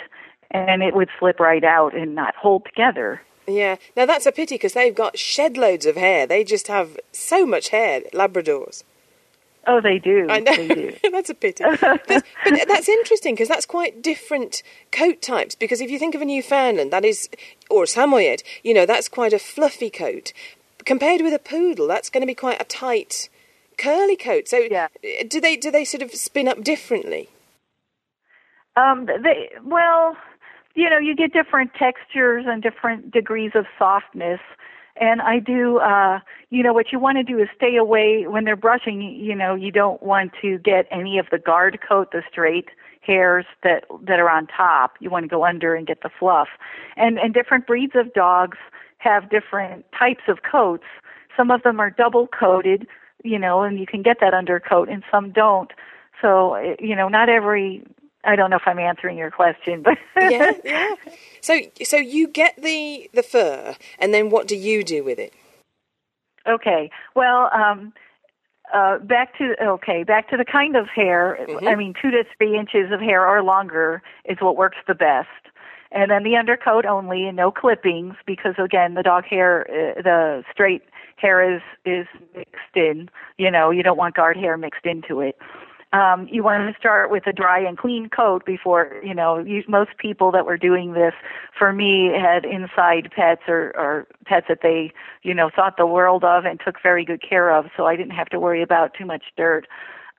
and 0.51 0.83
it 0.83 0.95
would 0.95 1.09
slip 1.19 1.39
right 1.41 1.63
out 1.63 1.95
and 1.95 2.15
not 2.15 2.35
hold 2.37 2.65
together 2.65 3.21
Yeah. 3.47 3.77
Now 3.97 4.07
that's 4.07 4.27
a 4.27 4.33
pity 4.33 4.55
because 4.55 4.73
they've 4.75 4.95
got 4.95 5.19
shed 5.19 5.57
loads 5.59 5.85
of 5.87 5.97
hair. 5.97 6.27
They 6.27 6.43
just 6.45 6.69
have 6.69 6.97
so 7.13 7.45
much 7.45 7.69
hair. 7.69 8.01
Labradors. 8.15 8.83
Oh 9.67 9.81
they 9.81 9.99
do 9.99 10.27
I 10.29 10.41
know. 10.41 10.57
they 10.57 10.69
do 10.69 10.97
that's 11.13 11.31
a 11.31 11.35
pity. 11.35 11.65
That's- 11.65 12.23
but 12.45 12.69
that's 12.69 12.89
interesting 12.89 13.35
because 13.35 13.49
that's 13.49 13.67
quite 13.67 14.03
different 14.03 14.63
coat 14.93 15.23
types. 15.23 15.55
Because 15.55 15.81
if 15.81 15.91
you 15.91 15.99
think 15.99 16.15
of 16.15 16.23
a 16.23 16.25
Newfoundland, 16.25 16.91
that 16.93 17.05
is, 17.05 17.29
or 17.69 17.85
a 17.85 17.87
Samoyed, 17.87 18.43
you 18.63 18.73
know, 18.75 18.87
that's 18.87 19.09
quite 19.09 19.33
a 19.33 19.39
fluffy 19.39 19.91
coat. 19.91 20.33
Compared 20.87 21.21
with 21.21 21.35
a 21.35 21.39
poodle, 21.39 21.87
that's 21.87 22.09
going 22.11 22.23
to 22.23 22.27
be 22.27 22.35
quite 22.35 22.61
a 22.61 22.65
tight, 22.65 23.29
curly 23.79 24.17
coat. 24.17 24.49
So, 24.49 24.59
Yeah. 24.71 24.89
do 25.29 25.41
they 25.41 25.57
do 25.57 25.71
they 25.71 25.85
sort 25.85 26.03
of 26.03 26.11
spin 26.13 26.49
up 26.49 26.63
differently? 26.63 27.29
um 28.77 29.07
they 29.07 29.51
well 29.65 30.17
you 30.75 30.89
know 30.89 30.99
you 30.99 31.15
get 31.17 31.33
different 31.33 31.73
textures 31.75 32.45
and 32.49 32.63
different 32.63 33.11
degrees 33.11 33.51
of 33.55 33.67
softness 33.79 34.41
and 35.01 35.21
i 35.23 35.39
do 35.39 35.79
uh 35.79 36.21
you 36.51 36.63
know 36.63 36.73
what 36.73 36.93
you 36.93 36.99
want 36.99 37.17
to 37.17 37.25
do 37.25 37.39
is 37.39 37.49
stay 37.57 37.77
away 37.77 38.27
when 38.27 38.45
they're 38.45 38.57
brushing 38.57 39.03
you 39.03 39.35
know 39.35 39.55
you 39.55 39.73
don't 39.73 40.03
want 40.03 40.33
to 40.41 40.59
get 40.59 40.87
any 40.91 41.19
of 41.19 41.27
the 41.31 41.39
guard 41.39 41.79
coat 41.87 42.13
the 42.13 42.23
straight 42.31 42.69
hairs 43.01 43.47
that 43.63 43.85
that 44.03 44.19
are 44.19 44.31
on 44.31 44.47
top. 44.47 44.95
You 45.01 45.11
want 45.11 45.25
to 45.25 45.29
go 45.29 45.45
under 45.45 45.75
and 45.75 45.87
get 45.87 46.03
the 46.03 46.11
fluff. 46.19 46.49
And 46.97 47.19
and 47.19 47.35
different 47.35 47.67
breeds 47.67 47.95
of 47.95 48.13
dogs 48.13 48.59
have 48.99 49.31
different 49.31 49.85
types 49.99 50.23
of 50.29 50.39
coats. 50.51 50.85
Some 51.37 51.51
of 51.51 51.63
them 51.63 51.81
are 51.81 51.91
double 51.91 52.27
coated 52.29 52.87
you 53.23 53.39
know 53.39 53.63
and 53.63 53.79
you 53.79 53.87
can 53.87 54.03
get 54.03 54.19
that 54.21 54.35
undercoat 54.35 54.89
and 54.89 55.03
some 55.11 55.33
don't. 55.33 55.73
So 56.21 56.55
eh, 56.55 56.77
you 56.79 56.95
know 56.95 57.09
not 57.09 57.29
every 57.29 57.83
I 58.25 58.37
don't 58.37 58.51
know 58.51 58.57
if 58.57 58.67
I'm 58.67 58.79
answering 58.79 59.17
your 59.17 59.31
question, 59.31 59.83
but 59.83 59.99
yeah, 60.17 60.53
yeah. 60.65 60.95
So, 61.43 61.59
so 61.83 61.97
you 61.97 62.29
get 62.29 62.61
the 62.61 63.09
the 63.15 63.23
fur, 63.23 63.75
and 63.99 64.13
then 64.13 64.29
what 64.29 64.47
do 64.47 64.55
you 64.55 64.85
do 64.85 65.03
with 65.03 65.19
it? 65.19 65.33
Okay. 66.47 66.91
Well, 67.17 67.49
um, 67.51 67.95
uh, 68.75 68.99
back 68.99 69.37
to 69.39 69.55
okay, 69.63 70.05
back 70.05 70.29
to 70.31 70.37
the 70.37 70.45
kind 70.45 70.77
of 70.77 70.87
hair. 70.89 71.39
Mm-hmm. 71.49 71.67
I 71.67 71.77
mean, 71.77 71.95
two 72.01 72.11
to 72.11 72.25
three 72.37 72.59
inches 72.59 72.93
of 72.93 73.01
hair 73.01 73.27
or 73.27 73.43
longer 73.43 74.03
is 74.27 74.37
what 74.41 74.59
works 74.59 74.77
the 74.87 74.95
best. 74.95 75.29
And 75.93 76.11
then 76.11 76.23
the 76.23 76.37
undercoat 76.37 76.85
only, 76.85 77.27
and 77.27 77.37
no 77.37 77.51
clippings, 77.51 78.15
because 78.27 78.55
again, 78.63 78.95
the 78.95 79.03
dog 79.03 79.25
hair, 79.25 79.63
uh, 79.63 80.03
the 80.03 80.45
straight 80.53 80.83
hair 81.17 81.57
is 81.57 81.63
is 81.87 82.07
mixed 82.37 82.77
in. 82.77 83.09
You 83.39 83.51
know, 83.51 83.71
you 83.71 83.83
don't 83.83 83.97
want 83.97 84.15
guard 84.15 84.37
hair 84.37 84.59
mixed 84.59 84.85
into 84.85 85.21
it 85.21 85.37
um, 85.93 86.29
you 86.31 86.45
want 86.45 86.73
to 86.73 86.79
start 86.79 87.11
with 87.11 87.27
a 87.27 87.33
dry 87.33 87.59
and 87.59 87.77
clean 87.77 88.09
coat 88.09 88.45
before 88.45 89.01
you 89.03 89.15
know 89.15 89.39
you, 89.39 89.65
most 89.69 89.91
people 89.99 90.31
that 90.33 90.47
were 90.47 90.57
doing 90.57 90.93
this 90.93 91.15
for 91.59 91.73
me 91.73 92.07
had 92.07 92.45
inside 92.45 93.11
pets 93.15 93.43
or, 93.49 93.73
or 93.77 94.07
pets 94.25 94.47
that 94.49 94.61
they 94.63 94.93
you 95.23 95.35
know 95.35 95.51
thought 95.55 95.77
the 95.77 95.87
world 95.87 96.25
of 96.25 96.45
and 96.45 96.61
took 96.65 96.81
very 96.83 97.05
good 97.05 97.23
care 97.23 97.51
of 97.51 97.67
so 97.77 97.87
i 97.87 97.97
didn't 97.97 98.13
have 98.15 98.29
to 98.29 98.39
worry 98.39 98.63
about 98.63 98.95
too 98.95 99.05
much 99.05 99.25
dirt 99.37 99.67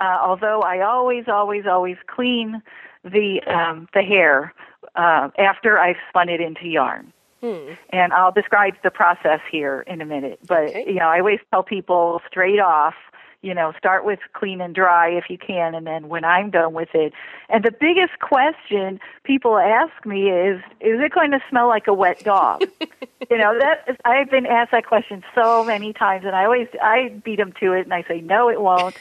uh, 0.01 0.17
although 0.21 0.61
i 0.61 0.81
always 0.81 1.25
always 1.27 1.65
always 1.65 1.97
clean 2.07 2.61
the 3.03 3.41
um, 3.47 3.87
the 3.93 4.01
hair 4.01 4.53
uh, 4.95 5.29
after 5.37 5.79
i've 5.79 5.97
spun 6.09 6.27
it 6.27 6.41
into 6.41 6.67
yarn 6.67 7.13
Hmm. 7.41 7.73
And 7.89 8.13
I'll 8.13 8.31
describe 8.31 8.75
the 8.83 8.91
process 8.91 9.39
here 9.51 9.81
in 9.87 9.99
a 9.99 10.05
minute. 10.05 10.39
But 10.47 10.69
okay. 10.69 10.83
you 10.85 10.99
know, 10.99 11.07
I 11.07 11.17
always 11.17 11.39
tell 11.49 11.63
people 11.63 12.21
straight 12.27 12.59
off 12.59 12.93
you 13.41 13.53
know, 13.53 13.73
start 13.77 14.05
with 14.05 14.19
clean 14.33 14.61
and 14.61 14.75
dry 14.75 15.09
if 15.09 15.25
you 15.29 15.37
can, 15.37 15.73
and 15.73 15.87
then 15.87 16.09
when 16.09 16.23
I'm 16.23 16.51
done 16.51 16.73
with 16.73 16.89
it. 16.93 17.13
And 17.49 17.63
the 17.65 17.71
biggest 17.71 18.19
question 18.19 18.99
people 19.23 19.57
ask 19.57 20.05
me 20.05 20.29
is, 20.29 20.59
is 20.79 20.99
it 21.01 21.11
going 21.11 21.31
to 21.31 21.39
smell 21.49 21.67
like 21.67 21.87
a 21.87 21.93
wet 21.93 22.23
dog? 22.23 22.61
you 23.29 23.37
know, 23.37 23.57
that 23.57 23.83
is, 23.87 23.97
I've 24.05 24.29
been 24.29 24.45
asked 24.45 24.71
that 24.71 24.85
question 24.85 25.23
so 25.33 25.63
many 25.63 25.91
times, 25.91 26.23
and 26.25 26.35
I 26.35 26.45
always 26.45 26.67
I 26.81 27.09
beat 27.23 27.37
them 27.37 27.53
to 27.59 27.73
it, 27.73 27.81
and 27.81 27.93
I 27.93 28.03
say, 28.07 28.21
no, 28.21 28.49
it 28.49 28.61
won't. 28.61 28.95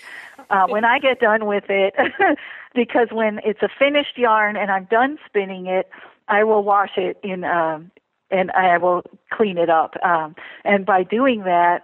Uh, 0.49 0.66
when 0.66 0.84
I 0.84 0.99
get 0.99 1.20
done 1.20 1.45
with 1.45 1.64
it, 1.68 1.95
because 2.74 3.09
when 3.12 3.41
it's 3.45 3.62
a 3.62 3.68
finished 3.78 4.16
yarn 4.16 4.57
and 4.57 4.70
I'm 4.70 4.84
done 4.84 5.18
spinning 5.26 5.66
it, 5.66 5.88
I 6.28 6.45
will 6.45 6.64
wash 6.64 6.97
it 6.97 7.18
in 7.22 7.45
um, 7.45 7.91
and 8.30 8.51
I 8.53 8.78
will 8.78 9.03
clean 9.30 9.59
it 9.59 9.68
up. 9.68 9.95
Um, 10.05 10.36
and 10.64 10.86
by 10.86 11.03
doing 11.03 11.43
that, 11.43 11.82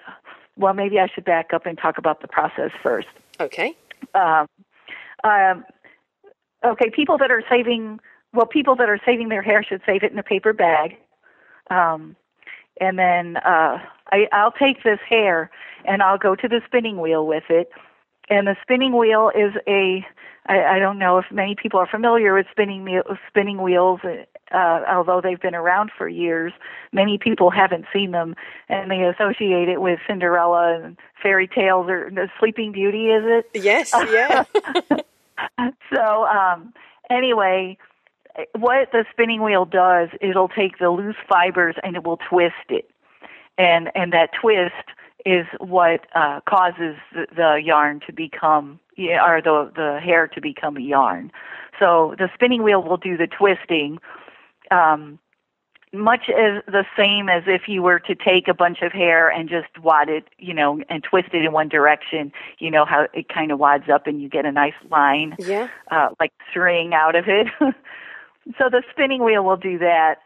well, 0.56 0.74
maybe 0.74 0.98
I 0.98 1.06
should 1.06 1.24
back 1.24 1.52
up 1.52 1.66
and 1.66 1.76
talk 1.78 1.98
about 1.98 2.22
the 2.22 2.28
process 2.28 2.70
first. 2.82 3.08
Okay. 3.40 3.76
Um, 4.14 4.46
um, 5.24 5.64
okay, 6.64 6.90
people 6.90 7.18
that 7.18 7.30
are 7.30 7.42
saving, 7.48 8.00
well, 8.32 8.46
people 8.46 8.76
that 8.76 8.88
are 8.88 9.00
saving 9.04 9.28
their 9.28 9.42
hair 9.42 9.62
should 9.62 9.82
save 9.84 10.02
it 10.02 10.12
in 10.12 10.18
a 10.18 10.22
paper 10.22 10.52
bag. 10.52 10.96
Um, 11.70 12.16
and 12.80 12.98
then 12.98 13.36
uh, 13.38 13.78
I, 14.12 14.28
I'll 14.32 14.52
take 14.52 14.82
this 14.82 15.00
hair 15.08 15.50
and 15.84 16.02
I'll 16.02 16.18
go 16.18 16.34
to 16.34 16.48
the 16.48 16.60
spinning 16.66 17.00
wheel 17.00 17.26
with 17.26 17.44
it. 17.48 17.70
And 18.28 18.46
the 18.46 18.56
spinning 18.62 18.96
wheel 18.96 19.30
is 19.34 19.52
a, 19.66 20.04
I, 20.46 20.76
I 20.76 20.78
don't 20.78 20.98
know 20.98 21.18
if 21.18 21.26
many 21.30 21.54
people 21.54 21.78
are 21.80 21.86
familiar 21.86 22.34
with 22.34 22.46
spinning, 22.52 23.02
spinning 23.28 23.62
wheels 23.62 24.00
uh, 24.52 24.80
although 24.88 25.20
they've 25.20 25.40
been 25.40 25.54
around 25.54 25.90
for 25.96 26.08
years, 26.08 26.52
many 26.92 27.18
people 27.18 27.50
haven't 27.50 27.86
seen 27.92 28.12
them, 28.12 28.36
and 28.68 28.90
they 28.90 29.02
associate 29.02 29.68
it 29.68 29.80
with 29.80 29.98
Cinderella 30.06 30.80
and 30.82 30.96
fairy 31.22 31.48
tales 31.48 31.86
or 31.88 32.10
Sleeping 32.38 32.72
Beauty. 32.72 33.06
Is 33.06 33.24
it? 33.26 33.50
Yes. 33.54 33.92
Yeah. 33.92 34.44
so 35.92 36.26
um, 36.26 36.72
anyway, 37.10 37.76
what 38.56 38.92
the 38.92 39.04
spinning 39.10 39.42
wheel 39.42 39.64
does, 39.64 40.10
it'll 40.20 40.48
take 40.48 40.78
the 40.78 40.90
loose 40.90 41.16
fibers 41.28 41.74
and 41.82 41.96
it 41.96 42.04
will 42.04 42.18
twist 42.28 42.54
it, 42.68 42.88
and 43.58 43.90
and 43.94 44.12
that 44.12 44.30
twist 44.40 44.74
is 45.26 45.44
what 45.58 46.06
uh, 46.14 46.40
causes 46.48 46.96
the, 47.12 47.26
the 47.34 47.60
yarn 47.62 48.00
to 48.06 48.12
become, 48.12 48.80
or 48.96 49.42
the 49.42 49.70
the 49.74 50.00
hair 50.02 50.28
to 50.28 50.40
become 50.40 50.76
a 50.76 50.80
yarn. 50.80 51.30
So 51.78 52.14
the 52.16 52.30
spinning 52.32 52.62
wheel 52.62 52.82
will 52.82 52.96
do 52.96 53.16
the 53.16 53.26
twisting 53.26 53.98
um, 54.70 55.18
much 55.92 56.28
as 56.28 56.62
the 56.66 56.84
same 56.96 57.28
as 57.28 57.44
if 57.46 57.62
you 57.68 57.82
were 57.82 57.98
to 58.00 58.14
take 58.14 58.48
a 58.48 58.54
bunch 58.54 58.82
of 58.82 58.92
hair 58.92 59.28
and 59.28 59.48
just 59.48 59.78
wad 59.82 60.08
it, 60.08 60.24
you 60.38 60.52
know, 60.52 60.80
and 60.88 61.02
twist 61.02 61.28
it 61.32 61.44
in 61.44 61.52
one 61.52 61.68
direction. 61.68 62.32
You 62.58 62.70
know 62.70 62.84
how 62.84 63.06
it 63.12 63.28
kind 63.28 63.50
of 63.50 63.58
wads 63.58 63.84
up 63.92 64.06
and 64.06 64.20
you 64.20 64.28
get 64.28 64.44
a 64.44 64.52
nice 64.52 64.74
line, 64.90 65.36
yeah, 65.38 65.68
uh, 65.90 66.10
like 66.20 66.32
string 66.50 66.92
out 66.94 67.14
of 67.14 67.24
it. 67.28 67.46
so 68.58 68.68
the 68.70 68.82
spinning 68.90 69.24
wheel 69.24 69.44
will 69.44 69.56
do 69.56 69.78
that, 69.78 70.16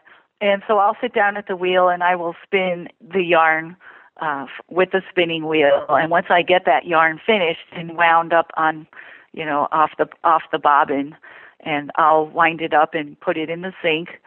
and 0.40 0.62
so 0.66 0.78
I'll 0.78 0.96
sit 1.01 1.14
down 1.14 1.36
at 1.36 1.46
the 1.46 1.57
wheel 1.57 1.88
and 1.88 2.03
I 2.03 2.16
will 2.16 2.34
spin 2.44 2.88
the 3.01 3.22
yarn 3.22 3.76
uh, 4.20 4.46
with 4.68 4.90
the 4.92 5.02
spinning 5.10 5.46
wheel. 5.46 5.86
And 5.88 6.10
once 6.10 6.26
I 6.30 6.42
get 6.42 6.64
that 6.66 6.86
yarn 6.86 7.20
finished 7.24 7.66
and 7.72 7.96
wound 7.96 8.32
up 8.32 8.50
on, 8.56 8.86
you 9.32 9.44
know, 9.44 9.68
off 9.72 9.92
the 9.98 10.08
off 10.24 10.42
the 10.52 10.58
bobbin, 10.58 11.16
and 11.60 11.90
I'll 11.96 12.26
wind 12.26 12.60
it 12.60 12.74
up 12.74 12.94
and 12.94 13.18
put 13.20 13.36
it 13.36 13.50
in 13.50 13.62
the 13.62 13.72
sink 13.82 14.20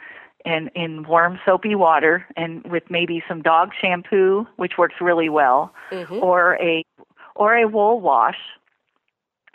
and 0.46 0.70
in 0.76 1.04
warm 1.04 1.40
soapy 1.46 1.76
water 1.76 2.26
and 2.36 2.64
with 2.66 2.84
maybe 2.90 3.24
some 3.28 3.42
dog 3.42 3.72
shampoo 3.80 4.46
which 4.58 4.74
works 4.78 4.96
really 5.00 5.30
well 5.30 5.74
mm-hmm. 5.90 6.16
or 6.16 6.58
a 6.62 6.84
or 7.36 7.56
a 7.56 7.68
wool 7.68 8.02
wash 8.02 8.38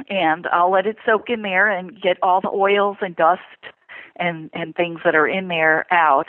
and 0.08 0.46
I'll 0.46 0.70
let 0.70 0.86
it 0.86 0.96
soak 1.04 1.28
in 1.28 1.42
there 1.42 1.68
and 1.68 2.00
get 2.00 2.16
all 2.22 2.40
the 2.40 2.50
oils 2.50 2.96
and 3.00 3.14
dust 3.14 3.40
and 4.16 4.50
and 4.54 4.74
things 4.74 5.00
that 5.04 5.14
are 5.14 5.28
in 5.28 5.48
there 5.48 5.86
out 5.92 6.28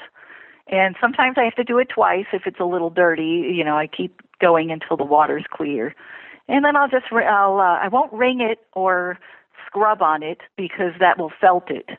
and 0.69 0.95
sometimes 1.01 1.37
I 1.37 1.43
have 1.43 1.55
to 1.55 1.63
do 1.63 1.77
it 1.79 1.89
twice 1.89 2.27
if 2.31 2.45
it's 2.45 2.59
a 2.59 2.65
little 2.65 2.89
dirty 2.89 3.51
you 3.53 3.63
know 3.63 3.77
I 3.77 3.87
keep 3.87 4.21
going 4.39 4.71
until 4.71 4.97
the 4.97 5.03
water's 5.03 5.45
clear 5.49 5.95
and 6.49 6.65
then 6.65 6.75
I'll 6.75 6.89
just 6.89 7.05
I'll 7.11 7.59
uh, 7.59 7.79
I 7.79 7.87
won't 7.87 8.11
wring 8.11 8.41
it 8.41 8.59
or 8.73 9.19
scrub 9.65 10.01
on 10.01 10.23
it 10.23 10.41
because 10.57 10.93
that 10.99 11.17
will 11.17 11.31
felt 11.39 11.69
it. 11.69 11.89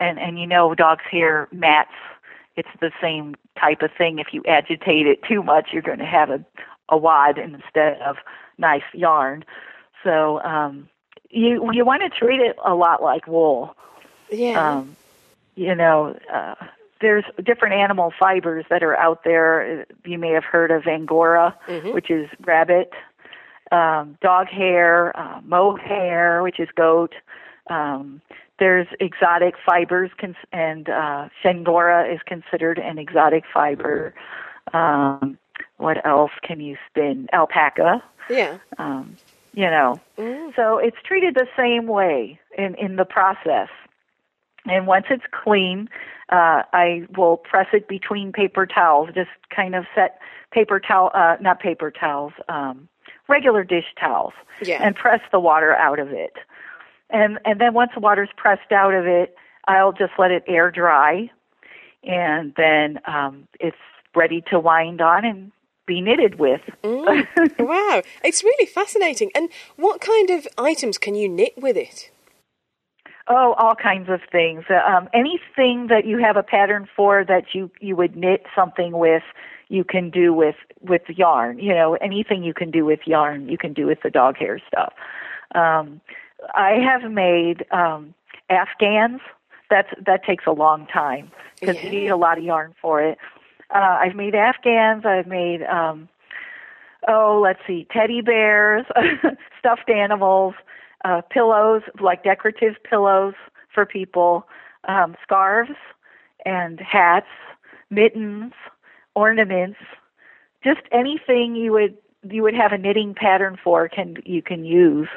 And 0.00 0.18
and 0.18 0.38
you 0.38 0.46
know 0.46 0.74
dog's 0.74 1.04
hair 1.10 1.48
mats 1.52 1.92
it's 2.56 2.68
the 2.80 2.90
same 3.00 3.36
type 3.58 3.80
of 3.80 3.90
thing. 3.96 4.18
If 4.18 4.28
you 4.32 4.42
agitate 4.46 5.06
it 5.06 5.22
too 5.22 5.42
much, 5.42 5.68
you're 5.72 5.82
going 5.82 6.00
to 6.00 6.04
have 6.04 6.30
a 6.30 6.44
a 6.88 6.98
wad 6.98 7.38
instead 7.38 8.00
of 8.02 8.16
nice 8.58 8.82
yarn. 8.92 9.44
So 10.02 10.42
um, 10.42 10.88
you 11.30 11.70
you 11.72 11.84
want 11.84 12.02
to 12.02 12.10
treat 12.10 12.40
it 12.40 12.56
a 12.64 12.74
lot 12.74 13.02
like 13.02 13.26
wool. 13.26 13.76
Yeah. 14.30 14.78
Um, 14.78 14.96
you 15.54 15.74
know, 15.74 16.18
uh, 16.32 16.54
there's 17.00 17.24
different 17.44 17.74
animal 17.74 18.12
fibers 18.18 18.64
that 18.70 18.82
are 18.82 18.96
out 18.96 19.24
there. 19.24 19.86
You 20.04 20.18
may 20.18 20.30
have 20.30 20.44
heard 20.44 20.70
of 20.70 20.86
Angora, 20.86 21.56
mm-hmm. 21.66 21.92
which 21.92 22.10
is 22.10 22.28
rabbit 22.44 22.92
um, 23.72 24.18
dog 24.20 24.48
hair, 24.48 25.16
uh, 25.16 25.40
mohair, 25.42 26.42
which 26.42 26.58
is 26.58 26.68
goat. 26.74 27.14
Um, 27.68 28.20
there's 28.58 28.88
exotic 28.98 29.54
fibers, 29.64 30.10
cons- 30.20 30.36
and 30.52 30.88
uh, 30.88 31.28
chiengora 31.42 32.12
is 32.12 32.20
considered 32.26 32.78
an 32.78 32.98
exotic 32.98 33.44
fiber. 33.52 34.12
Um, 34.72 35.38
what 35.76 36.04
else 36.04 36.32
can 36.42 36.60
you 36.60 36.76
spin? 36.88 37.28
Alpaca. 37.32 38.02
Yeah. 38.28 38.58
Um, 38.78 39.16
you 39.52 39.64
know, 39.64 40.00
mm. 40.16 40.54
so 40.54 40.78
it's 40.78 40.96
treated 41.04 41.34
the 41.34 41.46
same 41.56 41.86
way 41.86 42.38
in 42.56 42.74
in 42.76 42.96
the 42.96 43.04
process. 43.04 43.68
And 44.66 44.86
once 44.86 45.06
it's 45.10 45.24
clean, 45.30 45.88
uh, 46.30 46.62
I 46.72 47.06
will 47.16 47.38
press 47.38 47.68
it 47.72 47.88
between 47.88 48.32
paper 48.32 48.66
towels. 48.66 49.10
Just 49.14 49.30
kind 49.54 49.74
of 49.74 49.84
set 49.94 50.18
paper 50.52 50.80
towel, 50.80 51.10
uh, 51.14 51.36
not 51.40 51.60
paper 51.60 51.90
towels, 51.90 52.32
um, 52.48 52.88
regular 53.28 53.64
dish 53.64 53.86
towels 53.98 54.34
yeah. 54.62 54.82
and 54.82 54.94
press 54.94 55.20
the 55.32 55.40
water 55.40 55.74
out 55.74 55.98
of 55.98 56.08
it. 56.12 56.34
And 57.08 57.38
and 57.44 57.60
then 57.60 57.74
once 57.74 57.92
the 57.94 58.00
water's 58.00 58.28
pressed 58.36 58.72
out 58.72 58.94
of 58.94 59.06
it, 59.06 59.36
I'll 59.66 59.92
just 59.92 60.12
let 60.18 60.30
it 60.30 60.44
air 60.46 60.70
dry, 60.70 61.30
and 62.04 62.54
then 62.56 63.00
um, 63.06 63.48
it's 63.58 63.76
ready 64.14 64.42
to 64.50 64.60
wind 64.60 65.00
on 65.00 65.24
and 65.24 65.52
be 65.86 66.00
knitted 66.00 66.38
with. 66.38 66.60
Mm. 66.84 67.58
wow, 67.58 68.02
it's 68.22 68.44
really 68.44 68.66
fascinating. 68.66 69.30
And 69.34 69.48
what 69.76 70.00
kind 70.00 70.30
of 70.30 70.46
items 70.56 70.98
can 70.98 71.14
you 71.16 71.28
knit 71.28 71.54
with 71.56 71.76
it? 71.76 72.10
Oh, 73.32 73.54
all 73.58 73.76
kinds 73.76 74.08
of 74.08 74.20
things. 74.32 74.64
Um, 74.68 75.08
anything 75.14 75.86
that 75.86 76.04
you 76.04 76.18
have 76.18 76.36
a 76.36 76.42
pattern 76.42 76.88
for 76.96 77.24
that 77.24 77.54
you 77.54 77.70
you 77.80 77.94
would 77.94 78.16
knit 78.16 78.44
something 78.56 78.98
with, 78.98 79.22
you 79.68 79.84
can 79.84 80.10
do 80.10 80.34
with 80.34 80.56
with 80.80 81.02
yarn. 81.08 81.60
You 81.60 81.72
know, 81.72 81.94
anything 81.94 82.42
you 82.42 82.52
can 82.52 82.72
do 82.72 82.84
with 82.84 83.06
yarn, 83.06 83.48
you 83.48 83.56
can 83.56 83.72
do 83.72 83.86
with 83.86 83.98
the 84.02 84.10
dog 84.10 84.36
hair 84.36 84.60
stuff. 84.66 84.92
Um, 85.54 86.00
I 86.54 86.80
have 86.82 87.08
made 87.08 87.64
um, 87.70 88.14
afghans. 88.48 89.20
That's 89.70 89.90
that 90.04 90.24
takes 90.24 90.44
a 90.48 90.52
long 90.52 90.88
time 90.88 91.30
because 91.60 91.76
yeah. 91.76 91.84
you 91.84 91.90
need 91.90 92.08
a 92.08 92.16
lot 92.16 92.36
of 92.36 92.42
yarn 92.42 92.74
for 92.82 93.00
it. 93.00 93.16
Uh, 93.72 93.96
I've 94.00 94.16
made 94.16 94.34
afghans. 94.34 95.06
I've 95.06 95.28
made 95.28 95.62
um, 95.62 96.08
oh, 97.06 97.40
let's 97.40 97.60
see, 97.64 97.86
teddy 97.92 98.22
bears, 98.22 98.86
stuffed 99.60 99.88
animals, 99.88 100.54
uh, 101.04 101.22
pillows 101.30 101.82
like 102.00 102.24
decorative 102.24 102.74
pillows 102.88 103.34
for 103.72 103.86
people 103.86 104.46
um, 104.88 105.16
scarves 105.22 105.70
and 106.44 106.80
hats, 106.80 107.26
mittens, 107.90 108.52
ornaments, 109.14 109.78
just 110.62 110.80
anything 110.92 111.54
you 111.54 111.72
would 111.72 111.96
you 112.28 112.42
would 112.42 112.54
have 112.54 112.72
a 112.72 112.78
knitting 112.78 113.14
pattern 113.14 113.58
for 113.62 113.88
can 113.88 114.16
you 114.24 114.42
can 114.42 114.64
use. 114.64 115.08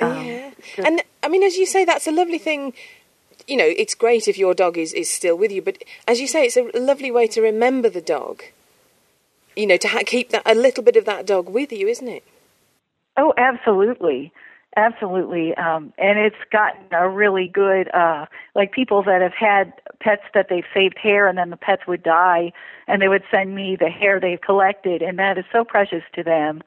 Um, 0.00 0.26
yeah, 0.26 0.50
and 0.78 1.02
I 1.22 1.28
mean, 1.28 1.42
as 1.42 1.56
you 1.56 1.66
say, 1.66 1.84
that's 1.84 2.06
a 2.06 2.12
lovely 2.12 2.38
thing. 2.38 2.74
You 3.46 3.56
know, 3.56 3.66
it's 3.66 3.94
great 3.94 4.28
if 4.28 4.38
your 4.38 4.54
dog 4.54 4.76
is, 4.78 4.92
is 4.92 5.10
still 5.10 5.36
with 5.36 5.50
you, 5.50 5.62
but 5.62 5.82
as 6.06 6.20
you 6.20 6.26
say, 6.26 6.44
it's 6.44 6.56
a 6.56 6.70
lovely 6.78 7.10
way 7.10 7.26
to 7.28 7.40
remember 7.40 7.88
the 7.88 8.00
dog. 8.00 8.42
You 9.56 9.66
know, 9.66 9.76
to 9.78 9.88
ha- 9.88 10.02
keep 10.06 10.30
that 10.30 10.42
a 10.46 10.54
little 10.54 10.84
bit 10.84 10.96
of 10.96 11.06
that 11.06 11.26
dog 11.26 11.48
with 11.48 11.72
you, 11.72 11.88
isn't 11.88 12.06
it? 12.06 12.22
Oh, 13.16 13.34
absolutely. 13.36 14.32
Absolutely. 14.76 15.54
Um, 15.56 15.92
and 15.98 16.18
it's 16.18 16.36
gotten 16.52 16.82
a 16.92 17.08
really 17.08 17.48
good, 17.48 17.92
uh, 17.92 18.26
like 18.54 18.70
people 18.72 19.02
that 19.02 19.20
have 19.20 19.34
had 19.34 19.72
pets 20.00 20.22
that 20.32 20.46
they've 20.48 20.64
saved 20.72 20.96
hair 20.96 21.26
and 21.26 21.36
then 21.36 21.50
the 21.50 21.56
pets 21.56 21.82
would 21.88 22.02
die 22.04 22.52
and 22.86 23.02
they 23.02 23.08
would 23.08 23.24
send 23.30 23.54
me 23.54 23.76
the 23.76 23.88
hair 23.88 24.20
they've 24.20 24.40
collected 24.40 25.02
and 25.02 25.18
that 25.18 25.36
is 25.36 25.44
so 25.52 25.64
precious 25.64 26.04
to 26.14 26.22
them 26.22 26.62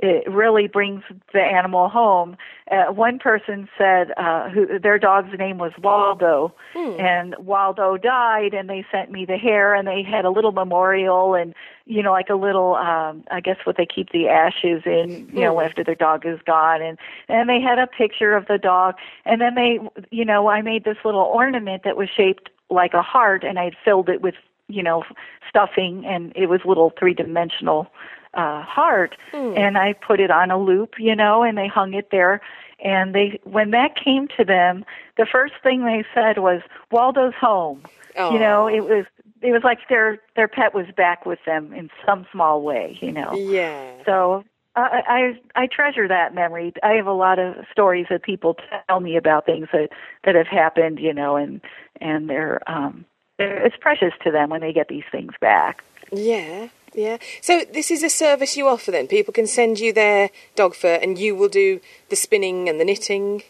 it 0.00 0.30
really 0.30 0.68
brings 0.68 1.02
the 1.32 1.40
animal 1.40 1.88
home. 1.88 2.36
Uh, 2.70 2.92
one 2.92 3.18
person 3.18 3.68
said 3.76 4.12
uh, 4.16 4.48
who 4.48 4.78
their 4.78 4.98
dog's 4.98 5.36
name 5.36 5.58
was 5.58 5.72
Waldo, 5.82 6.54
hmm. 6.72 7.00
and 7.00 7.34
Waldo 7.38 7.96
died, 7.96 8.54
and 8.54 8.70
they 8.70 8.84
sent 8.92 9.10
me 9.10 9.24
the 9.24 9.36
hair, 9.36 9.74
and 9.74 9.88
they 9.88 10.02
had 10.02 10.24
a 10.24 10.30
little 10.30 10.52
memorial, 10.52 11.34
and 11.34 11.52
you 11.84 12.02
know, 12.02 12.12
like 12.12 12.28
a 12.28 12.34
little, 12.34 12.76
um, 12.76 13.24
I 13.30 13.40
guess 13.40 13.56
what 13.64 13.76
they 13.76 13.86
keep 13.86 14.10
the 14.10 14.28
ashes 14.28 14.82
in, 14.84 15.28
you 15.32 15.40
know, 15.40 15.54
hmm. 15.54 15.64
after 15.64 15.82
their 15.82 15.96
dog 15.96 16.24
is 16.24 16.38
gone, 16.46 16.80
and 16.80 16.96
and 17.28 17.48
they 17.48 17.60
had 17.60 17.78
a 17.78 17.86
picture 17.86 18.36
of 18.36 18.46
the 18.46 18.58
dog, 18.58 18.94
and 19.24 19.40
then 19.40 19.56
they, 19.56 19.80
you 20.10 20.24
know, 20.24 20.48
I 20.48 20.62
made 20.62 20.84
this 20.84 20.98
little 21.04 21.22
ornament 21.22 21.82
that 21.84 21.96
was 21.96 22.08
shaped 22.08 22.50
like 22.70 22.94
a 22.94 23.02
heart, 23.02 23.42
and 23.42 23.58
I 23.58 23.72
filled 23.84 24.08
it 24.08 24.22
with 24.22 24.34
you 24.68 24.82
know 24.82 25.02
stuffing 25.48 26.04
and 26.04 26.30
it 26.36 26.46
was 26.46 26.60
little 26.66 26.92
three 26.98 27.14
dimensional 27.14 27.90
uh, 28.34 28.62
heart, 28.62 29.16
mm. 29.32 29.56
and 29.56 29.78
I 29.78 29.92
put 29.94 30.20
it 30.20 30.30
on 30.30 30.50
a 30.50 30.58
loop, 30.58 30.94
you 30.98 31.16
know, 31.16 31.42
and 31.42 31.56
they 31.56 31.68
hung 31.68 31.94
it 31.94 32.10
there. 32.10 32.40
And 32.80 33.14
they, 33.14 33.40
when 33.42 33.72
that 33.72 33.96
came 33.96 34.28
to 34.36 34.44
them, 34.44 34.84
the 35.16 35.26
first 35.26 35.54
thing 35.62 35.84
they 35.84 36.04
said 36.14 36.38
was, 36.38 36.62
"Waldo's 36.90 37.34
home." 37.34 37.82
You 38.16 38.38
know, 38.38 38.66
it 38.66 38.80
was 38.80 39.06
it 39.42 39.52
was 39.52 39.62
like 39.62 39.78
their 39.88 40.18
their 40.36 40.48
pet 40.48 40.74
was 40.74 40.86
back 40.96 41.24
with 41.24 41.38
them 41.46 41.72
in 41.72 41.90
some 42.04 42.26
small 42.32 42.62
way, 42.62 42.98
you 43.00 43.12
know. 43.12 43.32
Yeah. 43.32 43.92
So 44.04 44.44
I 44.74 45.34
I 45.54 45.62
I 45.62 45.66
treasure 45.66 46.08
that 46.08 46.34
memory. 46.34 46.72
I 46.82 46.92
have 46.92 47.06
a 47.06 47.12
lot 47.12 47.38
of 47.38 47.54
stories 47.70 48.06
that 48.10 48.22
people 48.22 48.56
tell 48.88 49.00
me 49.00 49.16
about 49.16 49.46
things 49.46 49.68
that 49.72 49.90
that 50.24 50.34
have 50.34 50.48
happened, 50.48 50.98
you 50.98 51.14
know, 51.14 51.36
and 51.36 51.60
and 52.00 52.28
they're 52.28 52.60
um 52.70 53.04
they're, 53.38 53.64
it's 53.64 53.76
precious 53.80 54.12
to 54.24 54.30
them 54.30 54.50
when 54.50 54.60
they 54.60 54.72
get 54.72 54.88
these 54.88 55.04
things 55.10 55.32
back. 55.40 55.84
Yeah. 56.12 56.68
Yeah. 56.94 57.18
So 57.40 57.64
this 57.72 57.90
is 57.90 58.02
a 58.02 58.08
service 58.10 58.56
you 58.56 58.68
offer 58.68 58.90
then? 58.90 59.06
People 59.06 59.32
can 59.32 59.46
send 59.46 59.78
you 59.78 59.92
their 59.92 60.30
dog 60.56 60.74
fur 60.74 60.94
and 60.94 61.18
you 61.18 61.34
will 61.34 61.48
do 61.48 61.80
the 62.08 62.16
spinning 62.16 62.68
and 62.68 62.80
the 62.80 62.84
knitting? 62.84 63.42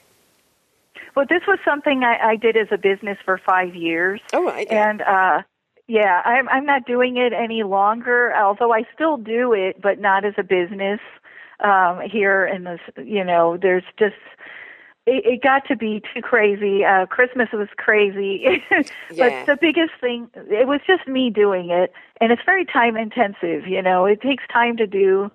Well, 1.15 1.27
this 1.29 1.43
was 1.49 1.59
something 1.65 2.05
I, 2.05 2.31
I 2.31 2.37
did 2.37 2.57
as 2.57 2.69
a 2.71 2.79
business 2.79 3.19
for 3.25 3.41
five 3.45 3.75
years. 3.75 4.21
Oh, 4.33 4.45
right. 4.45 4.69
Yeah. 4.71 4.91
And, 4.91 5.03
uh, 5.03 5.43
yeah, 5.89 6.23
I'm, 6.25 6.49
I'm 6.49 6.67
not 6.67 6.87
doing 6.87 7.17
it 7.17 7.33
any 7.33 7.63
longer, 7.63 8.35
although 8.37 8.73
I 8.73 8.85
still 8.95 9.17
do 9.17 9.53
it, 9.53 9.81
but 9.81 9.99
not 9.99 10.25
as 10.25 10.35
a 10.37 10.43
business. 10.43 11.01
Um, 11.61 12.01
here 12.09 12.47
in 12.47 12.63
this, 12.63 12.81
you 13.05 13.25
know, 13.25 13.57
there's 13.61 13.83
just, 13.99 14.15
it, 15.09 15.25
it 15.25 15.43
got 15.43 15.67
to 15.69 15.77
be 15.77 16.03
too 16.13 16.21
crazy. 16.21 16.85
Uh, 16.85 17.07
Christmas 17.07 17.49
was 17.53 17.69
crazy, 17.77 18.63
yeah. 18.71 18.83
but 19.17 19.47
the 19.47 19.57
biggest 19.59 19.93
thing, 20.01 20.29
it 20.35 20.69
was 20.69 20.81
just 20.87 21.09
me 21.09 21.31
doing 21.31 21.71
it, 21.71 21.93
and 22.21 22.31
it's 22.31 22.43
very 22.45 22.67
time 22.67 22.97
intensive. 22.97 23.67
You 23.67 23.81
know, 23.81 24.05
it 24.05 24.21
takes 24.21 24.45
time 24.53 24.77
to 24.77 24.87
do, 24.87 25.31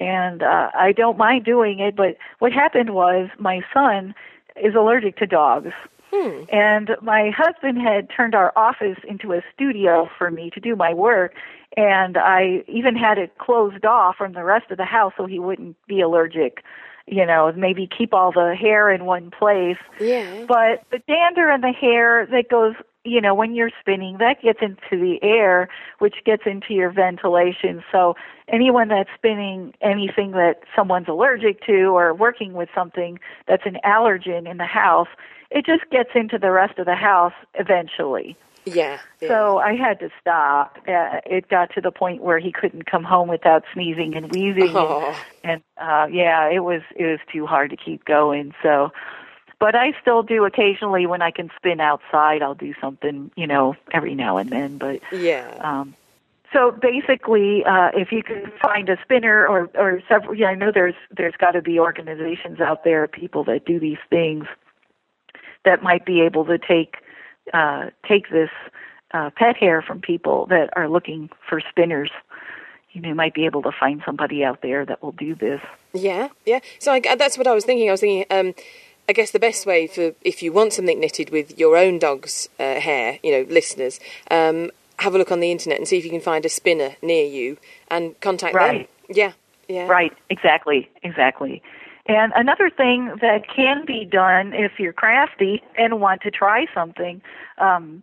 and 0.00 0.42
uh, 0.42 0.70
I 0.74 0.92
don't 0.92 1.18
mind 1.18 1.44
doing 1.44 1.80
it. 1.80 1.94
But 1.94 2.16
what 2.38 2.52
happened 2.52 2.94
was 2.94 3.28
my 3.38 3.60
son 3.74 4.14
is 4.56 4.74
allergic 4.74 5.16
to 5.18 5.26
dogs. 5.26 5.72
Hmm. 6.12 6.44
And 6.48 6.96
my 7.02 7.30
husband 7.30 7.78
had 7.80 8.08
turned 8.10 8.34
our 8.34 8.52
office 8.56 8.98
into 9.06 9.32
a 9.32 9.42
studio 9.54 10.08
for 10.18 10.30
me 10.30 10.50
to 10.50 10.60
do 10.60 10.74
my 10.74 10.94
work, 10.94 11.34
and 11.76 12.16
I 12.16 12.64
even 12.66 12.96
had 12.96 13.18
it 13.18 13.36
closed 13.38 13.84
off 13.84 14.16
from 14.16 14.32
the 14.32 14.44
rest 14.44 14.70
of 14.70 14.78
the 14.78 14.84
house 14.86 15.12
so 15.16 15.26
he 15.26 15.38
wouldn't 15.38 15.76
be 15.86 16.00
allergic 16.00 16.64
you 17.06 17.26
know, 17.26 17.52
maybe 17.56 17.86
keep 17.86 18.14
all 18.14 18.32
the 18.32 18.54
hair 18.54 18.90
in 18.90 19.04
one 19.04 19.30
place. 19.30 19.78
Yeah. 19.98 20.44
But 20.46 20.84
the 20.90 21.00
dander 21.06 21.48
and 21.48 21.62
the 21.62 21.72
hair 21.72 22.26
that 22.26 22.48
goes, 22.48 22.74
you 23.04 23.20
know, 23.20 23.34
when 23.34 23.54
you're 23.54 23.70
spinning, 23.80 24.18
that 24.18 24.42
gets 24.42 24.60
into 24.60 25.02
the 25.02 25.18
air, 25.22 25.68
which 25.98 26.16
gets 26.24 26.42
into 26.46 26.74
your 26.74 26.90
ventilation. 26.90 27.82
So 27.90 28.14
anyone 28.48 28.88
that's 28.88 29.10
spinning 29.14 29.72
anything 29.80 30.32
that 30.32 30.60
someone's 30.76 31.08
allergic 31.08 31.64
to 31.66 31.96
or 31.96 32.14
working 32.14 32.52
with 32.52 32.68
something 32.74 33.18
that's 33.48 33.64
an 33.64 33.78
allergen 33.84 34.50
in 34.50 34.58
the 34.58 34.66
house, 34.66 35.08
it 35.50 35.64
just 35.64 35.90
gets 35.90 36.10
into 36.14 36.38
the 36.38 36.50
rest 36.50 36.78
of 36.78 36.86
the 36.86 36.94
house 36.94 37.32
eventually. 37.54 38.36
Yeah, 38.64 38.98
yeah. 39.20 39.28
So 39.28 39.58
I 39.58 39.74
had 39.74 39.98
to 40.00 40.10
stop. 40.20 40.78
Uh, 40.86 41.20
it 41.26 41.48
got 41.48 41.72
to 41.74 41.80
the 41.80 41.90
point 41.90 42.22
where 42.22 42.38
he 42.38 42.52
couldn't 42.52 42.86
come 42.86 43.04
home 43.04 43.28
without 43.28 43.64
sneezing 43.72 44.14
and 44.14 44.30
wheezing, 44.30 44.76
oh. 44.76 45.14
and, 45.42 45.62
and 45.78 45.88
uh, 45.88 46.06
yeah, 46.14 46.48
it 46.48 46.60
was 46.60 46.82
it 46.96 47.06
was 47.06 47.20
too 47.32 47.46
hard 47.46 47.70
to 47.70 47.76
keep 47.76 48.04
going. 48.04 48.54
So, 48.62 48.92
but 49.58 49.74
I 49.74 49.92
still 50.00 50.22
do 50.22 50.44
occasionally 50.44 51.06
when 51.06 51.22
I 51.22 51.30
can 51.30 51.50
spin 51.56 51.80
outside. 51.80 52.42
I'll 52.42 52.54
do 52.54 52.74
something, 52.80 53.30
you 53.36 53.46
know, 53.46 53.76
every 53.92 54.14
now 54.14 54.36
and 54.36 54.50
then. 54.50 54.78
But 54.78 55.00
yeah. 55.10 55.56
Um, 55.60 55.94
so 56.52 56.72
basically, 56.72 57.64
uh, 57.64 57.90
if 57.94 58.10
you 58.10 58.22
can 58.22 58.50
find 58.60 58.88
a 58.88 58.98
spinner 59.02 59.46
or 59.46 59.70
or 59.74 60.02
several, 60.08 60.34
yeah, 60.34 60.48
I 60.48 60.54
know 60.54 60.72
there's 60.72 60.96
there's 61.16 61.36
got 61.38 61.52
to 61.52 61.62
be 61.62 61.78
organizations 61.78 62.60
out 62.60 62.84
there, 62.84 63.06
people 63.06 63.44
that 63.44 63.64
do 63.64 63.78
these 63.78 63.98
things 64.08 64.46
that 65.64 65.82
might 65.82 66.04
be 66.04 66.20
able 66.22 66.44
to 66.46 66.58
take 66.58 66.96
uh, 67.52 67.90
take 68.08 68.30
this 68.30 68.50
uh, 69.12 69.30
pet 69.36 69.56
hair 69.56 69.82
from 69.82 70.00
people 70.00 70.46
that 70.46 70.70
are 70.76 70.88
looking 70.88 71.30
for 71.48 71.60
spinners. 71.70 72.10
You, 72.92 73.02
know, 73.02 73.14
might 73.14 73.34
be 73.34 73.46
able 73.46 73.62
to 73.62 73.70
find 73.70 74.02
somebody 74.04 74.42
out 74.42 74.62
there 74.62 74.84
that 74.84 75.00
will 75.00 75.12
do 75.12 75.36
this. 75.36 75.60
Yeah, 75.92 76.28
yeah. 76.44 76.58
So 76.80 76.92
I, 76.92 77.00
that's 77.00 77.38
what 77.38 77.46
I 77.46 77.54
was 77.54 77.64
thinking. 77.64 77.88
I 77.88 77.92
was 77.92 78.00
thinking, 78.00 78.26
um, 78.30 78.52
I 79.08 79.12
guess 79.12 79.30
the 79.30 79.38
best 79.38 79.64
way 79.64 79.86
for 79.86 80.12
if 80.22 80.42
you 80.42 80.52
want 80.52 80.72
something 80.72 80.98
knitted 80.98 81.30
with 81.30 81.56
your 81.58 81.76
own 81.76 81.98
dog's 81.98 82.48
uh, 82.58 82.80
hair, 82.80 83.18
you 83.22 83.30
know, 83.30 83.52
listeners, 83.52 84.00
um, 84.30 84.70
have 84.98 85.14
a 85.14 85.18
look 85.18 85.32
on 85.32 85.40
the 85.40 85.50
internet 85.50 85.78
and 85.78 85.88
see 85.88 85.98
if 85.98 86.04
you 86.04 86.10
can 86.10 86.20
find 86.20 86.44
a 86.44 86.48
spinner 86.48 86.96
near 87.00 87.24
you 87.24 87.58
and 87.88 88.20
contact 88.20 88.54
right. 88.54 88.88
them. 88.88 89.16
Yeah, 89.16 89.32
yeah. 89.68 89.86
Right. 89.86 90.12
Exactly. 90.28 90.88
Exactly. 91.02 91.62
And 92.10 92.32
another 92.34 92.70
thing 92.70 93.14
that 93.20 93.48
can 93.48 93.84
be 93.86 94.04
done 94.04 94.52
if 94.52 94.72
you're 94.80 94.92
crafty 94.92 95.62
and 95.78 96.00
want 96.00 96.22
to 96.22 96.30
try 96.32 96.66
something, 96.74 97.22
um, 97.58 98.02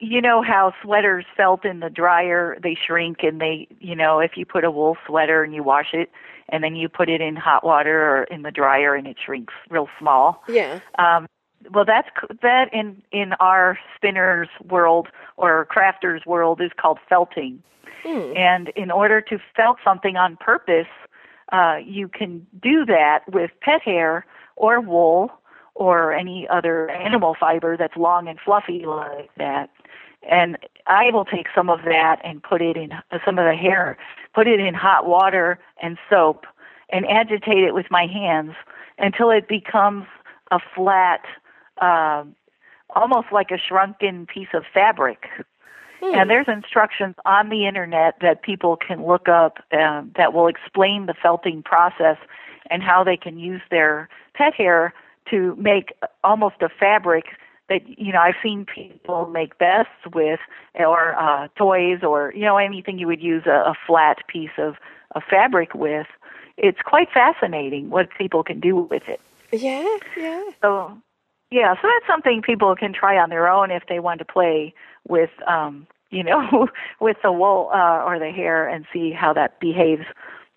you 0.00 0.20
know 0.20 0.42
how 0.42 0.74
sweaters 0.82 1.24
felt 1.36 1.64
in 1.64 1.78
the 1.78 1.88
dryer, 1.88 2.58
they 2.60 2.74
shrink 2.74 3.18
and 3.22 3.40
they, 3.40 3.68
you 3.78 3.94
know, 3.94 4.18
if 4.18 4.32
you 4.36 4.44
put 4.44 4.64
a 4.64 4.70
wool 4.70 4.96
sweater 5.06 5.44
and 5.44 5.54
you 5.54 5.62
wash 5.62 5.94
it 5.94 6.10
and 6.48 6.64
then 6.64 6.74
you 6.74 6.88
put 6.88 7.08
it 7.08 7.20
in 7.20 7.36
hot 7.36 7.64
water 7.64 8.16
or 8.16 8.24
in 8.24 8.42
the 8.42 8.50
dryer 8.50 8.96
and 8.96 9.06
it 9.06 9.16
shrinks 9.24 9.54
real 9.70 9.88
small. 9.96 10.42
Yeah. 10.48 10.80
Um, 10.98 11.28
well, 11.72 11.84
that's 11.84 12.08
that 12.42 12.68
in 12.72 13.00
in 13.12 13.32
our 13.34 13.78
spinners 13.94 14.48
world 14.68 15.06
or 15.36 15.66
crafters 15.66 16.26
world 16.26 16.60
is 16.60 16.72
called 16.76 16.98
felting. 17.08 17.62
Hmm. 18.02 18.36
And 18.36 18.68
in 18.70 18.90
order 18.90 19.20
to 19.20 19.38
felt 19.54 19.78
something 19.84 20.16
on 20.16 20.36
purpose, 20.36 20.88
uh, 21.52 21.76
you 21.84 22.08
can 22.08 22.46
do 22.60 22.84
that 22.86 23.20
with 23.28 23.50
pet 23.60 23.82
hair 23.82 24.26
or 24.56 24.80
wool 24.80 25.30
or 25.74 26.12
any 26.12 26.48
other 26.48 26.90
animal 26.90 27.36
fiber 27.38 27.76
that's 27.76 27.96
long 27.96 28.28
and 28.28 28.38
fluffy 28.40 28.84
like 28.86 29.30
that. 29.36 29.70
And 30.28 30.56
I 30.86 31.10
will 31.10 31.24
take 31.24 31.46
some 31.54 31.70
of 31.70 31.82
that 31.84 32.20
and 32.24 32.42
put 32.42 32.62
it 32.62 32.76
in 32.76 32.92
uh, 32.92 33.18
some 33.24 33.38
of 33.38 33.44
the 33.44 33.54
hair, 33.54 33.96
put 34.34 34.48
it 34.48 34.58
in 34.58 34.74
hot 34.74 35.06
water 35.06 35.58
and 35.82 35.98
soap, 36.10 36.46
and 36.88 37.06
agitate 37.06 37.64
it 37.64 37.74
with 37.74 37.86
my 37.90 38.06
hands 38.06 38.52
until 38.98 39.30
it 39.30 39.48
becomes 39.48 40.06
a 40.50 40.58
flat, 40.74 41.20
uh, 41.80 42.24
almost 42.90 43.28
like 43.32 43.50
a 43.50 43.58
shrunken 43.58 44.26
piece 44.26 44.48
of 44.54 44.64
fabric. 44.72 45.26
Hmm. 46.00 46.14
And 46.14 46.30
there's 46.30 46.48
instructions 46.48 47.14
on 47.24 47.48
the 47.48 47.66
internet 47.66 48.16
that 48.20 48.42
people 48.42 48.76
can 48.76 49.06
look 49.06 49.28
up 49.28 49.58
um, 49.72 50.12
that 50.16 50.32
will 50.32 50.48
explain 50.48 51.06
the 51.06 51.14
felting 51.14 51.62
process 51.62 52.18
and 52.70 52.82
how 52.82 53.04
they 53.04 53.16
can 53.16 53.38
use 53.38 53.62
their 53.70 54.08
pet 54.34 54.54
hair 54.54 54.92
to 55.30 55.56
make 55.56 55.92
almost 56.22 56.56
a 56.60 56.68
fabric 56.68 57.26
that 57.68 57.80
you 57.98 58.12
know 58.12 58.20
I've 58.20 58.36
seen 58.42 58.64
people 58.64 59.26
make 59.26 59.58
vests 59.58 60.14
with 60.14 60.40
or 60.74 61.14
uh, 61.16 61.48
toys 61.56 62.00
or 62.02 62.32
you 62.34 62.42
know 62.42 62.58
anything 62.58 62.98
you 62.98 63.06
would 63.06 63.22
use 63.22 63.44
a, 63.46 63.70
a 63.70 63.74
flat 63.86 64.18
piece 64.28 64.56
of, 64.58 64.76
of 65.14 65.22
fabric 65.28 65.74
with. 65.74 66.06
It's 66.56 66.78
quite 66.84 67.08
fascinating 67.12 67.90
what 67.90 68.08
people 68.16 68.42
can 68.42 68.60
do 68.60 68.76
with 68.76 69.02
it. 69.08 69.20
Yeah, 69.52 69.96
yeah. 70.16 70.42
So 70.62 70.96
yeah, 71.50 71.74
so 71.74 71.82
that's 71.82 72.06
something 72.06 72.42
people 72.42 72.74
can 72.76 72.92
try 72.92 73.16
on 73.18 73.30
their 73.30 73.48
own 73.48 73.70
if 73.70 73.84
they 73.88 74.00
want 74.00 74.18
to 74.18 74.24
play 74.24 74.74
with, 75.08 75.30
um, 75.46 75.86
you 76.10 76.22
know, 76.22 76.68
with 77.00 77.16
the 77.22 77.32
wool 77.32 77.70
uh, 77.74 78.02
or 78.04 78.18
the 78.18 78.30
hair 78.30 78.68
and 78.68 78.84
see 78.92 79.12
how 79.12 79.32
that 79.32 79.60
behaves. 79.60 80.04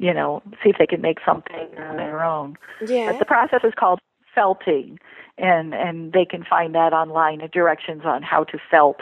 You 0.01 0.13
know, 0.13 0.41
see 0.63 0.69
if 0.69 0.77
they 0.79 0.87
can 0.87 1.01
make 1.01 1.17
something 1.25 1.67
on 1.77 1.97
their 1.97 2.23
own. 2.23 2.55
Yeah. 2.87 3.11
But 3.11 3.19
the 3.19 3.25
process 3.25 3.59
is 3.65 3.73
called 3.77 3.99
felting, 4.33 4.97
and 5.37 5.73
and 5.73 6.13
they 6.13 6.23
can 6.23 6.45
find 6.45 6.73
that 6.73 6.93
online. 6.93 7.39
The 7.39 7.49
directions 7.49 8.03
on 8.05 8.23
how 8.23 8.45
to 8.45 8.57
felt, 8.71 9.01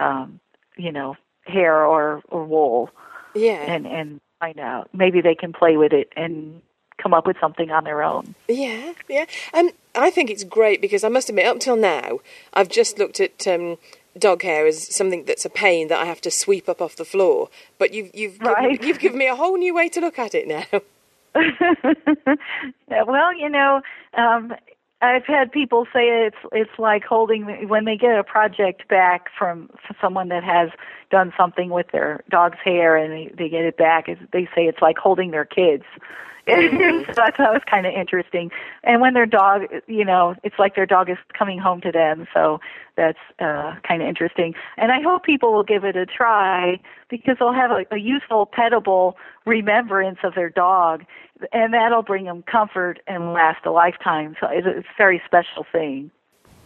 um, 0.00 0.40
you 0.76 0.90
know, 0.90 1.14
hair 1.46 1.84
or 1.84 2.22
or 2.28 2.44
wool, 2.44 2.90
Yeah. 3.36 3.52
and 3.72 3.86
and 3.86 4.20
find 4.40 4.58
out. 4.58 4.88
Maybe 4.92 5.20
they 5.20 5.36
can 5.36 5.52
play 5.52 5.76
with 5.76 5.92
it 5.92 6.08
and 6.16 6.60
come 7.00 7.14
up 7.14 7.24
with 7.24 7.36
something 7.40 7.70
on 7.70 7.84
their 7.84 8.02
own. 8.02 8.34
Yeah, 8.48 8.94
yeah. 9.08 9.26
Um, 9.54 9.70
I 9.94 10.10
think 10.10 10.28
it's 10.28 10.42
great 10.42 10.80
because 10.80 11.04
I 11.04 11.08
must 11.08 11.28
admit, 11.28 11.46
up 11.46 11.60
till 11.60 11.76
now, 11.76 12.18
I've 12.52 12.68
just 12.68 12.98
looked 12.98 13.20
at 13.20 13.46
um, 13.46 13.76
dog 14.18 14.42
hair 14.42 14.66
as 14.66 14.94
something 14.94 15.24
that's 15.24 15.44
a 15.44 15.50
pain 15.50 15.88
that 15.88 15.98
I 16.00 16.04
have 16.06 16.20
to 16.22 16.30
sweep 16.30 16.68
up 16.68 16.80
off 16.82 16.96
the 16.96 17.04
floor. 17.04 17.48
But 17.78 17.92
you've 17.94 18.10
you've 18.14 18.38
Right. 18.40 18.72
given, 18.72 18.86
you've 18.86 18.98
given 18.98 19.18
me 19.18 19.26
a 19.26 19.34
whole 19.36 19.56
new 19.56 19.74
way 19.74 19.88
to 19.90 20.00
look 20.00 20.18
at 20.18 20.34
it 20.34 20.46
now. 20.48 20.64
Well, 23.06 23.34
you 23.36 23.48
know, 23.48 23.80
um, 24.16 24.52
I've 25.00 25.24
had 25.24 25.50
people 25.50 25.86
say 25.92 26.26
it's 26.26 26.36
it's 26.52 26.78
like 26.78 27.04
holding 27.04 27.68
when 27.68 27.84
they 27.86 27.96
get 27.96 28.18
a 28.18 28.22
project 28.24 28.86
back 28.88 29.28
from 29.36 29.70
someone 30.00 30.28
that 30.28 30.44
has 30.44 30.70
done 31.10 31.32
something 31.36 31.70
with 31.70 31.86
their 31.92 32.22
dog's 32.30 32.58
hair 32.64 32.96
and 32.96 33.12
they, 33.12 33.34
they 33.36 33.48
get 33.48 33.64
it 33.64 33.76
back. 33.76 34.06
They 34.32 34.44
say 34.54 34.66
it's 34.66 34.80
like 34.82 34.98
holding 34.98 35.30
their 35.30 35.44
kids. 35.44 35.84
so 36.46 37.22
I 37.22 37.30
thought 37.30 37.50
it 37.50 37.54
was 37.54 37.62
kind 37.70 37.86
of 37.86 37.94
interesting. 37.94 38.50
And 38.82 39.00
when 39.00 39.14
their 39.14 39.26
dog, 39.26 39.62
you 39.86 40.04
know, 40.04 40.34
it's 40.42 40.58
like 40.58 40.74
their 40.74 40.86
dog 40.86 41.08
is 41.08 41.16
coming 41.38 41.60
home 41.60 41.80
to 41.82 41.92
them. 41.92 42.26
So 42.34 42.58
that's 42.96 43.20
uh, 43.38 43.76
kind 43.86 44.02
of 44.02 44.08
interesting. 44.08 44.54
And 44.76 44.90
I 44.90 45.02
hope 45.02 45.22
people 45.22 45.52
will 45.52 45.62
give 45.62 45.84
it 45.84 45.94
a 45.96 46.04
try 46.04 46.80
because 47.08 47.36
they'll 47.38 47.52
have 47.52 47.70
a, 47.70 47.84
a 47.94 47.98
useful, 47.98 48.44
petable 48.46 49.14
remembrance 49.46 50.18
of 50.24 50.34
their 50.34 50.50
dog, 50.50 51.04
and 51.52 51.74
that'll 51.74 52.02
bring 52.02 52.24
them 52.24 52.42
comfort 52.42 52.98
and 53.06 53.32
last 53.32 53.64
a 53.64 53.70
lifetime. 53.70 54.34
So 54.40 54.48
it's, 54.50 54.66
it's 54.66 54.88
a 54.88 54.96
very 54.98 55.22
special 55.24 55.64
thing. 55.70 56.10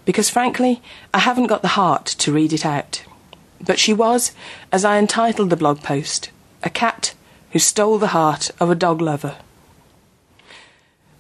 because 0.05 0.31
frankly, 0.31 0.83
I 1.13 1.19
haven't 1.19 1.47
got 1.47 1.63
the 1.63 1.69
heart 1.69 2.07
to 2.07 2.33
read 2.33 2.53
it 2.53 2.67
out. 2.67 3.05
But 3.61 3.79
she 3.79 3.93
was, 3.93 4.33
as 4.73 4.85
I 4.85 4.99
entitled 4.99 5.51
the 5.51 5.57
blog 5.57 5.83
post, 5.83 6.31
a 6.63 6.71
cat 6.71 7.15
who 7.53 7.59
stole 7.59 7.99
the 7.99 8.09
heart 8.09 8.51
of 8.61 8.71
a 8.71 8.75
dog 8.75 9.01
lover. 9.01 9.37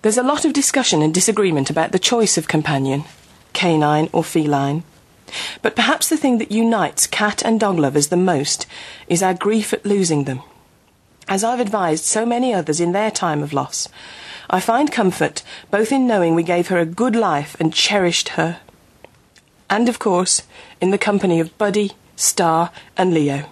There's 0.02 0.18
a 0.18 0.22
lot 0.22 0.44
of 0.44 0.52
discussion 0.52 1.02
and 1.02 1.12
disagreement 1.12 1.70
about 1.70 1.92
the 1.92 1.98
choice 1.98 2.38
of 2.38 2.48
companion, 2.48 3.04
canine 3.52 4.08
or 4.12 4.24
feline. 4.24 4.82
But 5.62 5.76
perhaps 5.76 6.08
the 6.08 6.16
thing 6.16 6.38
that 6.38 6.52
unites 6.52 7.06
cat 7.06 7.42
and 7.44 7.60
dog 7.60 7.78
lovers 7.78 8.08
the 8.08 8.16
most 8.16 8.66
is 9.08 9.22
our 9.22 9.34
grief 9.34 9.72
at 9.72 9.84
losing 9.84 10.24
them. 10.24 10.42
As 11.28 11.44
I've 11.44 11.60
advised 11.60 12.04
so 12.04 12.24
many 12.24 12.54
others 12.54 12.80
in 12.80 12.92
their 12.92 13.10
time 13.10 13.42
of 13.42 13.52
loss, 13.52 13.88
I 14.48 14.60
find 14.60 14.90
comfort 14.90 15.42
both 15.70 15.92
in 15.92 16.06
knowing 16.06 16.34
we 16.34 16.42
gave 16.42 16.68
her 16.68 16.78
a 16.78 16.86
good 16.86 17.14
life 17.14 17.54
and 17.60 17.74
cherished 17.74 18.30
her, 18.30 18.60
and 19.68 19.88
of 19.88 19.98
course, 19.98 20.42
in 20.80 20.90
the 20.90 20.98
company 20.98 21.40
of 21.40 21.56
Buddy, 21.58 21.92
Star, 22.16 22.70
and 22.96 23.12
Leo. 23.12 23.44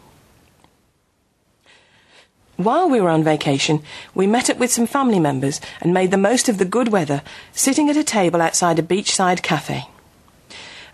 While 2.57 2.89
we 2.89 3.03
were 3.03 3.11
on 3.11 3.23
vacation, 3.23 3.83
we 4.15 4.27
met 4.27 4.49
up 4.49 4.57
with 4.57 4.73
some 4.73 4.87
family 4.87 5.21
members 5.21 5.61
and 5.83 5.93
made 5.93 6.11
the 6.11 6.17
most 6.17 6.49
of 6.49 6.57
the 6.57 6.65
good 6.65 6.89
weather, 6.89 7.23
sitting 7.53 7.91
at 7.91 7.99
a 7.99 8.05
table 8.05 8.41
outside 8.41 8.79
a 8.79 8.83
beachside 8.83 9.43
cafe. 9.43 9.89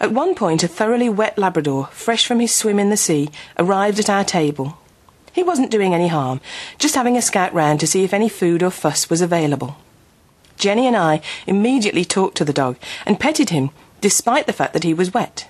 At 0.01 0.11
one 0.11 0.35
point, 0.35 0.65
a 0.65 0.69
thoroughly 0.69 1.09
wet 1.09 1.39
Labrador, 1.39 1.87
fresh 1.93 2.27
from 2.27 2.41
his 2.41 2.53
swim 2.53 2.81
in 2.81 2.91
the 2.91 2.97
sea, 2.97 3.31
arrived 3.57 4.01
at 4.01 4.11
our 4.11 4.25
table. 4.25 4.77
He 5.33 5.45
wasn't 5.45 5.71
doing 5.71 5.95
any 5.95 6.09
harm, 6.09 6.41
just 6.79 6.97
having 6.97 7.17
a 7.17 7.23
scout 7.23 7.55
round 7.55 7.79
to 7.79 7.87
see 7.87 8.03
if 8.03 8.13
any 8.13 8.29
food 8.29 8.65
or 8.65 8.71
fuss 8.71 9.09
was 9.09 9.21
available. 9.21 9.77
Jenny 10.57 10.89
and 10.89 10.97
I 10.97 11.21
immediately 11.47 12.05
talked 12.05 12.37
to 12.39 12.45
the 12.45 12.53
dog 12.53 12.77
and 13.07 13.21
petted 13.21 13.51
him, 13.51 13.71
despite 14.01 14.49
the 14.49 14.53
fact 14.53 14.73
that 14.73 14.85
he 14.85 14.93
was 14.93 15.15
wet. 15.15 15.49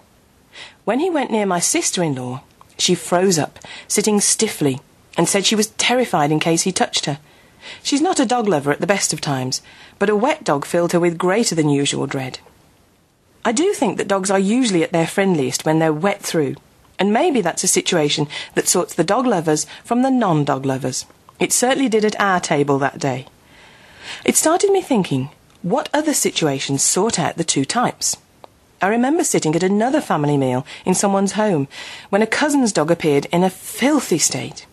When 0.85 1.01
he 1.01 1.09
went 1.09 1.31
near 1.31 1.47
my 1.47 1.59
sister 1.59 2.03
in 2.03 2.15
law, 2.17 2.43
she 2.77 2.95
froze 2.95 3.39
up, 3.39 3.59
sitting 3.89 4.21
stiffly, 4.21 4.81
and 5.17 5.29
said 5.29 5.45
she 5.45 5.57
was 5.57 5.69
terrified 5.69 6.31
in 6.31 6.41
case 6.41 6.63
he 6.63 6.73
touched 6.73 7.07
her. 7.07 7.19
She's 7.83 8.01
not 8.01 8.21
a 8.21 8.27
dog 8.27 8.49
lover 8.49 8.73
at 8.73 8.81
the 8.81 8.87
best 8.87 9.13
of 9.13 9.21
times, 9.21 9.63
but 9.99 10.11
a 10.11 10.17
wet 10.17 10.45
dog 10.45 10.65
filled 10.65 10.93
her 10.93 11.01
with 11.01 11.19
greater 11.19 11.55
than 11.55 11.69
usual 11.69 12.07
dread. 12.07 12.41
I 13.45 13.53
do 13.53 13.73
think 13.73 13.99
that 13.99 14.09
dogs 14.09 14.31
are 14.31 14.39
usually 14.39 14.83
at 14.83 14.93
their 14.93 15.07
friendliest 15.07 15.65
when 15.65 15.79
they're 15.79 15.93
wet 15.93 16.23
through, 16.23 16.57
and 16.99 17.13
maybe 17.13 17.41
that's 17.41 17.65
a 17.65 17.69
situation 17.69 18.29
that 18.55 18.69
sorts 18.69 18.95
the 18.95 19.05
dog 19.05 19.27
lovers 19.27 19.67
from 19.85 20.03
the 20.03 20.11
non 20.11 20.45
dog 20.45 20.65
lovers. 20.65 21.07
It 21.41 21.53
certainly 21.53 21.89
did 21.89 22.05
at 22.05 22.21
our 22.21 22.41
table 22.41 22.79
that 22.79 22.99
day. 22.99 23.27
It 24.25 24.37
started 24.37 24.71
me 24.71 24.81
thinking 24.81 25.31
what 25.63 25.89
other 25.93 26.15
situations 26.15 26.83
sort 26.83 27.19
out 27.19 27.37
the 27.37 27.45
two 27.45 27.65
types. 27.65 28.17
I 28.81 28.89
remember 28.89 29.23
sitting 29.23 29.55
at 29.55 29.63
another 29.63 30.01
family 30.01 30.37
meal 30.37 30.67
in 30.85 30.95
someone's 30.95 31.33
home 31.33 31.69
when 32.11 32.23
a 32.23 32.27
cousin's 32.27 32.73
dog 32.73 32.91
appeared 32.91 33.27
in 33.27 33.45
a 33.45 33.51
filthy 33.51 34.19
state. 34.19 34.67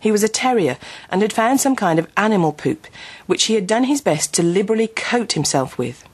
He 0.00 0.10
was 0.10 0.24
a 0.24 0.28
terrier 0.28 0.78
and 1.10 1.20
had 1.20 1.32
found 1.32 1.60
some 1.60 1.76
kind 1.76 1.98
of 1.98 2.08
animal 2.16 2.52
poop, 2.52 2.86
which 3.26 3.44
he 3.44 3.54
had 3.54 3.66
done 3.66 3.84
his 3.84 4.00
best 4.00 4.32
to 4.34 4.42
liberally 4.42 4.88
coat 4.88 5.32
himself 5.32 5.76
with. 5.76 6.04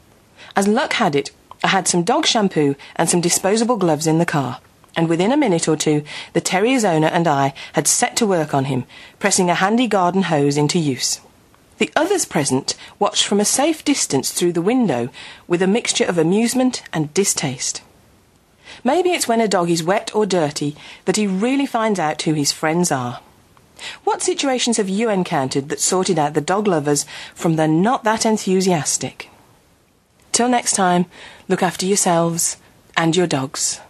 As 0.57 0.67
luck 0.67 0.95
had 0.95 1.15
it, 1.15 1.31
I 1.63 1.69
had 1.69 1.87
some 1.87 2.03
dog 2.03 2.27
shampoo 2.27 2.75
and 2.97 3.09
some 3.09 3.21
disposable 3.21 3.77
gloves 3.77 4.07
in 4.07 4.19
the 4.19 4.27
car, 4.27 4.61
and 4.97 5.09
within 5.09 5.31
a 5.31 5.37
minute 5.37 5.69
or 5.69 5.77
two, 5.77 6.03
the 6.33 6.41
terrier's 6.41 6.85
owner 6.85 7.07
and 7.07 7.29
I 7.29 7.55
had 7.75 7.87
set 7.87 8.17
to 8.17 8.27
work 8.27 8.53
on 8.53 8.65
him, 8.65 8.85
pressing 9.19 9.51
a 9.51 9.55
handy 9.55 9.87
garden 9.87 10.23
hose 10.23 10.57
into 10.57 10.79
use. 10.79 11.21
The 11.79 11.93
others 11.95 12.25
present 12.25 12.75
watched 12.99 13.27
from 13.27 13.39
a 13.39 13.45
safe 13.45 13.85
distance 13.85 14.33
through 14.33 14.55
the 14.55 14.63
window 14.63 15.11
with 15.47 15.63
a 15.63 15.67
mixture 15.67 16.07
of 16.07 16.19
amusement 16.19 16.83
and 16.93 17.13
distaste. 17.15 17.83
Maybe 18.83 19.11
it's 19.11 19.29
when 19.29 19.41
a 19.41 19.49
dog 19.49 19.71
is 19.71 19.83
wet 19.83 20.15
or 20.15 20.27
dirty 20.27 20.75
that 21.05 21.17
he 21.17 21.27
really 21.27 21.67
finds 21.67 22.01
out 22.01 22.23
who 22.23 22.33
his 22.33 22.53
friends 22.53 22.91
are. 22.91 23.21
What 24.05 24.23
situations 24.23 24.77
have 24.77 24.89
you 24.89 25.11
encountered 25.11 25.69
that 25.69 25.81
sorted 25.81 26.17
out 26.19 26.35
the 26.35 26.41
dog 26.41 26.67
lovers 26.67 27.07
from 27.35 27.55
the 27.57 27.69
not 27.69 28.05
that 28.05 28.25
enthusiastic? 28.27 29.31
Till 30.33 30.49
next 30.49 30.73
time, 30.73 31.07
look 31.49 31.63
after 31.63 31.87
yourselves 31.87 32.57
and 32.97 33.17
your 33.17 33.27
dogs. 33.27 33.81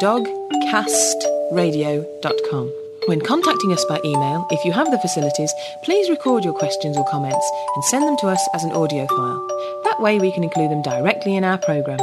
dogcastradio.com. 0.00 2.83
When 3.06 3.20
contacting 3.20 3.70
us 3.70 3.84
by 3.84 4.00
email, 4.02 4.46
if 4.50 4.64
you 4.64 4.72
have 4.72 4.90
the 4.90 4.98
facilities, 4.98 5.52
please 5.82 6.08
record 6.08 6.42
your 6.42 6.54
questions 6.54 6.96
or 6.96 7.04
comments 7.04 7.52
and 7.74 7.84
send 7.84 8.08
them 8.08 8.16
to 8.18 8.28
us 8.28 8.48
as 8.54 8.64
an 8.64 8.72
audio 8.72 9.06
file. 9.06 9.46
That 9.84 10.00
way 10.00 10.18
we 10.18 10.32
can 10.32 10.42
include 10.42 10.70
them 10.70 10.80
directly 10.80 11.36
in 11.36 11.44
our 11.44 11.58
programme. 11.58 12.00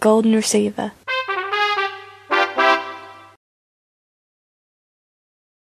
Golden 0.00 0.34
receiver. 0.34 0.92